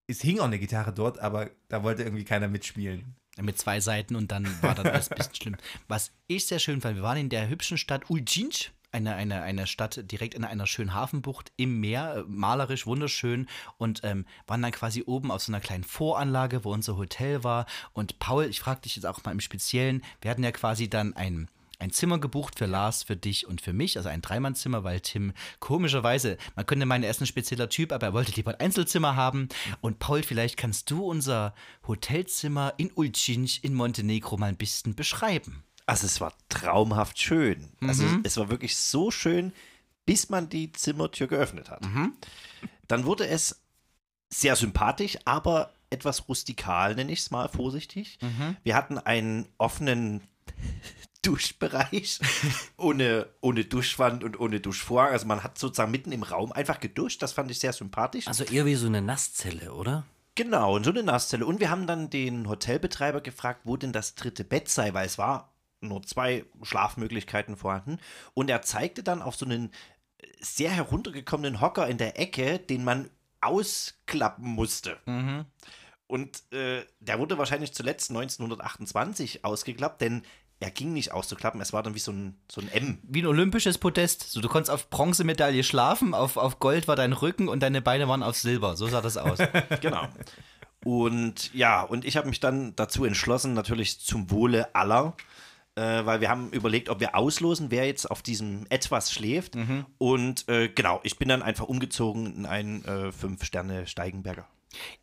Es 0.08 0.20
hing 0.20 0.40
auch 0.40 0.46
eine 0.46 0.58
Gitarre 0.58 0.92
dort, 0.92 1.20
aber 1.20 1.50
da 1.68 1.84
wollte 1.84 2.02
irgendwie 2.02 2.24
keiner 2.24 2.48
mitspielen. 2.48 3.14
Mit 3.40 3.56
zwei 3.56 3.78
Seiten 3.78 4.16
und 4.16 4.32
dann 4.32 4.44
war 4.60 4.76
alles 4.76 5.08
ein 5.08 5.16
bisschen 5.16 5.34
schlimm. 5.36 5.56
Was 5.86 6.10
ich 6.26 6.46
sehr 6.46 6.58
schön 6.58 6.80
fand, 6.80 6.96
wir 6.96 7.04
waren 7.04 7.18
in 7.18 7.28
der 7.28 7.48
hübschen 7.48 7.78
Stadt 7.78 8.10
Ulcinj 8.10 8.72
eine, 8.90 9.14
eine, 9.14 9.42
eine 9.42 9.68
Stadt 9.68 10.10
direkt 10.10 10.34
in 10.34 10.44
einer 10.44 10.66
schönen 10.66 10.94
Hafenbucht 10.94 11.52
im 11.56 11.78
Meer, 11.78 12.24
malerisch, 12.26 12.86
wunderschön 12.86 13.46
und 13.78 14.00
ähm, 14.02 14.26
waren 14.48 14.62
dann 14.62 14.72
quasi 14.72 15.04
oben 15.06 15.30
auf 15.30 15.42
so 15.42 15.52
einer 15.52 15.60
kleinen 15.60 15.84
Voranlage, 15.84 16.64
wo 16.64 16.72
unser 16.72 16.96
Hotel 16.96 17.44
war. 17.44 17.66
Und 17.92 18.18
Paul, 18.18 18.46
ich 18.46 18.58
frage 18.58 18.80
dich 18.80 18.96
jetzt 18.96 19.04
auch 19.04 19.22
mal 19.22 19.30
im 19.30 19.40
Speziellen, 19.40 20.02
wir 20.22 20.30
hatten 20.30 20.42
ja 20.42 20.50
quasi 20.50 20.90
dann 20.90 21.14
ein 21.14 21.48
ein 21.78 21.90
Zimmer 21.90 22.18
gebucht 22.18 22.58
für 22.58 22.66
Lars, 22.66 23.02
für 23.02 23.16
dich 23.16 23.46
und 23.46 23.60
für 23.60 23.72
mich, 23.72 23.96
also 23.96 24.08
ein 24.08 24.22
Dreimannzimmer, 24.22 24.82
weil 24.84 25.00
Tim 25.00 25.32
komischerweise, 25.60 26.38
man 26.54 26.66
könnte 26.66 26.86
meinen, 26.86 27.04
er 27.04 27.10
ist 27.10 27.20
ein 27.20 27.26
spezieller 27.26 27.68
Typ, 27.68 27.92
aber 27.92 28.06
er 28.06 28.12
wollte 28.12 28.32
lieber 28.32 28.52
ein 28.52 28.60
Einzelzimmer 28.60 29.16
haben. 29.16 29.48
Und 29.80 29.98
Paul, 29.98 30.22
vielleicht 30.22 30.56
kannst 30.56 30.90
du 30.90 31.04
unser 31.04 31.54
Hotelzimmer 31.86 32.74
in 32.76 32.90
Ulcinj 32.92 33.60
in 33.62 33.74
Montenegro 33.74 34.36
mal 34.36 34.46
ein 34.46 34.56
bisschen 34.56 34.94
beschreiben. 34.94 35.64
Also 35.86 36.06
es 36.06 36.20
war 36.20 36.32
traumhaft 36.48 37.18
schön. 37.20 37.68
Also 37.80 38.02
Mhm. 38.04 38.20
es 38.24 38.36
war 38.36 38.48
wirklich 38.48 38.76
so 38.76 39.10
schön, 39.10 39.52
bis 40.04 40.30
man 40.30 40.48
die 40.48 40.72
Zimmertür 40.72 41.26
geöffnet 41.26 41.70
hat. 41.70 41.84
Mhm. 41.84 42.14
Dann 42.88 43.04
wurde 43.04 43.26
es 43.26 43.60
sehr 44.30 44.56
sympathisch, 44.56 45.18
aber 45.24 45.72
etwas 45.90 46.28
rustikal, 46.28 46.94
nenne 46.96 47.12
ich 47.12 47.20
es 47.20 47.30
mal 47.30 47.48
vorsichtig. 47.48 48.18
Mhm. 48.20 48.56
Wir 48.64 48.74
hatten 48.74 48.98
einen 48.98 49.46
offenen 49.58 50.22
Duschbereich 51.26 52.20
ohne, 52.76 53.26
ohne 53.40 53.64
Duschwand 53.64 54.22
und 54.22 54.38
ohne 54.38 54.60
Duschvorhang. 54.60 55.12
Also 55.12 55.26
man 55.26 55.42
hat 55.42 55.58
sozusagen 55.58 55.90
mitten 55.90 56.12
im 56.12 56.22
Raum 56.22 56.52
einfach 56.52 56.78
geduscht. 56.78 57.20
Das 57.22 57.32
fand 57.32 57.50
ich 57.50 57.58
sehr 57.58 57.72
sympathisch. 57.72 58.28
Also 58.28 58.44
eher 58.44 58.64
wie 58.64 58.76
so 58.76 58.86
eine 58.86 59.02
Nasszelle, 59.02 59.72
oder? 59.72 60.04
Genau, 60.36 60.76
und 60.76 60.84
so 60.84 60.90
eine 60.90 61.02
Nasszelle. 61.02 61.44
Und 61.44 61.60
wir 61.60 61.70
haben 61.70 61.86
dann 61.86 62.10
den 62.10 62.48
Hotelbetreiber 62.48 63.22
gefragt, 63.22 63.62
wo 63.64 63.76
denn 63.76 63.92
das 63.92 64.14
dritte 64.14 64.44
Bett 64.44 64.68
sei, 64.68 64.94
weil 64.94 65.06
es 65.06 65.18
war 65.18 65.52
nur 65.80 66.02
zwei 66.02 66.44
Schlafmöglichkeiten 66.62 67.56
vorhanden. 67.56 67.98
Und 68.34 68.48
er 68.48 68.62
zeigte 68.62 69.02
dann 69.02 69.22
auf 69.22 69.34
so 69.34 69.46
einen 69.46 69.72
sehr 70.40 70.70
heruntergekommenen 70.70 71.60
Hocker 71.60 71.88
in 71.88 71.98
der 71.98 72.20
Ecke, 72.20 72.58
den 72.58 72.84
man 72.84 73.10
ausklappen 73.40 74.46
musste. 74.46 74.98
Und 76.06 76.52
äh, 76.52 76.84
der 77.00 77.18
wurde 77.18 77.38
wahrscheinlich 77.38 77.74
zuletzt 77.74 78.10
1928 78.10 79.44
ausgeklappt, 79.44 80.00
denn 80.00 80.22
er 80.58 80.70
ging 80.70 80.92
nicht 80.92 81.12
auszuklappen, 81.12 81.60
es 81.60 81.72
war 81.72 81.82
dann 81.82 81.94
wie 81.94 81.98
so 82.00 82.12
ein, 82.12 82.36
so 82.50 82.60
ein 82.60 82.68
M. 82.68 82.98
Wie 83.02 83.20
ein 83.22 83.26
olympisches 83.26 83.76
Podest. 83.78 84.30
So, 84.30 84.40
du 84.40 84.48
konntest 84.48 84.70
auf 84.70 84.88
Bronzemedaille 84.88 85.62
schlafen, 85.62 86.14
auf, 86.14 86.36
auf 86.36 86.58
Gold 86.58 86.88
war 86.88 86.96
dein 86.96 87.12
Rücken 87.12 87.48
und 87.48 87.60
deine 87.62 87.82
Beine 87.82 88.08
waren 88.08 88.22
auf 88.22 88.36
Silber. 88.36 88.76
So 88.76 88.86
sah 88.86 89.00
das 89.00 89.16
aus. 89.16 89.38
Genau. 89.80 90.08
Und 90.84 91.52
ja, 91.52 91.82
und 91.82 92.04
ich 92.04 92.16
habe 92.16 92.28
mich 92.28 92.38
dann 92.40 92.74
dazu 92.76 93.04
entschlossen, 93.04 93.54
natürlich 93.54 94.00
zum 94.00 94.30
Wohle 94.30 94.74
aller, 94.74 95.16
äh, 95.74 96.04
weil 96.06 96.20
wir 96.20 96.30
haben 96.30 96.50
überlegt, 96.50 96.88
ob 96.88 97.00
wir 97.00 97.16
auslosen, 97.16 97.70
wer 97.70 97.86
jetzt 97.86 98.10
auf 98.10 98.22
diesem 98.22 98.66
etwas 98.68 99.12
schläft. 99.12 99.56
Und 99.98 100.48
äh, 100.48 100.68
genau, 100.68 101.00
ich 101.02 101.18
bin 101.18 101.28
dann 101.28 101.42
einfach 101.42 101.66
umgezogen 101.66 102.34
in 102.36 102.46
einen 102.46 102.84
äh, 102.84 103.12
Fünf-Sterne-Steigenberger. 103.12 104.46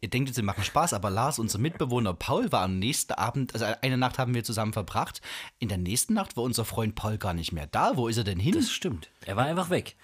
Ihr 0.01 0.09
denkt 0.09 0.29
jetzt, 0.29 0.37
wir 0.37 0.43
machen 0.43 0.63
Spaß, 0.63 0.93
aber 0.93 1.09
Lars, 1.09 1.39
unser 1.39 1.59
Mitbewohner 1.59 2.13
Paul, 2.13 2.51
war 2.51 2.61
am 2.61 2.79
nächsten 2.79 3.13
Abend, 3.13 3.53
also 3.53 3.65
eine 3.81 3.97
Nacht 3.97 4.19
haben 4.19 4.33
wir 4.33 4.43
zusammen 4.43 4.73
verbracht. 4.73 5.21
In 5.59 5.69
der 5.69 5.77
nächsten 5.77 6.13
Nacht 6.13 6.37
war 6.37 6.43
unser 6.43 6.65
Freund 6.65 6.95
Paul 6.95 7.17
gar 7.17 7.33
nicht 7.33 7.51
mehr 7.51 7.67
da. 7.67 7.95
Wo 7.95 8.07
ist 8.07 8.17
er 8.17 8.23
denn 8.23 8.39
hin? 8.39 8.53
Das 8.53 8.71
stimmt. 8.71 9.09
Er 9.25 9.35
war 9.35 9.45
einfach 9.45 9.69
weg. 9.69 9.95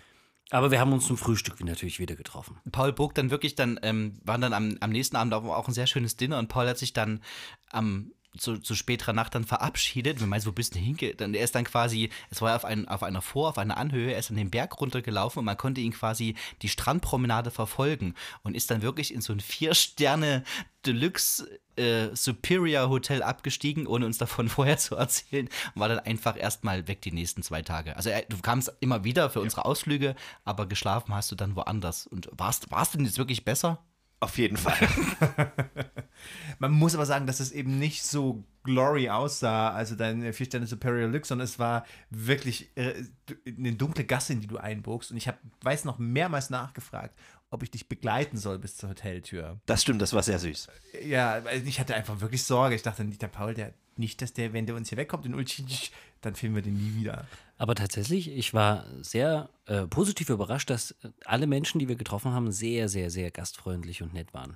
Aber 0.51 0.71
wir 0.71 0.79
haben 0.79 0.93
uns 0.93 1.05
zum 1.05 1.17
Frühstück 1.17 1.63
natürlich 1.63 1.99
wieder 1.99 2.15
getroffen. 2.15 2.57
Paul 2.71 2.91
bog 2.91 3.13
dann 3.13 3.29
wirklich 3.29 3.55
dann, 3.55 3.79
ähm, 3.83 4.19
waren 4.23 4.41
dann 4.41 4.53
am, 4.53 4.77
am 4.79 4.89
nächsten 4.89 5.15
Abend 5.15 5.33
auch, 5.33 5.43
auch 5.43 5.67
ein 5.67 5.73
sehr 5.73 5.85
schönes 5.85 6.15
Dinner 6.15 6.39
und 6.39 6.47
Paul 6.47 6.67
hat 6.67 6.79
sich 6.79 6.93
dann 6.93 7.21
am 7.69 8.11
zu, 8.37 8.57
zu 8.57 8.75
späterer 8.75 9.13
Nacht 9.13 9.35
dann 9.35 9.43
verabschiedet. 9.43 10.19
Wir 10.19 10.27
meinen, 10.27 10.45
wo 10.45 10.51
bist 10.51 10.75
du 10.75 10.79
hinge? 10.79 11.15
Dann, 11.15 11.33
er 11.33 11.43
ist 11.43 11.55
dann 11.55 11.63
quasi, 11.63 12.09
es 12.29 12.41
war 12.41 12.55
auf, 12.55 12.65
ein, 12.65 12.87
auf 12.87 13.03
einer 13.03 13.21
Vor, 13.21 13.49
auf 13.49 13.57
einer 13.57 13.77
Anhöhe, 13.77 14.13
er 14.13 14.19
ist 14.19 14.29
dann 14.29 14.37
den 14.37 14.51
Berg 14.51 14.79
runtergelaufen 14.79 15.39
und 15.39 15.45
man 15.45 15.57
konnte 15.57 15.81
ihn 15.81 15.93
quasi 15.93 16.35
die 16.61 16.69
Strandpromenade 16.69 17.51
verfolgen 17.51 18.13
und 18.43 18.55
ist 18.55 18.69
dann 18.71 18.81
wirklich 18.81 19.13
in 19.13 19.21
so 19.21 19.33
ein 19.33 19.39
Vier-Sterne 19.39 20.43
Deluxe 20.85 21.59
äh, 21.75 22.15
Superior 22.15 22.89
Hotel 22.89 23.23
abgestiegen, 23.23 23.87
ohne 23.87 24.05
uns 24.05 24.17
davon 24.17 24.47
vorher 24.49 24.77
zu 24.77 24.95
erzählen, 24.95 25.49
und 25.73 25.81
war 25.81 25.89
dann 25.89 25.99
einfach 25.99 26.37
erstmal 26.37 26.87
weg 26.87 27.01
die 27.01 27.11
nächsten 27.11 27.43
zwei 27.43 27.61
Tage. 27.61 27.95
Also 27.95 28.09
er, 28.09 28.21
du 28.23 28.37
kamst 28.39 28.71
immer 28.79 29.03
wieder 29.03 29.29
für 29.29 29.41
unsere 29.41 29.65
Ausflüge, 29.65 30.15
aber 30.45 30.67
geschlafen 30.67 31.13
hast 31.13 31.31
du 31.31 31.35
dann 31.35 31.55
woanders. 31.55 32.07
Und 32.07 32.29
warst, 32.31 32.71
warst 32.71 32.93
du 32.93 32.97
denn 32.97 33.05
jetzt 33.05 33.17
wirklich 33.17 33.43
besser? 33.43 33.79
Auf 34.21 34.37
jeden 34.37 34.57
Fall. 34.57 34.75
Man 36.59 36.71
muss 36.71 36.93
aber 36.93 37.05
sagen, 37.05 37.25
dass 37.25 37.39
es 37.39 37.53
eben 37.53 37.79
nicht 37.79 38.03
so 38.03 38.43
glory 38.63 39.09
aussah, 39.09 39.71
also 39.71 39.95
dein 39.95 40.33
vier 40.33 40.45
Sterne 40.45 40.67
Superior 40.67 41.07
Lux, 41.07 41.29
sondern 41.29 41.45
es 41.45 41.57
war 41.57 41.85
wirklich 42.09 42.69
äh, 42.75 43.05
eine 43.45 43.73
dunkle 43.73 44.03
Gasse, 44.03 44.33
in 44.33 44.41
die 44.41 44.47
du 44.47 44.57
einbogst. 44.57 45.11
Und 45.11 45.17
ich 45.17 45.29
habe, 45.29 45.37
weiß 45.61 45.85
noch, 45.85 45.99
mehrmals 45.99 46.49
nachgefragt, 46.49 47.17
ob 47.49 47.63
ich 47.63 47.71
dich 47.71 47.87
begleiten 47.87 48.35
soll 48.35 48.59
bis 48.59 48.75
zur 48.75 48.89
Hoteltür. 48.89 49.61
Das 49.65 49.81
stimmt, 49.81 50.01
das 50.01 50.11
war 50.11 50.21
sehr 50.21 50.39
süß. 50.39 50.67
Ja, 51.05 51.43
weil 51.45 51.65
ich 51.65 51.79
hatte 51.79 51.95
einfach 51.95 52.19
wirklich 52.19 52.43
Sorge. 52.43 52.75
Ich 52.75 52.81
dachte 52.81 53.05
der 53.05 53.27
Paul, 53.27 53.53
der 53.53 53.73
nicht, 53.95 54.21
dass 54.21 54.33
der, 54.33 54.51
wenn 54.51 54.65
der 54.65 54.75
uns 54.75 54.89
hier 54.89 54.97
wegkommt 54.97 55.25
in 55.25 55.33
Ulcinj, 55.33 55.91
dann 56.21 56.35
finden 56.35 56.55
wir 56.55 56.61
den 56.61 56.75
nie 56.75 56.99
wieder. 56.99 57.25
Aber 57.59 57.75
tatsächlich, 57.75 58.31
ich 58.31 58.53
war 58.53 58.85
sehr 59.01 59.49
äh, 59.65 59.85
positiv 59.85 60.29
überrascht, 60.29 60.69
dass 60.69 60.91
äh, 61.03 61.09
alle 61.25 61.45
Menschen, 61.45 61.77
die 61.77 61.89
wir 61.89 61.97
getroffen 61.97 62.31
haben, 62.31 62.53
sehr, 62.53 62.87
sehr, 62.87 63.11
sehr 63.11 63.31
gastfreundlich 63.31 64.01
und 64.01 64.13
nett 64.13 64.33
waren. 64.33 64.55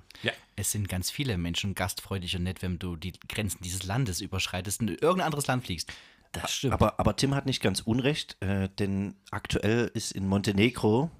Es 0.56 0.72
sind 0.72 0.88
ganz 0.88 1.10
viele 1.10 1.36
Menschen 1.36 1.74
gastfreundlich 1.74 2.34
und 2.34 2.44
nett, 2.44 2.62
wenn 2.62 2.78
du 2.78 2.96
die 2.96 3.12
Grenzen 3.28 3.62
dieses 3.62 3.84
Landes 3.84 4.22
überschreitest 4.22 4.80
und 4.80 4.88
in 4.88 4.94
irgendein 4.94 5.26
anderes 5.26 5.46
Land 5.46 5.66
fliegst. 5.66 5.92
Das 6.32 6.50
stimmt. 6.50 6.72
Aber, 6.72 6.98
aber 6.98 7.14
Tim 7.14 7.34
hat 7.34 7.44
nicht 7.44 7.62
ganz 7.62 7.80
unrecht, 7.80 8.38
äh, 8.40 8.70
denn 8.78 9.14
aktuell 9.30 9.90
ist 9.92 10.10
in 10.12 10.26
Montenegro 10.26 11.10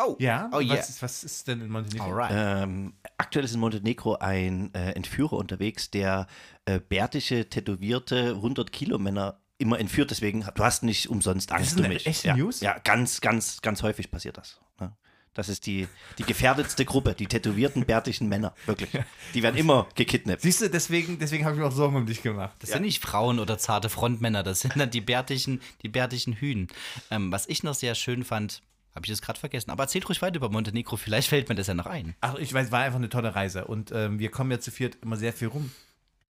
Oh, 0.00 0.16
Ja? 0.18 0.48
Oh, 0.52 0.60
yeah. 0.60 0.76
was, 0.76 0.88
ist, 0.88 1.02
was 1.02 1.24
ist 1.24 1.48
denn 1.48 1.60
in 1.60 1.70
Montenegro? 1.70 2.06
Alright. 2.06 2.30
Ähm, 2.32 2.94
aktuell 3.16 3.44
ist 3.44 3.54
in 3.54 3.60
Montenegro 3.60 4.16
ein 4.16 4.72
äh, 4.74 4.92
Entführer 4.92 5.34
unterwegs, 5.34 5.90
der 5.90 6.26
äh, 6.66 6.78
bärtige, 6.78 7.48
tätowierte 7.48 8.30
100 8.36 8.72
Kilo 8.72 8.98
Männer 8.98 9.40
immer 9.58 9.78
entführt. 9.78 10.10
Deswegen, 10.10 10.44
du 10.54 10.64
hast 10.64 10.82
nicht 10.82 11.08
umsonst 11.10 11.52
Angst 11.52 11.72
ist 11.72 11.78
eine 11.78 11.88
um 11.88 11.94
mich. 11.94 12.06
echte 12.06 12.28
ja, 12.28 12.36
News? 12.36 12.60
Ja, 12.60 12.78
ganz, 12.78 13.20
ganz, 13.20 13.60
ganz 13.60 13.82
häufig 13.82 14.10
passiert 14.10 14.38
das. 14.38 14.60
Ne? 14.80 14.92
Das 15.34 15.48
ist 15.48 15.66
die, 15.66 15.86
die 16.18 16.24
gefährdetste 16.24 16.84
Gruppe, 16.84 17.14
die 17.14 17.26
tätowierten, 17.26 17.84
bärtigen 17.84 18.28
Männer. 18.28 18.54
Wirklich. 18.66 18.90
Die 19.34 19.42
werden 19.42 19.56
immer 19.56 19.86
gekidnappt. 19.94 20.42
Siehst 20.42 20.62
du, 20.62 20.70
deswegen, 20.70 21.18
deswegen 21.18 21.44
habe 21.44 21.54
ich 21.54 21.60
mir 21.60 21.66
auch 21.66 21.72
Sorgen 21.72 21.96
um 21.96 22.06
dich 22.06 22.22
gemacht. 22.22 22.56
Das 22.60 22.70
sind 22.70 22.82
nicht 22.82 23.02
Frauen 23.02 23.38
oder 23.38 23.58
zarte 23.58 23.88
Frontmänner, 23.88 24.42
das 24.42 24.60
sind 24.60 24.76
dann 24.76 24.90
die 24.90 25.00
bärtigen, 25.00 25.60
die 25.82 25.88
bärtigen 25.88 26.32
Hühn. 26.32 26.68
Ähm, 27.10 27.30
was 27.30 27.46
ich 27.46 27.62
noch 27.62 27.74
sehr 27.74 27.94
schön 27.94 28.24
fand, 28.24 28.62
habe 28.94 29.06
ich 29.06 29.10
das 29.12 29.22
gerade 29.22 29.38
vergessen. 29.38 29.70
Aber 29.70 29.84
erzählt 29.84 30.08
ruhig 30.08 30.20
weiter 30.22 30.36
über 30.36 30.50
Montenegro, 30.50 30.96
vielleicht 30.96 31.28
fällt 31.28 31.48
mir 31.48 31.54
das 31.54 31.68
ja 31.68 31.74
noch 31.74 31.86
ein. 31.86 32.14
Ach, 32.20 32.34
ich 32.34 32.52
weiß, 32.52 32.72
war 32.72 32.80
einfach 32.80 32.98
eine 32.98 33.08
tolle 33.08 33.34
Reise. 33.34 33.66
Und 33.66 33.92
ähm, 33.92 34.18
wir 34.18 34.30
kommen 34.30 34.50
ja 34.50 34.58
zu 34.58 34.70
viert 34.70 34.98
immer 35.02 35.16
sehr 35.16 35.32
viel 35.32 35.48
rum. 35.48 35.70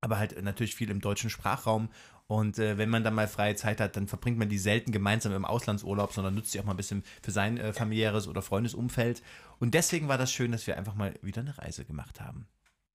Aber 0.01 0.19
halt 0.19 0.41
natürlich 0.43 0.75
viel 0.75 0.91
im 0.91 1.01
deutschen 1.01 1.31
Sprachraum. 1.31 1.89
Und 2.29 2.59
äh, 2.59 2.77
wenn 2.77 2.91
man 2.91 3.05
dann 3.05 3.15
mal 3.15 3.27
freie 3.27 3.57
Zeit 3.57 3.81
hat, 3.81 3.97
dann 3.97 4.07
verbringt 4.07 4.39
man 4.39 4.51
die 4.51 4.59
selten 4.59 4.93
gemeinsam 4.93 5.33
im 5.33 5.47
Auslandsurlaub, 5.47 6.13
sondern 6.13 6.35
nutzt 6.35 6.53
sie 6.53 6.61
auch 6.61 6.65
mal 6.65 6.75
ein 6.75 6.77
bisschen 6.77 7.03
für 7.23 7.31
sein 7.31 7.57
äh, 7.57 7.73
familiäres 7.73 8.29
oder 8.29 8.43
Freundesumfeld. 8.43 9.23
Und 9.59 9.73
deswegen 9.73 10.09
war 10.09 10.19
das 10.19 10.31
schön, 10.31 10.53
dass 10.53 10.67
wir 10.67 10.77
einfach 10.77 10.95
mal 10.95 11.15
wieder 11.23 11.41
eine 11.41 11.57
Reise 11.57 11.87
gemacht 11.87 12.21
haben. 12.21 12.47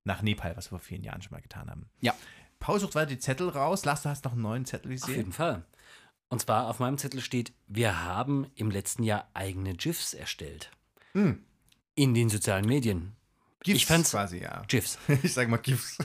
Nach 0.03 0.21
Nepal, 0.21 0.55
was 0.55 0.67
wir 0.67 0.77
vor 0.77 0.79
vielen 0.79 1.03
Jahren 1.03 1.23
schon 1.23 1.31
mal 1.31 1.41
getan 1.41 1.69
haben. 1.69 1.89
Ja. 1.99 2.13
Paul 2.59 2.79
sucht 2.79 2.93
weiter 2.93 3.07
die 3.07 3.17
Zettel 3.17 3.49
raus. 3.49 3.86
Lars, 3.86 4.03
du 4.03 4.09
hast 4.09 4.23
noch 4.23 4.34
einen 4.34 4.43
neuen 4.43 4.65
Zettel 4.65 4.93
Auf 4.93 5.01
gesehen. 5.01 5.15
jeden 5.15 5.34
Fall. 5.34 5.65
Und 6.29 6.39
zwar 6.39 6.69
auf 6.69 6.79
meinem 6.79 6.99
Zettel 6.99 7.21
steht, 7.21 7.53
wir 7.67 8.03
haben 8.03 8.45
im 8.53 8.69
letzten 8.69 9.01
Jahr 9.01 9.27
eigene 9.34 9.73
GIFs 9.73 10.13
erstellt. 10.13 10.69
Hm. 11.13 11.43
In 11.95 12.13
den 12.13 12.29
sozialen 12.29 12.65
Medien. 12.65 13.15
GIFs 13.64 13.78
ich 13.78 13.86
fand's 13.86 14.11
quasi, 14.11 14.41
ja. 14.41 14.64
GIFs. 14.68 14.97
Ich 15.24 15.34
sag 15.34 15.47
mal 15.49 15.57
GIFs. 15.57 15.97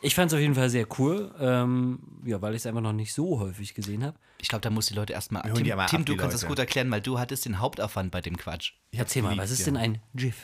Ich 0.00 0.14
fand 0.14 0.30
es 0.30 0.34
auf 0.34 0.40
jeden 0.40 0.54
Fall 0.54 0.70
sehr 0.70 0.86
cool, 0.98 1.32
ähm, 1.38 2.00
ja, 2.24 2.40
weil 2.40 2.54
ich 2.54 2.62
es 2.62 2.66
einfach 2.66 2.80
noch 2.80 2.92
nicht 2.92 3.12
so 3.12 3.38
häufig 3.38 3.74
gesehen 3.74 4.04
habe. 4.04 4.16
Ich 4.38 4.48
glaube, 4.48 4.62
da 4.62 4.70
muss 4.70 4.86
die 4.86 4.94
Leute 4.94 5.12
erstmal. 5.12 5.42
Tim, 5.42 5.64
die 5.64 5.72
aber 5.72 5.86
Tim 5.86 6.00
ab, 6.00 6.06
du 6.06 6.16
kannst 6.16 6.34
das 6.34 6.42
Leute. 6.42 6.50
gut 6.50 6.58
erklären, 6.58 6.90
weil 6.90 7.00
du 7.00 7.18
hattest 7.18 7.44
den 7.44 7.60
Hauptaufwand 7.60 8.10
bei 8.10 8.20
dem 8.20 8.36
Quatsch. 8.36 8.72
Ich 8.90 8.98
Erzähl 8.98 9.22
mal, 9.22 9.36
was 9.36 9.50
ist 9.50 9.60
ja. 9.60 9.66
denn 9.66 9.76
ein 9.76 10.02
GIF? 10.14 10.36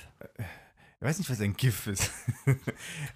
Ich 1.01 1.07
weiß 1.07 1.19
nicht, 1.19 1.31
was 1.31 1.41
ein 1.41 1.57
GIF 1.57 1.87
ist. 1.87 2.11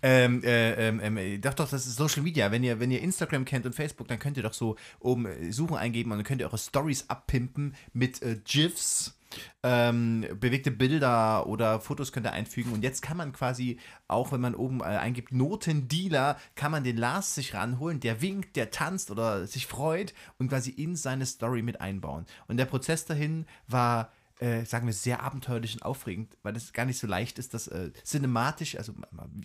ähm, 0.02 0.44
äh, 0.44 0.88
ähm, 0.88 1.00
ähm, 1.02 1.40
doch, 1.40 1.54
doch, 1.54 1.68
das 1.68 1.84
ist 1.84 1.96
Social 1.96 2.22
Media. 2.22 2.52
Wenn 2.52 2.62
ihr, 2.62 2.78
wenn 2.78 2.92
ihr 2.92 3.00
Instagram 3.00 3.44
kennt 3.44 3.66
und 3.66 3.74
Facebook, 3.74 4.06
dann 4.06 4.20
könnt 4.20 4.36
ihr 4.36 4.44
doch 4.44 4.52
so 4.52 4.76
oben 5.00 5.26
äh, 5.26 5.50
Suchen 5.50 5.76
eingeben 5.76 6.12
und 6.12 6.18
dann 6.18 6.24
könnt 6.24 6.40
ihr 6.40 6.46
eure 6.46 6.58
Stories 6.58 7.06
abpimpen 7.08 7.74
mit 7.92 8.22
äh, 8.22 8.38
GIFs. 8.44 9.18
Ähm, 9.64 10.26
bewegte 10.38 10.70
Bilder 10.70 11.48
oder 11.48 11.80
Fotos 11.80 12.12
könnt 12.12 12.26
ihr 12.26 12.32
einfügen 12.32 12.72
und 12.72 12.84
jetzt 12.84 13.00
kann 13.00 13.16
man 13.16 13.32
quasi 13.32 13.80
auch, 14.06 14.30
wenn 14.30 14.42
man 14.42 14.54
oben 14.54 14.80
äh, 14.80 14.84
eingibt 14.84 15.32
Notendealer, 15.32 16.38
kann 16.54 16.70
man 16.70 16.84
den 16.84 16.98
Lars 16.98 17.34
sich 17.34 17.54
ranholen, 17.54 17.98
der 17.98 18.20
winkt, 18.20 18.54
der 18.54 18.70
tanzt 18.70 19.10
oder 19.10 19.46
sich 19.46 19.66
freut 19.66 20.14
und 20.38 20.48
quasi 20.50 20.70
in 20.70 20.94
seine 20.94 21.26
Story 21.26 21.62
mit 21.62 21.80
einbauen. 21.80 22.26
Und 22.46 22.58
der 22.58 22.66
Prozess 22.66 23.06
dahin 23.06 23.46
war 23.66 24.12
äh, 24.42 24.64
sagen 24.64 24.86
wir, 24.86 24.92
sehr 24.92 25.22
abenteuerlich 25.22 25.74
und 25.74 25.82
aufregend, 25.82 26.36
weil 26.42 26.56
es 26.56 26.72
gar 26.72 26.84
nicht 26.84 26.98
so 26.98 27.06
leicht 27.06 27.38
ist, 27.38 27.54
das 27.54 27.68
äh, 27.68 27.92
cinematisch, 28.04 28.76
also 28.76 28.92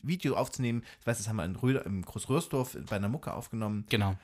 Video 0.01 0.35
aufzunehmen. 0.35 0.83
Ich 0.99 1.05
weiß, 1.07 1.17
das 1.17 1.27
haben 1.27 1.35
wir 1.35 1.45
in 1.45 1.55
Röder, 1.55 1.85
im 1.85 2.01
Großröhrsdorf 2.03 2.77
bei 2.89 2.95
einer 2.95 3.09
Mucke 3.09 3.33
aufgenommen. 3.33 3.85
Genau. 3.89 4.17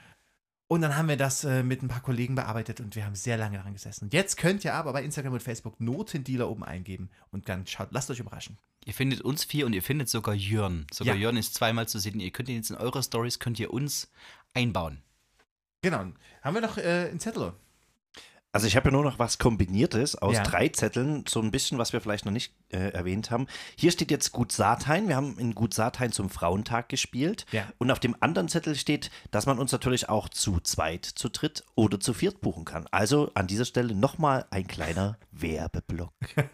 Und 0.67 0.81
dann 0.81 0.97
haben 0.97 1.07
wir 1.07 1.17
das 1.17 1.43
äh, 1.43 1.61
mit 1.61 1.83
ein 1.83 1.87
paar 1.87 2.01
Kollegen 2.01 2.33
bearbeitet 2.33 2.79
und 2.79 2.95
wir 2.95 3.05
haben 3.05 3.13
sehr 3.13 3.37
lange 3.37 3.57
daran 3.57 3.73
gesessen. 3.73 4.05
Und 4.05 4.13
jetzt 4.13 4.37
könnt 4.37 4.65
ihr 4.65 4.73
aber 4.73 4.93
bei 4.93 5.03
Instagram 5.03 5.33
und 5.33 5.43
Facebook 5.43 5.79
Notendealer 5.79 6.49
oben 6.49 6.63
eingeben 6.63 7.11
und 7.29 7.47
dann 7.47 7.67
schaut, 7.67 7.89
lasst 7.91 8.09
euch 8.09 8.19
überraschen. 8.19 8.57
Ihr 8.85 8.93
findet 8.93 9.21
uns 9.21 9.43
vier 9.43 9.67
und 9.67 9.73
ihr 9.73 9.83
findet 9.83 10.09
sogar 10.09 10.33
Jörn. 10.33 10.87
Sogar 10.91 11.15
Ja. 11.15 11.21
Jörn 11.21 11.37
ist 11.37 11.53
zweimal 11.53 11.87
zu 11.87 11.99
sehen. 11.99 12.19
Ihr 12.19 12.31
könnt 12.31 12.49
ihn 12.49 12.55
jetzt 12.55 12.71
in 12.71 12.77
eure 12.77 13.03
Stories, 13.03 13.37
könnt 13.37 13.59
ihr 13.59 13.71
uns 13.71 14.09
einbauen. 14.55 15.03
Genau. 15.83 16.05
Haben 16.41 16.53
wir 16.55 16.61
noch 16.61 16.77
äh, 16.77 17.09
einen 17.09 17.19
Zettel? 17.19 17.53
Also 18.53 18.67
ich 18.67 18.75
habe 18.75 18.89
ja 18.89 18.91
nur 18.91 19.03
noch 19.03 19.17
was 19.17 19.39
Kombiniertes 19.39 20.15
aus 20.15 20.35
Ja. 20.35 20.43
drei 20.43 20.69
Zetteln, 20.69 21.25
so 21.27 21.41
ein 21.41 21.49
bisschen, 21.49 21.79
was 21.79 21.91
wir 21.91 22.01
vielleicht 22.01 22.25
noch 22.25 22.31
nicht 22.31 22.53
äh, 22.69 22.89
erwähnt 22.89 23.31
haben. 23.31 23.47
Hier 23.75 23.91
steht 23.91 24.11
jetzt 24.11 24.31
Gut 24.31 24.51
Saathain. 24.51 25.07
Wir 25.07 25.15
haben 25.15 25.39
in 25.39 25.55
Gut 25.55 25.73
Saathain 25.73 26.11
zum 26.11 26.29
Frauentag 26.29 26.87
gespielt. 26.87 27.47
Ja. 27.51 27.67
Und 27.79 27.89
auf 27.89 27.99
dem 27.99 28.15
anderen 28.19 28.49
Zettel 28.49 28.75
steht, 28.75 29.09
dass 29.31 29.47
man 29.47 29.57
uns 29.57 29.71
natürlich 29.71 30.07
auch 30.07 30.29
zu 30.29 30.59
zweit, 30.59 31.03
zu 31.05 31.29
dritt 31.29 31.63
oder 31.73 31.99
zu 31.99 32.13
viert 32.13 32.41
buchen 32.41 32.63
kann. 32.63 32.85
Also 32.91 33.31
an 33.33 33.47
dieser 33.47 33.65
Stelle 33.65 33.95
nochmal 33.95 34.45
ein 34.51 34.67
kleiner 34.67 35.17
Werbeblock. 35.31 36.13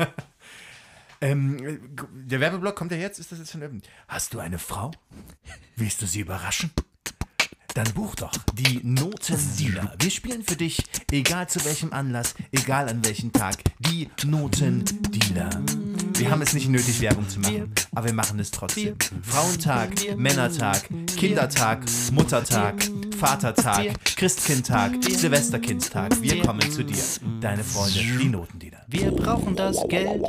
Ähm, 1.21 1.97
der 2.13 2.39
Werbeblock 2.39 2.77
kommt 2.77 2.93
ja 2.93 2.97
jetzt. 2.97 3.19
Ist 3.19 3.29
das 3.33 3.39
jetzt 3.39 3.51
schon 3.51 3.61
öffnen? 3.61 3.81
Hast 4.07 4.33
du 4.33 4.39
eine 4.39 4.57
Frau? 4.57 4.91
Willst 5.75 6.01
du 6.01 6.05
sie 6.05 6.21
überraschen? 6.21 6.71
Dann 7.74 7.93
buch 7.93 8.15
doch 8.15 8.32
die 8.53 8.82
Notendealer. 8.84 9.93
Wir 9.99 10.09
spielen 10.09 10.43
für 10.43 10.55
dich, 10.55 10.84
egal 11.11 11.47
zu 11.47 11.63
welchem 11.65 11.93
Anlass, 11.93 12.34
egal 12.51 12.89
an 12.89 13.05
welchem 13.05 13.32
Tag, 13.32 13.57
die 13.80 14.09
Notendealer. 14.26 15.49
Wir 16.15 16.32
haben 16.32 16.41
es 16.41 16.53
nicht 16.53 16.67
nötig, 16.67 16.99
Werbung 17.01 17.30
zu 17.30 17.39
machen, 17.39 17.72
aber 17.93 18.07
wir 18.07 18.13
machen 18.13 18.39
es 18.39 18.51
trotzdem. 18.51 18.95
Frauentag, 19.22 20.17
Männertag, 20.17 20.89
Kindertag, 21.15 21.86
Muttertag, 22.11 22.76
Vatertag, 23.17 23.93
Christkindtag, 24.03 25.03
Silvesterkindstag. 25.03 26.22
Wir 26.22 26.41
kommen 26.41 26.70
zu 26.72 26.84
dir, 26.84 27.03
deine 27.39 27.63
Freunde, 27.63 27.99
die 27.99 28.30
Notendealer. 28.30 28.84
Wir 28.88 29.11
brauchen 29.11 29.55
das 29.55 29.78
Geld. 29.88 30.26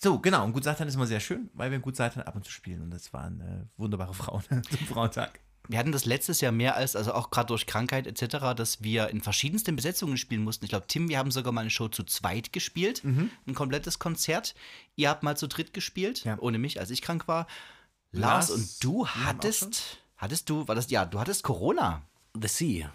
So, 0.00 0.18
genau. 0.20 0.44
Und 0.44 0.52
Gut 0.52 0.64
Satan 0.64 0.86
ist 0.86 0.94
immer 0.94 1.06
sehr 1.06 1.20
schön, 1.20 1.50
weil 1.54 1.70
wir 1.70 1.78
Gut 1.78 1.96
Satan 1.96 2.22
ab 2.22 2.36
und 2.36 2.44
zu 2.44 2.50
spielen. 2.50 2.82
Und 2.82 2.90
das 2.92 3.12
waren 3.12 3.40
äh, 3.40 3.80
wunderbare 3.80 4.14
Frauen 4.14 4.42
zum 4.70 4.86
Frauentag. 4.86 5.40
Wir 5.68 5.78
hatten 5.78 5.92
das 5.92 6.04
letztes 6.04 6.40
Jahr 6.40 6.52
mehr 6.52 6.76
als, 6.76 6.94
also 6.96 7.12
auch 7.14 7.30
gerade 7.30 7.48
durch 7.48 7.66
Krankheit 7.66 8.06
etc., 8.06 8.54
dass 8.56 8.82
wir 8.82 9.08
in 9.08 9.20
verschiedensten 9.20 9.76
Besetzungen 9.76 10.16
spielen 10.16 10.42
mussten. 10.42 10.64
Ich 10.64 10.70
glaube, 10.70 10.86
Tim, 10.86 11.08
wir 11.08 11.18
haben 11.18 11.30
sogar 11.30 11.52
mal 11.52 11.62
eine 11.62 11.70
Show 11.70 11.88
zu 11.88 12.04
zweit 12.04 12.52
gespielt, 12.52 13.02
ein 13.04 13.54
komplettes 13.54 13.98
Konzert. 13.98 14.54
Ihr 14.94 15.08
habt 15.08 15.22
mal 15.22 15.36
zu 15.36 15.48
dritt 15.48 15.72
gespielt, 15.74 16.24
Ja. 16.24 16.36
ohne 16.38 16.58
mich, 16.58 16.80
als 16.80 16.90
ich 16.90 17.02
krank 17.02 17.28
war. 17.28 17.46
Lars, 18.12 18.48
Lars, 18.48 18.50
und 18.50 18.84
du 18.84 19.06
hattest, 19.08 19.98
hattest 20.16 20.48
du, 20.48 20.66
war 20.68 20.74
das, 20.74 20.90
ja, 20.90 21.04
du 21.04 21.18
hattest 21.20 21.42
Corona. 21.42 22.02
The 22.40 22.48
Sea. 22.48 22.92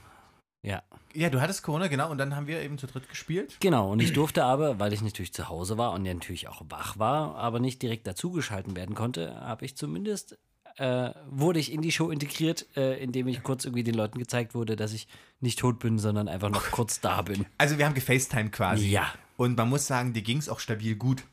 Ja. 0.64 0.84
Ja, 1.14 1.30
du 1.30 1.42
hattest 1.42 1.64
Corona, 1.64 1.88
genau. 1.88 2.10
Und 2.12 2.18
dann 2.20 2.36
haben 2.36 2.48
wir 2.48 2.62
eben 2.62 2.78
zu 2.78 2.88
dritt 2.88 3.10
gespielt. 3.10 3.58
Genau, 3.60 3.92
und 3.92 4.00
ich 4.00 4.14
durfte 4.14 4.44
aber, 4.46 4.80
weil 4.80 4.94
ich 4.94 5.02
natürlich 5.02 5.34
zu 5.34 5.50
Hause 5.50 5.78
war 5.78 5.92
und 5.92 6.06
ja 6.06 6.14
natürlich 6.14 6.48
auch 6.48 6.62
wach 6.70 6.98
war, 7.00 7.36
aber 7.36 7.60
nicht 7.60 7.82
direkt 7.82 8.08
dazugeschalten 8.08 8.76
werden 8.76 8.96
konnte, 8.96 9.36
habe 9.42 9.66
ich 9.66 9.76
zumindest, 9.76 10.38
äh, 10.78 11.12
wurde 11.30 11.60
ich 11.60 11.72
in 11.72 11.82
die 11.82 11.92
Show 11.92 12.10
integriert, 12.10 12.66
äh, 12.76 13.02
indem 13.02 13.28
ich 13.28 13.44
kurz 13.44 13.66
irgendwie 13.66 13.84
den 13.84 13.96
Leuten 13.96 14.20
gezeigt 14.20 14.56
wurde, 14.56 14.76
dass 14.76 14.94
ich 14.94 15.08
nicht 15.40 15.60
tot 15.60 15.80
bin, 15.80 16.00
sondern 16.00 16.28
einfach 16.28 16.50
noch 16.50 16.72
kurz 16.72 17.02
da 17.02 17.22
bin. 17.22 17.46
Also 17.58 17.78
wir 17.78 17.86
haben 17.86 17.96
gefacetimed 17.96 18.52
quasi. 18.52 18.88
Ja. 18.90 19.14
Und 19.38 19.58
man 19.58 19.70
muss 19.70 19.88
sagen, 19.88 20.14
dir 20.14 20.22
ging 20.22 20.38
es 20.38 20.50
auch 20.50 20.60
stabil 20.60 20.96
gut. 20.96 21.24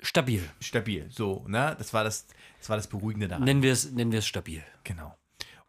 Stabil. 0.00 0.42
Stabil. 0.60 1.06
So, 1.10 1.44
ne? 1.48 1.74
Das 1.78 1.94
war 1.94 2.04
das, 2.04 2.26
das, 2.58 2.68
war 2.68 2.76
das 2.76 2.88
Beruhigende 2.88 3.28
daran. 3.28 3.44
Nennen 3.44 3.62
wir 3.62 3.72
es 3.72 3.90
nennen 3.90 4.20
stabil. 4.22 4.62
Genau. 4.84 5.16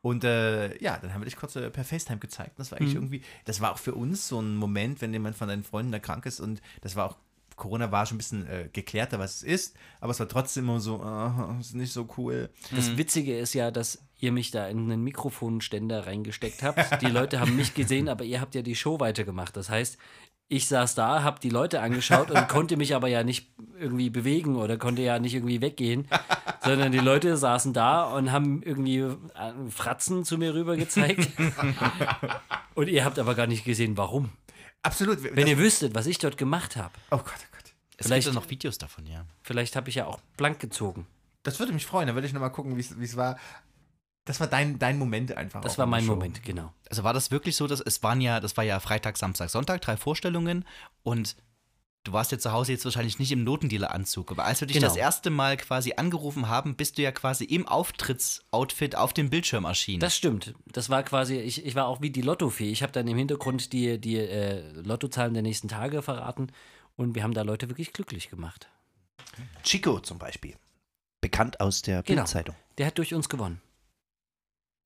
Und 0.02 0.24
äh, 0.26 0.78
ja, 0.84 0.98
dann 0.98 1.14
haben 1.14 1.22
wir 1.22 1.26
dich 1.26 1.38
kurz 1.38 1.56
äh, 1.56 1.70
per 1.70 1.86
FaceTime 1.86 2.20
gezeigt. 2.20 2.60
Das 2.60 2.72
war 2.72 2.80
eigentlich 2.80 2.96
irgendwie, 2.96 3.22
das 3.46 3.62
war 3.62 3.72
auch 3.72 3.78
für 3.78 3.96
uns 3.96 4.28
so 4.28 4.40
ein 4.42 4.56
Moment, 4.56 5.02
wenn 5.02 5.14
jemand 5.14 5.38
von 5.38 5.48
deinen 5.48 5.64
Freunden 5.64 5.92
da 5.92 6.00
krank 6.00 6.26
ist 6.26 6.42
und 6.42 6.62
das 6.82 6.96
war 6.96 7.06
auch, 7.06 7.18
Corona 7.56 7.92
war 7.92 8.06
schon 8.06 8.16
ein 8.16 8.18
bisschen 8.20 8.48
äh, 8.48 8.70
geklärter, 8.72 9.20
was 9.20 9.36
es 9.36 9.44
ist, 9.44 9.76
aber 10.00 10.12
es 10.12 10.20
war 10.20 10.28
trotzdem 10.28 10.66
immer 10.66 10.80
so, 10.80 11.02
ah, 11.02 11.56
ist 11.60 11.76
nicht 11.76 11.94
so 11.94 12.08
cool. 12.18 12.50
Das 12.76 12.98
Witzige 12.98 13.38
ist 13.38 13.54
ja, 13.54 13.72
dass 13.72 14.00
ihr 14.20 14.32
mich 14.32 14.52
da 14.52 14.68
in 14.68 14.80
einen 14.80 15.04
Mikrofonständer 15.04 16.08
reingesteckt 16.08 16.64
habt. 16.64 17.02
Die 17.02 17.08
Leute 17.08 17.40
haben 17.40 17.56
mich 17.56 17.74
gesehen, 17.74 18.08
aber 18.08 18.24
ihr 18.24 18.40
habt 18.42 18.56
ja 18.56 18.62
die 18.62 18.76
Show 18.76 19.00
weitergemacht. 19.00 19.58
Das 19.58 19.70
heißt, 19.70 19.98
ich 20.48 20.68
saß 20.68 20.96
da, 20.96 21.24
hab 21.24 21.40
die 21.40 21.50
Leute 21.50 21.82
angeschaut 21.82 22.30
und 22.30 22.48
konnte 22.48 22.78
mich 22.78 22.96
aber 22.96 23.08
ja 23.08 23.24
nicht 23.24 23.52
irgendwie 23.80 24.10
bewegen 24.10 24.56
oder 24.56 24.78
konnte 24.78 25.02
ja 25.02 25.20
nicht 25.20 25.34
irgendwie 25.34 25.62
weggehen, 25.62 26.08
sondern 26.64 26.92
die 26.92 27.00
Leute 27.00 27.38
saßen 27.38 27.74
da 27.74 28.04
und 28.04 28.32
haben 28.32 28.62
irgendwie 28.62 29.00
äh, 29.00 29.16
Fratzen 29.70 30.24
zu 30.24 30.38
mir 30.38 30.54
rüber 30.54 30.78
gezeigt. 30.78 31.30
Und 32.76 32.88
ihr 32.90 33.06
habt 33.06 33.20
aber 33.20 33.36
gar 33.36 33.46
nicht 33.46 33.66
gesehen, 33.66 33.98
warum. 33.98 34.30
Absolut. 34.84 35.24
Wenn 35.24 35.36
das, 35.36 35.48
ihr 35.50 35.58
wüsstet, 35.58 35.96
was 35.96 36.06
ich 36.06 36.18
dort 36.20 36.38
gemacht 36.38 36.76
habe, 36.76 36.94
oh 37.12 37.18
Gott, 37.18 37.26
oh 37.28 37.48
Gott. 37.52 37.74
Es 37.98 38.08
Vielleicht- 38.08 38.26
gibt 38.26 38.36
ja 38.36 38.42
noch 38.42 38.50
Videos 38.50 38.78
davon, 38.78 39.06
ja. 39.06 39.26
vielleicht 39.42 39.76
habe 39.76 39.90
ich 39.90 39.96
ja 39.96 40.06
auch 40.08 40.20
blank 40.38 40.60
gezogen. 40.60 41.08
Das 41.44 41.60
würde 41.60 41.74
mich 41.74 41.86
freuen. 41.86 42.08
Da 42.08 42.14
würde 42.16 42.28
ich 42.28 42.34
nochmal 42.34 42.52
gucken, 42.52 42.78
wie 42.78 43.04
es 43.04 43.18
war. 43.18 43.38
Das 44.26 44.40
war 44.40 44.48
dein, 44.48 44.80
dein 44.80 44.98
Moment 44.98 45.36
einfach. 45.36 45.60
Das 45.62 45.78
war 45.78 45.86
mein 45.86 46.06
Show. 46.06 46.12
Moment, 46.16 46.42
genau. 46.44 46.74
Also 46.90 47.04
war 47.04 47.14
das 47.14 47.32
wirklich 47.32 47.58
so, 47.58 47.68
dass 47.68 47.82
es 47.82 48.02
waren 48.04 48.22
ja, 48.22 48.40
das 48.40 48.56
war 48.56 48.64
ja 48.64 48.80
Freitag, 48.80 49.18
Samstag, 49.18 49.50
Sonntag, 49.50 49.82
drei 49.82 49.98
Vorstellungen 49.98 50.66
und 51.04 51.36
du 52.04 52.12
warst 52.14 52.32
ja 52.32 52.38
zu 52.40 52.52
Hause 52.52 52.74
jetzt 52.74 52.86
wahrscheinlich 52.86 53.20
nicht 53.20 53.32
im 53.32 53.44
Notendealer-Anzug, 53.44 54.32
aber 54.32 54.46
als 54.46 54.60
wir 54.62 54.68
dich 54.68 54.76
Genau. 54.76 54.88
das 54.88 54.98
erste 54.98 55.30
Mal 55.30 55.58
quasi 55.58 55.94
angerufen 55.96 56.48
haben, 56.50 56.76
bist 56.76 56.98
du 56.98 57.02
ja 57.02 57.12
quasi 57.12 57.46
im 57.46 57.68
Auftrittsoutfit 57.68 58.96
auf 58.96 59.14
dem 59.14 59.30
Bildschirm 59.30 59.66
erschienen. 59.66 60.00
Das 60.00 60.16
stimmt. 60.16 60.54
Das 60.66 60.90
war 60.90 61.04
quasi, 61.04 61.38
ich, 61.38 61.66
ich 61.66 61.76
war 61.76 61.88
auch 61.88 62.02
wie 62.02 62.10
die 62.10 62.22
Lottofee. 62.22 62.72
Ich 62.72 62.84
habe 62.84 62.92
dann 62.92 63.08
im 63.08 63.18
Hintergrund 63.18 63.72
die, 63.74 64.00
die 64.00 64.18
äh, 64.18 64.70
Lottozahlen 64.82 65.34
der 65.34 65.44
nächsten 65.44 65.68
Tage 65.68 66.02
verraten 66.02 66.48
und 66.96 67.16
wir 67.16 67.24
haben 67.24 67.34
da 67.34 67.42
Leute 67.44 67.70
wirklich 67.70 67.94
glücklich 67.94 68.30
gemacht. 68.30 68.68
Chico 69.64 70.00
zum 70.00 70.20
Beispiel. 70.20 70.56
Bekannt 71.22 71.60
aus 71.62 71.82
der 71.82 72.04
Genau. 72.04 72.22
Bildzeitung. 72.24 72.56
Der 72.78 72.88
hat 72.88 72.98
durch 72.98 73.14
uns 73.14 73.30
gewonnen. 73.30 73.62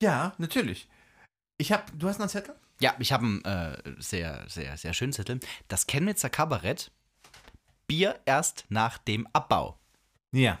Ja, 0.02 0.34
natürlich. 0.38 0.88
Ich 1.58 1.72
habe, 1.72 1.84
du 1.96 2.08
hast 2.08 2.18
noch 2.18 2.24
einen 2.24 2.30
Zettel? 2.30 2.54
ja, 2.80 2.94
ich 3.00 3.10
habe 3.12 3.24
einen 3.26 3.44
äh, 3.44 3.76
sehr, 3.98 4.44
sehr, 4.48 4.76
sehr 4.76 4.94
schönen 4.94 5.12
Zettel. 5.12 5.40
Das 5.66 5.88
Chemnitzer 5.88 6.30
Kabarett, 6.30 6.92
Bier 7.88 8.20
erst 8.26 8.66
nach 8.68 8.98
dem 8.98 9.26
Abbau. 9.32 9.76
Ja. 10.30 10.58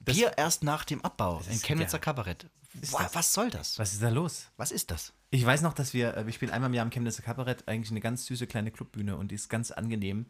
Das- 0.00 0.16
Bier 0.16 0.32
erst 0.38 0.62
nach 0.62 0.84
dem 0.84 1.04
Abbau. 1.04 1.42
Ein 1.50 1.60
Chemnitzer 1.60 1.98
ja. 1.98 2.02
Kabarett. 2.02 2.46
Das- 2.74 2.92
Was 3.14 3.32
soll 3.34 3.50
das? 3.50 3.78
Was 3.78 3.92
ist 3.92 4.02
da 4.02 4.08
los? 4.08 4.46
Was 4.56 4.70
ist 4.70 4.90
das? 4.90 5.12
Ich 5.30 5.44
weiß 5.44 5.62
noch, 5.62 5.72
dass 5.74 5.92
wir, 5.92 6.16
äh, 6.16 6.24
wir 6.24 6.32
spielen 6.32 6.52
einmal 6.52 6.70
im 6.70 6.74
Jahr 6.74 6.84
im 6.86 6.90
Chemnitzer 6.90 7.22
Kabarett, 7.22 7.66
eigentlich 7.68 7.90
eine 7.90 8.00
ganz 8.00 8.26
süße 8.26 8.46
kleine 8.46 8.70
Clubbühne 8.70 9.16
und 9.16 9.30
die 9.30 9.34
ist 9.34 9.48
ganz 9.48 9.70
angenehm. 9.72 10.26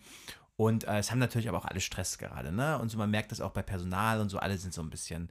Und 0.57 0.85
äh, 0.85 0.99
es 0.99 1.11
haben 1.11 1.19
natürlich 1.19 1.49
aber 1.51 1.59
auch 1.59 1.67
alle 1.67 1.81
Stress 1.81 2.17
gerade, 2.17 2.51
ne? 2.51 2.79
Und 2.79 2.89
so, 2.89 2.97
man 2.97 3.11
merkt 3.11 3.31
das 3.31 3.43
auch 3.43 3.51
bei 3.51 3.63
Personal 3.63 4.21
und 4.21 4.31
so, 4.31 4.39
alle 4.39 4.57
sind 4.57 4.73
so 4.73 4.81
ein 4.81 4.89
bisschen, 4.89 5.31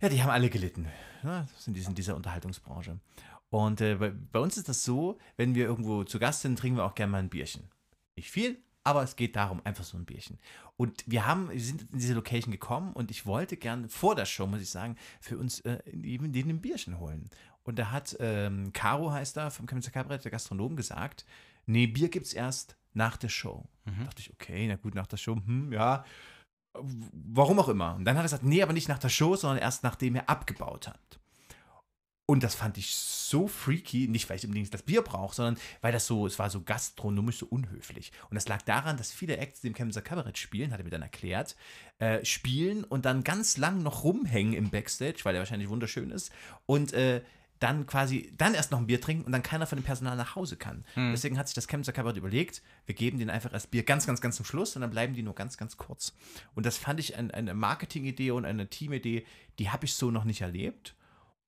ja, 0.00 0.08
die 0.08 0.22
haben 0.22 0.30
alle 0.30 0.48
gelitten, 0.48 0.88
ne? 1.22 1.46
in, 1.66 1.74
dieser, 1.74 1.90
in 1.90 1.94
dieser 1.94 2.16
Unterhaltungsbranche. 2.16 2.98
Und 3.50 3.82
äh, 3.82 3.96
bei, 3.96 4.10
bei 4.10 4.38
uns 4.38 4.56
ist 4.56 4.68
das 4.70 4.82
so, 4.82 5.18
wenn 5.36 5.54
wir 5.54 5.66
irgendwo 5.66 6.04
zu 6.04 6.18
Gast 6.18 6.40
sind, 6.40 6.58
trinken 6.58 6.78
wir 6.78 6.84
auch 6.84 6.94
gerne 6.94 7.12
mal 7.12 7.18
ein 7.18 7.28
Bierchen. 7.28 7.68
Nicht 8.16 8.30
viel, 8.30 8.58
aber 8.86 9.02
es 9.02 9.16
geht 9.16 9.34
darum, 9.34 9.60
einfach 9.64 9.82
so 9.82 9.96
ein 9.96 10.04
Bierchen. 10.04 10.38
Und 10.76 11.02
wir 11.08 11.26
haben, 11.26 11.50
wir 11.50 11.60
sind 11.60 11.82
in 11.92 11.98
diese 11.98 12.14
Location 12.14 12.52
gekommen 12.52 12.92
und 12.92 13.10
ich 13.10 13.26
wollte 13.26 13.56
gerne 13.56 13.88
vor 13.88 14.14
der 14.14 14.26
Show, 14.26 14.46
muss 14.46 14.60
ich 14.60 14.70
sagen, 14.70 14.96
für 15.20 15.36
uns 15.38 15.58
äh, 15.60 15.80
eben 15.90 16.32
denen 16.32 16.50
ein 16.50 16.60
Bierchen 16.60 17.00
holen. 17.00 17.28
Und 17.64 17.80
da 17.80 17.90
hat 17.90 18.16
ähm, 18.20 18.72
Caro, 18.72 19.10
heißt 19.10 19.38
er, 19.38 19.50
vom 19.50 19.66
Chemnitzer 19.66 19.90
Kabarett, 19.90 20.24
der 20.24 20.30
Gastronom, 20.30 20.76
gesagt, 20.76 21.26
nee, 21.66 21.88
Bier 21.88 22.08
gibt's 22.08 22.32
erst 22.32 22.76
nach 22.94 23.16
der 23.16 23.28
Show. 23.28 23.64
Da 23.84 24.04
dachte 24.04 24.22
ich, 24.22 24.32
okay, 24.32 24.68
na 24.68 24.76
gut, 24.76 24.94
nach 24.94 25.08
der 25.08 25.16
Show, 25.16 25.34
hm, 25.34 25.72
ja, 25.72 26.04
warum 26.72 27.58
auch 27.58 27.68
immer. 27.68 27.96
Und 27.96 28.04
dann 28.04 28.14
hat 28.14 28.22
er 28.22 28.26
gesagt, 28.26 28.44
nee, 28.44 28.62
aber 28.62 28.72
nicht 28.72 28.88
nach 28.88 29.00
der 29.00 29.08
Show, 29.08 29.34
sondern 29.34 29.58
erst 29.58 29.82
nachdem 29.82 30.14
er 30.14 30.30
abgebaut 30.30 30.86
hat. 30.86 31.18
Und 32.28 32.42
das 32.42 32.56
fand 32.56 32.76
ich 32.76 32.94
so 32.94 33.46
freaky, 33.46 34.08
nicht 34.08 34.28
weil 34.28 34.36
ich 34.36 34.44
unbedingt 34.44 34.74
das 34.74 34.82
Bier 34.82 35.02
brauche, 35.02 35.34
sondern 35.34 35.58
weil 35.80 35.92
das 35.92 36.06
so, 36.06 36.26
es 36.26 36.38
war 36.40 36.50
so 36.50 36.60
gastronomisch 36.60 37.38
so 37.38 37.46
unhöflich. 37.46 38.10
Und 38.28 38.34
das 38.34 38.48
lag 38.48 38.62
daran, 38.62 38.96
dass 38.96 39.12
viele 39.12 39.36
Acts, 39.36 39.60
die 39.60 39.68
im 39.68 39.74
Chemnitzer 39.74 40.02
Kabarett 40.02 40.36
spielen, 40.36 40.72
hat 40.72 40.80
er 40.80 40.84
mir 40.84 40.90
dann 40.90 41.02
erklärt, 41.02 41.54
äh, 41.98 42.24
spielen 42.24 42.82
und 42.82 43.04
dann 43.04 43.22
ganz 43.22 43.58
lang 43.58 43.80
noch 43.82 44.02
rumhängen 44.02 44.54
im 44.54 44.70
Backstage, 44.70 45.20
weil 45.22 45.34
der 45.34 45.40
wahrscheinlich 45.40 45.68
wunderschön 45.68 46.10
ist. 46.10 46.32
Und 46.66 46.92
äh, 46.94 47.22
dann 47.60 47.86
quasi, 47.86 48.32
dann 48.36 48.54
erst 48.54 48.70
noch 48.70 48.80
ein 48.80 48.86
Bier 48.86 49.00
trinken 49.00 49.24
und 49.24 49.32
dann 49.32 49.42
keiner 49.42 49.66
von 49.66 49.78
dem 49.78 49.84
Personal 49.84 50.16
nach 50.16 50.34
Hause 50.34 50.56
kann. 50.56 50.84
Deswegen 51.12 51.38
hat 51.38 51.48
sich 51.48 51.54
das 51.54 51.68
Chemnitzer 51.68 51.92
Kabarett 51.92 52.18
überlegt, 52.18 52.60
wir 52.86 52.94
geben 52.94 53.18
denen 53.18 53.30
einfach 53.30 53.50
das 53.50 53.66
Bier 53.66 53.82
ganz, 53.82 54.06
ganz, 54.06 54.20
ganz 54.20 54.36
zum 54.36 54.44
Schluss 54.44 54.76
und 54.76 54.82
dann 54.82 54.90
bleiben 54.90 55.14
die 55.14 55.22
nur 55.22 55.34
ganz, 55.34 55.56
ganz 55.56 55.76
kurz. 55.76 56.12
Und 56.54 56.66
das 56.66 56.76
fand 56.76 57.00
ich 57.00 57.16
ein, 57.16 57.30
eine 57.30 57.54
Marketingidee 57.54 58.32
und 58.32 58.44
eine 58.44 58.68
Teamidee, 58.68 59.24
die 59.58 59.70
habe 59.70 59.86
ich 59.86 59.94
so 59.94 60.10
noch 60.10 60.24
nicht 60.24 60.42
erlebt. 60.42 60.94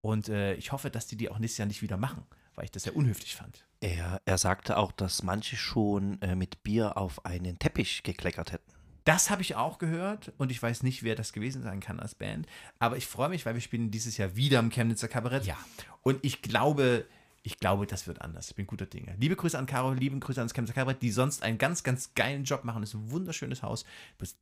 Und 0.01 0.28
äh, 0.28 0.55
ich 0.55 0.72
hoffe, 0.72 0.90
dass 0.90 1.07
die 1.07 1.16
die 1.16 1.28
auch 1.28 1.38
nächstes 1.38 1.59
Jahr 1.59 1.66
nicht 1.66 1.82
wieder 1.82 1.96
machen, 1.96 2.24
weil 2.55 2.64
ich 2.64 2.70
das 2.70 2.84
sehr 2.84 2.96
unhöflich 2.96 3.34
fand. 3.34 3.64
Er, 3.80 4.20
er 4.24 4.38
sagte 4.38 4.76
auch, 4.76 4.92
dass 4.92 5.22
manche 5.22 5.57
schon 5.57 6.20
äh, 6.22 6.34
mit 6.34 6.62
Bier 6.62 6.96
auf 6.96 7.24
einen 7.24 7.59
Teppich 7.59 8.03
gekleckert 8.03 8.53
hätten. 8.53 8.72
Das 9.05 9.30
habe 9.30 9.40
ich 9.40 9.55
auch 9.55 9.78
gehört 9.78 10.32
und 10.36 10.51
ich 10.51 10.62
weiß 10.62 10.82
nicht, 10.82 11.03
wer 11.03 11.14
das 11.14 11.32
gewesen 11.32 11.62
sein 11.62 11.80
kann 11.80 11.99
als 11.99 12.14
Band. 12.14 12.46
Aber 12.78 12.99
ich 12.99 13.07
freue 13.07 13.30
mich, 13.30 13.46
weil 13.46 13.55
wir 13.55 13.62
spielen 13.62 13.90
dieses 13.90 14.18
Jahr 14.18 14.36
wieder 14.36 14.59
im 14.59 14.68
Chemnitzer 14.68 15.09
Kabarett. 15.09 15.46
Ja. 15.46 15.57
Und 16.03 16.18
ich 16.22 16.42
glaube, 16.42 17.07
ich 17.42 17.59
glaube, 17.59 17.86
das 17.86 18.07
wird 18.07 18.20
anders. 18.20 18.51
Ich 18.51 18.57
bin 18.57 18.66
guter 18.66 18.84
Dinge. 18.84 19.14
Liebe 19.18 19.34
Grüße 19.34 19.59
an 19.59 19.64
Caro, 19.64 19.94
liebe 19.94 20.18
Grüße 20.18 20.38
ans 20.38 20.53
Chemnitzer 20.53 20.74
Kabarett, 20.74 21.01
die 21.01 21.11
sonst 21.11 21.42
einen 21.42 21.57
ganz, 21.57 21.82
ganz 21.82 22.12
geilen 22.14 22.44
Job 22.44 22.64
machen. 22.64 22.82
Das 22.82 22.90
ist 22.90 22.96
ein 22.96 23.11
wunderschönes 23.11 23.62
Haus. 23.62 23.86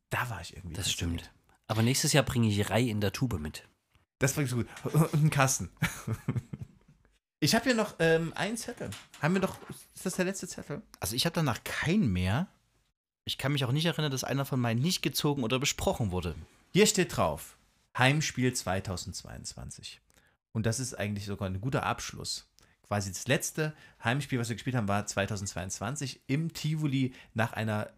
Da 0.09 0.29
war 0.29 0.41
ich 0.41 0.53
irgendwie. 0.55 0.75
Das 0.75 0.91
stimmt. 0.91 1.31
Aber 1.67 1.81
nächstes 1.81 2.11
Jahr 2.11 2.23
bringe 2.23 2.49
ich 2.49 2.69
Rai 2.69 2.83
in 2.83 2.99
der 2.99 3.13
Tube 3.13 3.39
mit. 3.39 3.63
Das 4.19 4.35
war 4.35 4.45
so 4.45 4.57
gut. 4.57 4.67
Und 4.83 5.13
einen 5.13 5.29
Kasten. 5.29 5.69
Ich 7.39 7.53
habe 7.53 7.65
hier 7.65 7.75
noch 7.75 7.95
ähm, 7.99 8.33
einen 8.35 8.57
Zettel. 8.57 8.89
Haben 9.21 9.35
wir 9.35 9.41
doch. 9.41 9.57
Ist 9.93 10.05
das 10.05 10.15
der 10.15 10.25
letzte 10.25 10.47
Zettel? 10.47 10.81
Also 10.99 11.15
ich 11.15 11.25
habe 11.25 11.35
danach 11.35 11.63
keinen 11.63 12.11
mehr. 12.11 12.47
Ich 13.25 13.37
kann 13.37 13.51
mich 13.51 13.63
auch 13.63 13.71
nicht 13.71 13.85
erinnern, 13.85 14.11
dass 14.11 14.23
einer 14.23 14.45
von 14.45 14.59
meinen 14.59 14.81
nicht 14.81 15.03
gezogen 15.03 15.43
oder 15.43 15.59
besprochen 15.59 16.09
wurde. 16.09 16.33
Hier 16.73 16.87
steht 16.87 17.15
drauf: 17.15 17.57
Heimspiel 17.95 18.53
2022. 18.53 20.01
Und 20.51 20.65
das 20.65 20.79
ist 20.79 20.95
eigentlich 20.95 21.25
sogar 21.25 21.47
ein 21.47 21.61
guter 21.61 21.83
Abschluss. 21.83 22.49
Quasi 22.87 23.11
das 23.11 23.27
letzte 23.27 23.75
Heimspiel, 24.03 24.39
was 24.39 24.49
wir 24.49 24.55
gespielt 24.55 24.75
haben, 24.75 24.87
war 24.87 25.05
2022 25.05 26.21
im 26.25 26.53
Tivoli 26.53 27.13
nach 27.35 27.53
einer 27.53 27.91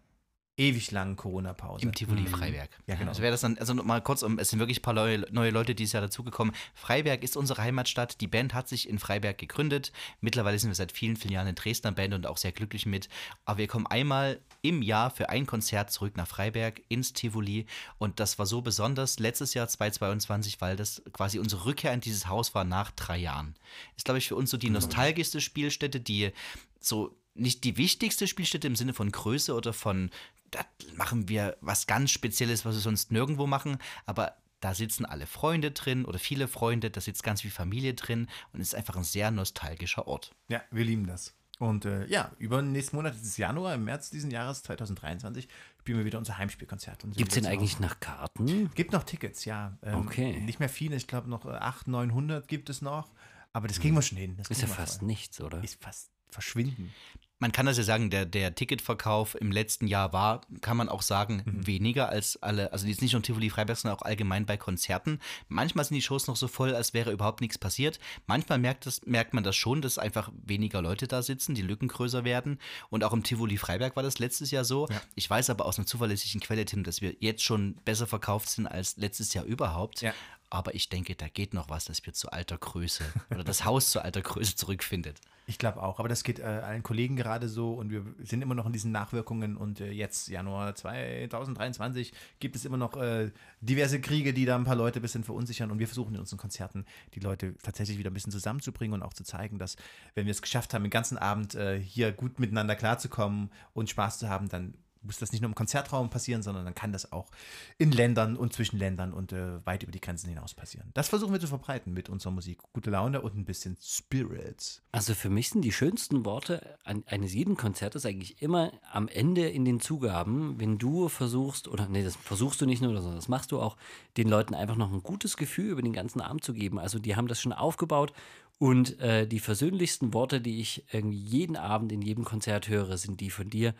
ewig 0.60 0.90
langen 0.90 1.16
Corona-Pause. 1.16 1.84
Im 1.84 1.94
Tivoli 1.94 2.26
Freiberg. 2.26 2.68
Ja, 2.86 2.94
genau. 2.94 3.08
Also 3.08 3.22
wäre 3.22 3.32
das 3.32 3.40
dann, 3.40 3.56
also 3.58 3.74
mal 3.74 4.02
kurz, 4.02 4.22
um, 4.22 4.38
es 4.38 4.50
sind 4.50 4.58
wirklich 4.58 4.80
ein 4.80 4.82
paar 4.82 4.94
neue, 4.94 5.20
neue 5.32 5.50
Leute 5.50 5.74
dieses 5.74 5.94
Jahr 5.94 6.02
dazugekommen. 6.02 6.54
Freiberg 6.74 7.24
ist 7.24 7.36
unsere 7.36 7.62
Heimatstadt. 7.62 8.20
Die 8.20 8.26
Band 8.26 8.52
hat 8.52 8.68
sich 8.68 8.88
in 8.88 8.98
Freiberg 8.98 9.38
gegründet. 9.38 9.90
Mittlerweile 10.20 10.58
sind 10.58 10.68
wir 10.68 10.74
seit 10.74 10.92
vielen, 10.92 11.16
vielen 11.16 11.32
Jahren 11.32 11.46
eine 11.46 11.54
Dresdner 11.54 11.92
Band 11.92 12.12
und 12.12 12.26
auch 12.26 12.36
sehr 12.36 12.52
glücklich 12.52 12.84
mit. 12.84 13.08
Aber 13.46 13.58
wir 13.58 13.68
kommen 13.68 13.86
einmal 13.86 14.40
im 14.60 14.82
Jahr 14.82 15.10
für 15.10 15.30
ein 15.30 15.46
Konzert 15.46 15.90
zurück 15.90 16.16
nach 16.18 16.28
Freiberg 16.28 16.82
ins 16.88 17.14
Tivoli. 17.14 17.64
Und 17.96 18.20
das 18.20 18.38
war 18.38 18.44
so 18.44 18.60
besonders 18.60 19.18
letztes 19.18 19.54
Jahr 19.54 19.66
2022, 19.66 20.60
weil 20.60 20.76
das 20.76 21.02
quasi 21.12 21.38
unsere 21.38 21.64
Rückkehr 21.64 21.94
in 21.94 22.02
dieses 22.02 22.28
Haus 22.28 22.54
war 22.54 22.64
nach 22.64 22.90
drei 22.90 23.16
Jahren. 23.16 23.54
Ist, 23.96 24.04
glaube 24.04 24.18
ich, 24.18 24.28
für 24.28 24.36
uns 24.36 24.50
so 24.50 24.58
die 24.58 24.70
nostalgischste 24.70 25.40
Spielstätte, 25.40 26.00
die 26.00 26.32
so 26.80 27.16
nicht 27.34 27.64
die 27.64 27.76
wichtigste 27.76 28.26
Spielstätte 28.26 28.66
im 28.66 28.76
Sinne 28.76 28.92
von 28.92 29.10
Größe 29.10 29.54
oder 29.54 29.72
von, 29.72 30.10
da 30.50 30.60
machen 30.96 31.28
wir 31.28 31.56
was 31.60 31.86
ganz 31.86 32.10
Spezielles, 32.10 32.64
was 32.64 32.74
wir 32.74 32.80
sonst 32.80 33.12
nirgendwo 33.12 33.46
machen, 33.46 33.78
aber 34.06 34.36
da 34.60 34.74
sitzen 34.74 35.06
alle 35.06 35.26
Freunde 35.26 35.70
drin 35.70 36.04
oder 36.04 36.18
viele 36.18 36.46
Freunde, 36.48 36.90
da 36.90 37.00
sitzt 37.00 37.22
ganz 37.22 37.40
viel 37.42 37.50
Familie 37.50 37.94
drin 37.94 38.28
und 38.52 38.60
ist 38.60 38.74
einfach 38.74 38.96
ein 38.96 39.04
sehr 39.04 39.30
nostalgischer 39.30 40.06
Ort. 40.06 40.34
Ja, 40.48 40.60
wir 40.70 40.84
lieben 40.84 41.06
das. 41.06 41.34
Und 41.58 41.84
äh, 41.84 42.06
ja, 42.06 42.32
über 42.38 42.62
den 42.62 42.72
nächsten 42.72 42.96
Monat, 42.96 43.14
das 43.14 43.22
ist 43.22 43.36
Januar, 43.36 43.74
im 43.74 43.84
März 43.84 44.08
diesen 44.10 44.30
Jahres 44.30 44.62
2023, 44.62 45.46
spielen 45.78 45.98
wir 45.98 46.04
wieder 46.06 46.18
unser 46.18 46.38
Heimspielkonzert. 46.38 47.04
Gibt 47.14 47.28
es 47.32 47.34
denn 47.34 47.44
eigentlich 47.46 47.76
auch- 47.76 47.80
nach 47.80 48.00
Karten? 48.00 48.70
Gibt 48.74 48.92
noch 48.92 49.04
Tickets, 49.04 49.44
ja. 49.44 49.76
Ähm, 49.82 49.94
Okay. 50.06 50.40
Nicht 50.40 50.58
mehr 50.58 50.70
viele, 50.70 50.96
ich 50.96 51.06
glaube 51.06 51.28
noch 51.28 51.44
äh, 51.44 51.50
800, 51.50 51.86
900 52.08 52.48
gibt 52.48 52.70
es 52.70 52.80
noch. 52.80 53.10
Aber 53.52 53.66
das 53.68 53.78
kriegen 53.80 53.94
wir 53.94 54.00
schon 54.02 54.16
hin. 54.16 54.36
Das 54.38 54.48
Ist 54.48 54.62
ja 54.62 54.68
fast 54.68 54.98
voll. 55.00 55.08
nichts, 55.08 55.40
oder? 55.40 55.62
Ist 55.62 55.82
fast 55.82 56.10
verschwinden. 56.30 56.94
Man 57.40 57.52
kann 57.52 57.66
das 57.66 57.78
ja 57.78 57.82
sagen, 57.82 58.10
der, 58.10 58.26
der 58.26 58.54
Ticketverkauf 58.54 59.34
im 59.34 59.50
letzten 59.50 59.86
Jahr 59.86 60.12
war, 60.12 60.42
kann 60.60 60.76
man 60.76 60.88
auch 60.88 61.02
sagen, 61.02 61.42
weniger 61.46 62.10
als 62.10 62.40
alle, 62.42 62.72
also 62.72 62.86
jetzt 62.86 63.02
nicht 63.02 63.12
nur 63.14 63.22
Tivoli 63.22 63.50
Freiberg, 63.50 63.78
sondern 63.78 63.98
auch 63.98 64.02
allgemein 64.02 64.46
bei 64.46 64.56
Konzerten. 64.56 65.18
Manchmal 65.48 65.84
sind 65.84 65.94
die 65.94 66.02
Shows 66.02 66.26
noch 66.26 66.36
so 66.36 66.48
voll, 66.48 66.74
als 66.74 66.94
wäre 66.94 67.10
überhaupt 67.10 67.40
nichts 67.40 67.58
passiert. 67.58 67.98
Manchmal 68.26 68.58
merkt, 68.58 68.86
das, 68.86 69.04
merkt 69.06 69.34
man 69.34 69.42
das 69.42 69.56
schon, 69.56 69.82
dass 69.82 69.98
einfach 69.98 70.30
weniger 70.44 70.82
Leute 70.82 71.08
da 71.08 71.22
sitzen, 71.22 71.54
die 71.54 71.62
Lücken 71.62 71.88
größer 71.88 72.24
werden. 72.24 72.60
Und 72.90 73.04
auch 73.04 73.12
im 73.12 73.22
Tivoli 73.22 73.56
Freiberg 73.56 73.96
war 73.96 74.02
das 74.02 74.18
letztes 74.18 74.50
Jahr 74.50 74.64
so. 74.64 74.86
Ich 75.14 75.28
weiß 75.28 75.50
aber 75.50 75.64
aus 75.64 75.78
einer 75.78 75.86
zuverlässigen 75.86 76.40
Quelle, 76.40 76.64
Tim, 76.66 76.84
dass 76.84 77.00
wir 77.00 77.16
jetzt 77.20 77.42
schon 77.42 77.74
besser 77.86 78.06
verkauft 78.06 78.50
sind 78.50 78.66
als 78.66 78.96
letztes 78.98 79.32
Jahr 79.34 79.44
überhaupt. 79.44 80.02
Ja. 80.02 80.12
Aber 80.50 80.74
ich 80.74 80.88
denke, 80.88 81.14
da 81.14 81.28
geht 81.28 81.54
noch 81.54 81.68
was, 81.68 81.84
dass 81.84 82.04
wir 82.04 82.12
zu 82.12 82.30
alter 82.30 82.58
Größe 82.58 83.04
oder 83.30 83.44
das 83.44 83.64
Haus 83.64 83.90
zu 83.90 84.02
alter 84.02 84.20
Größe 84.20 84.56
zurückfindet. 84.56 85.20
Ich 85.46 85.58
glaube 85.58 85.82
auch, 85.82 85.98
aber 85.98 86.08
das 86.08 86.22
geht 86.22 86.38
äh, 86.38 86.42
allen 86.42 86.82
Kollegen 86.82 87.16
gerade 87.16 87.48
so 87.48 87.72
und 87.72 87.90
wir 87.90 88.04
sind 88.22 88.42
immer 88.42 88.54
noch 88.54 88.66
in 88.66 88.72
diesen 88.72 88.92
Nachwirkungen 88.92 89.56
und 89.56 89.80
äh, 89.80 89.90
jetzt, 89.90 90.28
Januar 90.28 90.74
2023, 90.74 92.12
gibt 92.38 92.54
es 92.56 92.64
immer 92.64 92.76
noch 92.76 92.96
äh, 92.96 93.30
diverse 93.60 94.00
Kriege, 94.00 94.32
die 94.32 94.44
da 94.44 94.56
ein 94.56 94.64
paar 94.64 94.76
Leute 94.76 95.00
ein 95.00 95.02
bisschen 95.02 95.24
verunsichern 95.24 95.70
und 95.70 95.78
wir 95.78 95.88
versuchen 95.88 96.14
in 96.14 96.20
unseren 96.20 96.38
Konzerten 96.38 96.84
die 97.14 97.20
Leute 97.20 97.56
tatsächlich 97.62 97.98
wieder 97.98 98.10
ein 98.10 98.14
bisschen 98.14 98.32
zusammenzubringen 98.32 98.94
und 98.94 99.02
auch 99.02 99.14
zu 99.14 99.24
zeigen, 99.24 99.58
dass 99.58 99.76
wenn 100.14 100.26
wir 100.26 100.32
es 100.32 100.42
geschafft 100.42 100.74
haben, 100.74 100.84
den 100.84 100.90
ganzen 100.90 101.18
Abend 101.18 101.54
äh, 101.54 101.80
hier 101.80 102.12
gut 102.12 102.38
miteinander 102.38 102.76
klarzukommen 102.76 103.50
und 103.72 103.90
Spaß 103.90 104.18
zu 104.18 104.28
haben, 104.28 104.48
dann 104.48 104.74
muss 105.02 105.18
das 105.18 105.32
nicht 105.32 105.40
nur 105.40 105.48
im 105.48 105.54
Konzertraum 105.54 106.10
passieren, 106.10 106.42
sondern 106.42 106.64
dann 106.64 106.74
kann 106.74 106.92
das 106.92 107.12
auch 107.12 107.30
in 107.78 107.92
Ländern 107.92 108.36
und 108.36 108.52
zwischen 108.52 108.78
Ländern 108.78 109.12
und 109.12 109.32
äh, 109.32 109.64
weit 109.64 109.82
über 109.82 109.92
die 109.92 110.00
Grenzen 110.00 110.28
hinaus 110.28 110.54
passieren. 110.54 110.90
Das 110.94 111.08
versuchen 111.08 111.32
wir 111.32 111.40
zu 111.40 111.46
verbreiten 111.46 111.92
mit 111.92 112.08
unserer 112.08 112.32
Musik. 112.32 112.58
Gute 112.72 112.90
Laune 112.90 113.22
und 113.22 113.36
ein 113.36 113.44
bisschen 113.44 113.76
Spirit. 113.80 114.82
Also 114.92 115.14
für 115.14 115.30
mich 115.30 115.50
sind 115.50 115.62
die 115.62 115.72
schönsten 115.72 116.24
Worte 116.24 116.78
an, 116.84 117.02
eines 117.06 117.32
jeden 117.32 117.56
Konzertes 117.56 118.04
eigentlich 118.04 118.42
immer 118.42 118.72
am 118.92 119.08
Ende 119.08 119.48
in 119.48 119.64
den 119.64 119.80
Zugaben, 119.80 120.60
wenn 120.60 120.78
du 120.78 121.08
versuchst, 121.08 121.68
oder 121.68 121.88
nee, 121.88 122.04
das 122.04 122.16
versuchst 122.16 122.60
du 122.60 122.66
nicht 122.66 122.82
nur, 122.82 122.92
sondern 122.94 123.16
das 123.16 123.28
machst 123.28 123.52
du 123.52 123.60
auch, 123.60 123.76
den 124.16 124.28
Leuten 124.28 124.54
einfach 124.54 124.76
noch 124.76 124.92
ein 124.92 125.02
gutes 125.02 125.36
Gefühl 125.36 125.70
über 125.70 125.82
den 125.82 125.92
ganzen 125.92 126.20
Abend 126.20 126.44
zu 126.44 126.52
geben. 126.52 126.78
Also 126.78 126.98
die 126.98 127.16
haben 127.16 127.28
das 127.28 127.40
schon 127.40 127.52
aufgebaut 127.52 128.12
und 128.58 129.00
äh, 129.00 129.26
die 129.26 129.40
versöhnlichsten 129.40 130.12
Worte, 130.12 130.42
die 130.42 130.60
ich 130.60 130.84
irgendwie 130.92 131.16
jeden 131.16 131.56
Abend 131.56 131.92
in 131.92 132.02
jedem 132.02 132.24
Konzert 132.24 132.68
höre, 132.68 132.98
sind 132.98 133.20
die 133.20 133.30
von 133.30 133.48
dir. 133.48 133.74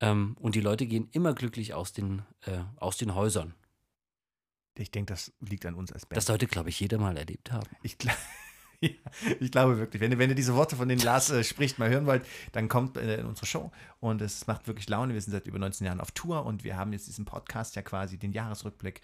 Ähm, 0.00 0.36
und 0.40 0.54
die 0.54 0.60
Leute 0.60 0.86
gehen 0.86 1.08
immer 1.12 1.34
glücklich 1.34 1.74
aus 1.74 1.92
den, 1.92 2.22
äh, 2.46 2.58
aus 2.76 2.96
den 2.96 3.14
Häusern. 3.14 3.54
Ich 4.76 4.90
denke, 4.92 5.12
das 5.12 5.32
liegt 5.40 5.66
an 5.66 5.74
uns 5.74 5.92
als 5.92 6.06
Band. 6.06 6.16
Das 6.16 6.26
sollte, 6.26 6.46
glaube 6.46 6.68
ich, 6.68 6.78
jeder 6.78 6.98
mal 6.98 7.16
erlebt 7.16 7.50
haben. 7.50 7.68
Ich, 7.82 7.98
gla 7.98 8.12
ja, 8.80 8.90
ich 9.40 9.50
glaube 9.50 9.76
wirklich, 9.78 10.00
wenn, 10.00 10.12
ihr- 10.12 10.18
wenn 10.18 10.30
ihr 10.30 10.36
diese 10.36 10.54
Worte 10.54 10.76
von 10.76 10.88
denen 10.88 11.00
Lars 11.02 11.30
äh, 11.30 11.42
spricht, 11.42 11.80
mal 11.80 11.88
hören 11.90 12.06
wollt, 12.06 12.24
dann 12.52 12.68
kommt 12.68 12.96
äh, 12.96 13.18
in 13.18 13.26
unsere 13.26 13.46
Show 13.46 13.72
und 13.98 14.22
es 14.22 14.46
macht 14.46 14.68
wirklich 14.68 14.88
Laune. 14.88 15.14
Wir 15.14 15.20
sind 15.20 15.32
seit 15.32 15.48
über 15.48 15.58
19 15.58 15.84
Jahren 15.84 16.00
auf 16.00 16.12
Tour 16.12 16.46
und 16.46 16.62
wir 16.62 16.76
haben 16.76 16.92
jetzt 16.92 17.08
diesen 17.08 17.24
Podcast 17.24 17.74
ja 17.74 17.82
quasi, 17.82 18.18
den 18.18 18.32
Jahresrückblick. 18.32 19.00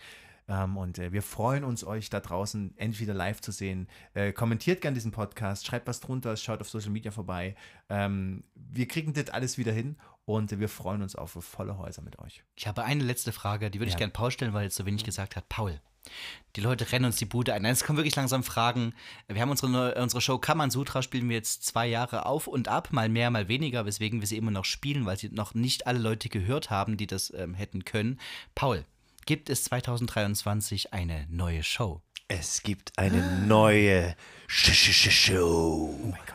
Ähm, 0.47 0.77
und 0.77 0.99
äh, 0.99 1.11
wir 1.11 1.23
freuen 1.23 1.65
uns, 1.65 1.83
euch 1.85 2.09
da 2.11 2.21
draußen 2.21 2.77
endlich 2.77 3.01
wieder 3.01 3.15
live 3.15 3.41
zu 3.41 3.51
sehen. 3.51 3.89
Äh, 4.13 4.33
kommentiert 4.33 4.81
gern 4.83 4.93
diesen 4.95 5.11
Podcast, 5.11 5.67
schreibt 5.67 5.89
was 5.89 6.01
drunter, 6.01 6.37
schaut 6.37 6.61
auf 6.61 6.69
Social 6.69 6.91
Media 6.91 7.11
vorbei. 7.11 7.57
Ähm, 7.89 8.45
wir 8.55 8.87
kriegen 8.87 9.13
das 9.15 9.31
alles 9.31 9.57
wieder 9.59 9.73
hin 9.73 9.97
und 10.27 10.59
wir 10.59 10.69
freuen 10.69 11.03
uns 11.03 11.17
auf 11.17 11.33
volle 11.33 11.79
Häuser 11.79 12.03
mit 12.03 12.19
euch. 12.19 12.43
Ich 12.57 12.67
habe 12.67 12.85
eine 12.85 13.05
letzte 13.05 13.33
Frage, 13.33 13.71
die 13.71 13.79
würde 13.81 13.89
ich 13.89 13.95
Ja. 13.95 13.99
gerne 13.99 14.13
Paul 14.13 14.31
stellen, 14.31 14.53
weil 14.53 14.63
er 14.63 14.65
jetzt 14.65 14.77
so 14.77 14.87
wenig 14.87 15.05
gesagt 15.05 15.37
hat. 15.37 15.49
Paul, 15.49 15.81
die 16.57 16.61
Leute 16.61 16.91
rennen 16.93 17.07
uns 17.07 17.17
die 17.17 17.25
Bude 17.25 17.53
ein. 17.55 17.63
Nein, 17.63 17.73
Es 17.73 17.85
kommen 17.85 17.97
wirklich 17.99 18.17
langsam 18.17 18.43
Fragen. 18.43 18.95
Wir 19.27 19.41
haben 19.41 19.51
unsere, 19.51 19.95
unsere 20.01 20.21
Show 20.21 20.39
Kammern 20.39 20.71
Sutra, 20.71 21.03
spielen 21.03 21.29
wir 21.29 21.37
jetzt 21.37 21.65
zwei 21.65 21.87
Jahre 21.87 22.27
auf 22.27 22.47
und 22.47 22.69
ab, 22.69 22.89
mal 22.93 23.09
mehr, 23.09 23.31
mal 23.31 23.49
weniger, 23.49 23.87
weswegen 23.87 24.21
wir 24.21 24.27
sie 24.27 24.37
immer 24.37 24.51
noch 24.51 24.65
spielen, 24.65 25.07
weil 25.07 25.19
sie 25.19 25.29
noch 25.31 25.55
nicht 25.55 25.87
alle 25.87 25.99
Leute 25.99 26.29
gehört 26.29 26.71
haben, 26.71 26.97
die 26.97 27.07
das 27.07 27.33
ähm, 27.35 27.55
hätten 27.55 27.85
können. 27.85 28.19
Paul, 28.55 28.85
gibt 29.27 29.49
es 29.51 29.65
2023 29.65 30.93
eine 30.93 31.27
neue 31.31 31.63
Show? 31.63 32.03
Es 32.41 32.65
gibt 32.65 32.99
eine 32.99 33.47
neue 33.47 34.17
Sch 34.49 34.73
Sch 34.73 34.93
Sch 34.93 35.11
Show. 35.13 35.95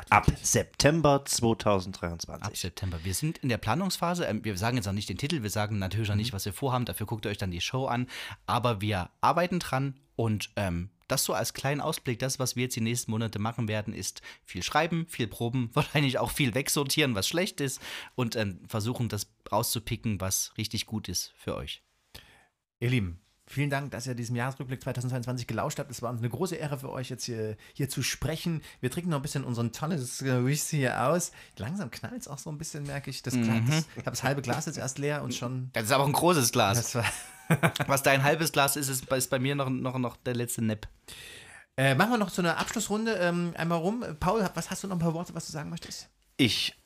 Ab 0.10 0.28
September 0.42 1.26
2023. 1.26 2.42
Ab 2.42 2.56
September. 2.56 3.00
Wir 3.04 3.14
sind 3.14 3.40
in 3.40 3.50
der 3.50 3.58
Planungsphase. 3.58 4.24
Ähm, 4.24 4.46
Wir 4.46 4.58
sagen 4.58 4.78
jetzt 4.78 4.86
noch 4.86 4.94
nicht 4.94 5.10
den 5.10 5.18
Titel, 5.18 5.44
wir 5.44 5.50
sagen 5.50 5.78
natürlich 5.78 6.08
noch 6.08 6.16
nicht, 6.16 6.32
was 6.32 6.46
wir 6.46 6.54
vorhaben. 6.54 6.86
Dafür 6.86 7.06
guckt 7.06 7.26
ihr 7.26 7.32
euch 7.32 7.38
dann 7.38 7.52
die 7.52 7.60
Show 7.60 7.86
an. 7.86 8.08
Aber 8.46 8.80
wir 8.80 9.10
arbeiten 9.20 9.60
dran 9.60 10.00
und 10.16 10.52
ähm, 10.56 10.90
das 11.10 11.26
so 11.26 11.34
als 11.34 11.54
kleinen 11.54 11.82
Ausblick, 11.82 12.18
das, 12.20 12.40
was 12.40 12.56
wir 12.56 12.64
jetzt 12.64 12.78
die 12.78 12.82
nächsten 12.82 13.12
Monate 13.12 13.38
machen 13.38 13.68
werden, 13.68 13.94
ist 13.94 14.22
viel 14.46 14.64
schreiben, 14.64 15.06
viel 15.10 15.28
proben, 15.28 15.70
wahrscheinlich 15.74 16.18
auch 16.18 16.32
viel 16.32 16.56
wegsortieren, 16.56 17.14
was 17.14 17.28
schlecht 17.28 17.60
ist 17.60 17.82
und 18.16 18.38
ähm, 18.38 18.62
versuchen, 18.70 19.10
das 19.10 19.30
rauszupicken, 19.52 20.22
was 20.22 20.54
richtig 20.58 20.86
gut 20.86 21.10
ist 21.10 21.34
für 21.36 21.56
euch. 21.58 21.84
Ihr 22.80 22.90
Lieben, 22.90 23.20
vielen 23.50 23.70
Dank, 23.70 23.92
dass 23.92 24.06
ihr 24.06 24.14
diesem 24.14 24.36
Jahresrückblick 24.36 24.82
2022 24.82 25.48
gelauscht 25.48 25.80
habt. 25.80 25.90
Es 25.90 26.02
war 26.02 26.12
uns 26.12 26.20
eine 26.20 26.30
große 26.30 26.56
Ehre 26.56 26.78
für 26.78 26.92
euch, 26.92 27.10
jetzt 27.10 27.26
hier, 27.26 27.58
hier 27.74 27.90
zu 27.90 28.04
sprechen. 28.04 28.62
Wir 28.80 28.92
trinken 28.92 29.10
noch 29.10 29.18
ein 29.18 29.24
bisschen 29.24 29.44
unseren 29.44 29.72
tolles 29.72 30.24
Whisky 30.24 30.78
hier 30.78 31.04
aus. 31.04 31.32
Langsam 31.58 31.90
knallt 31.90 32.22
es 32.22 32.28
auch 32.28 32.38
so 32.38 32.52
ein 32.52 32.58
bisschen, 32.58 32.84
merke 32.84 33.10
ich. 33.10 33.24
Das, 33.24 33.34
das, 33.34 33.44
ich 33.44 33.98
habe 33.98 34.12
das 34.12 34.24
halbe 34.24 34.42
Glas 34.42 34.68
jetzt 34.68 34.78
erst 34.78 35.00
leer 35.00 35.24
und 35.24 35.34
schon. 35.34 35.72
Das 35.74 35.84
ist 35.84 35.92
aber 35.92 36.04
auch 36.04 36.08
ein 36.08 36.14
großes 36.14 36.52
Glas. 36.52 36.96
Was 37.88 38.04
dein 38.04 38.24
halbes 38.24 38.52
Glas 38.52 38.76
ist, 38.76 38.90
ist 38.90 39.10
bei, 39.10 39.18
ist 39.18 39.32
bei 39.32 39.40
mir 39.40 39.56
noch, 39.56 39.70
noch, 39.70 39.98
noch 39.98 40.18
der 40.18 40.36
letzte 40.36 40.62
Nepp. 40.62 40.88
äh, 41.78 41.96
machen 41.96 42.12
wir 42.12 42.18
noch 42.20 42.30
so 42.30 42.44
eine 42.44 42.58
Abschlussrunde 42.58 43.14
ähm, 43.16 43.54
einmal 43.58 43.80
rum. 43.80 44.06
Paul, 44.20 44.48
was 44.54 44.70
hast 44.70 44.84
du 44.84 44.88
noch 44.88 44.98
ein 44.98 45.00
paar 45.00 45.16
Worte, 45.16 45.34
was 45.34 45.48
du 45.48 45.52
sagen 45.52 45.72
möchtest? 45.72 46.10
Ich 46.38 46.80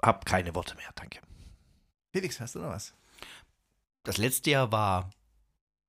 habe 0.00 0.24
keine 0.24 0.54
Worte 0.54 0.76
mehr, 0.76 0.88
danke. 0.94 1.18
Felix, 2.12 2.38
hast 2.38 2.54
du 2.54 2.60
noch 2.60 2.70
was? 2.70 2.94
Das 4.04 4.16
letzte 4.16 4.50
Jahr 4.50 4.70
war 4.70 5.10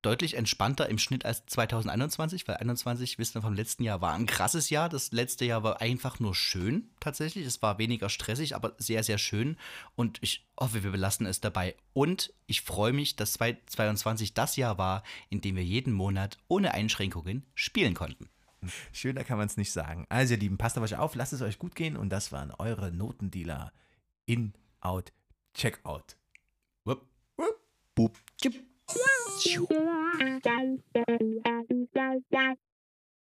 deutlich 0.01 0.35
entspannter 0.35 0.89
im 0.89 0.97
Schnitt 0.97 1.25
als 1.25 1.45
2021, 1.45 2.47
weil 2.47 2.57
21, 2.57 3.17
wissen 3.19 3.35
wir 3.35 3.41
vom 3.41 3.53
letzten 3.53 3.83
Jahr, 3.83 4.01
war 4.01 4.13
ein 4.13 4.25
krasses 4.25 4.69
Jahr. 4.69 4.89
Das 4.89 5.11
letzte 5.11 5.45
Jahr 5.45 5.63
war 5.63 5.81
einfach 5.81 6.19
nur 6.19 6.35
schön, 6.35 6.89
tatsächlich. 6.99 7.45
Es 7.45 7.61
war 7.61 7.77
weniger 7.77 8.09
stressig, 8.09 8.55
aber 8.55 8.75
sehr, 8.77 9.03
sehr 9.03 9.17
schön. 9.17 9.57
Und 9.95 10.17
ich 10.21 10.47
hoffe, 10.59 10.83
wir 10.83 10.91
belassen 10.91 11.25
es 11.25 11.41
dabei. 11.41 11.75
Und 11.93 12.33
ich 12.47 12.61
freue 12.61 12.93
mich, 12.93 13.15
dass 13.15 13.33
2022 13.33 14.33
das 14.33 14.55
Jahr 14.55 14.77
war, 14.77 15.03
in 15.29 15.41
dem 15.41 15.55
wir 15.55 15.63
jeden 15.63 15.93
Monat 15.93 16.37
ohne 16.47 16.73
Einschränkungen 16.73 17.45
spielen 17.53 17.93
konnten. 17.93 18.29
Schöner 18.91 19.23
kann 19.23 19.37
man 19.37 19.47
es 19.47 19.57
nicht 19.57 19.71
sagen. 19.71 20.05
Also, 20.09 20.33
ihr 20.33 20.39
Lieben, 20.39 20.57
passt 20.57 20.77
auf 20.77 20.83
euch 20.83 20.97
auf, 20.97 21.15
lasst 21.15 21.33
es 21.33 21.41
euch 21.41 21.59
gut 21.59 21.75
gehen 21.75 21.97
und 21.97 22.09
das 22.09 22.31
waren 22.31 22.51
eure 22.51 22.91
Notendealer. 22.91 23.73
In, 24.25 24.53
out, 24.81 25.11
check 25.53 25.79
out. 25.83 26.17
Wupp, 26.83 27.07
wupp. 27.37 27.59
Bub. 27.95 28.17
Thank 28.41 28.68
you. 29.45 29.67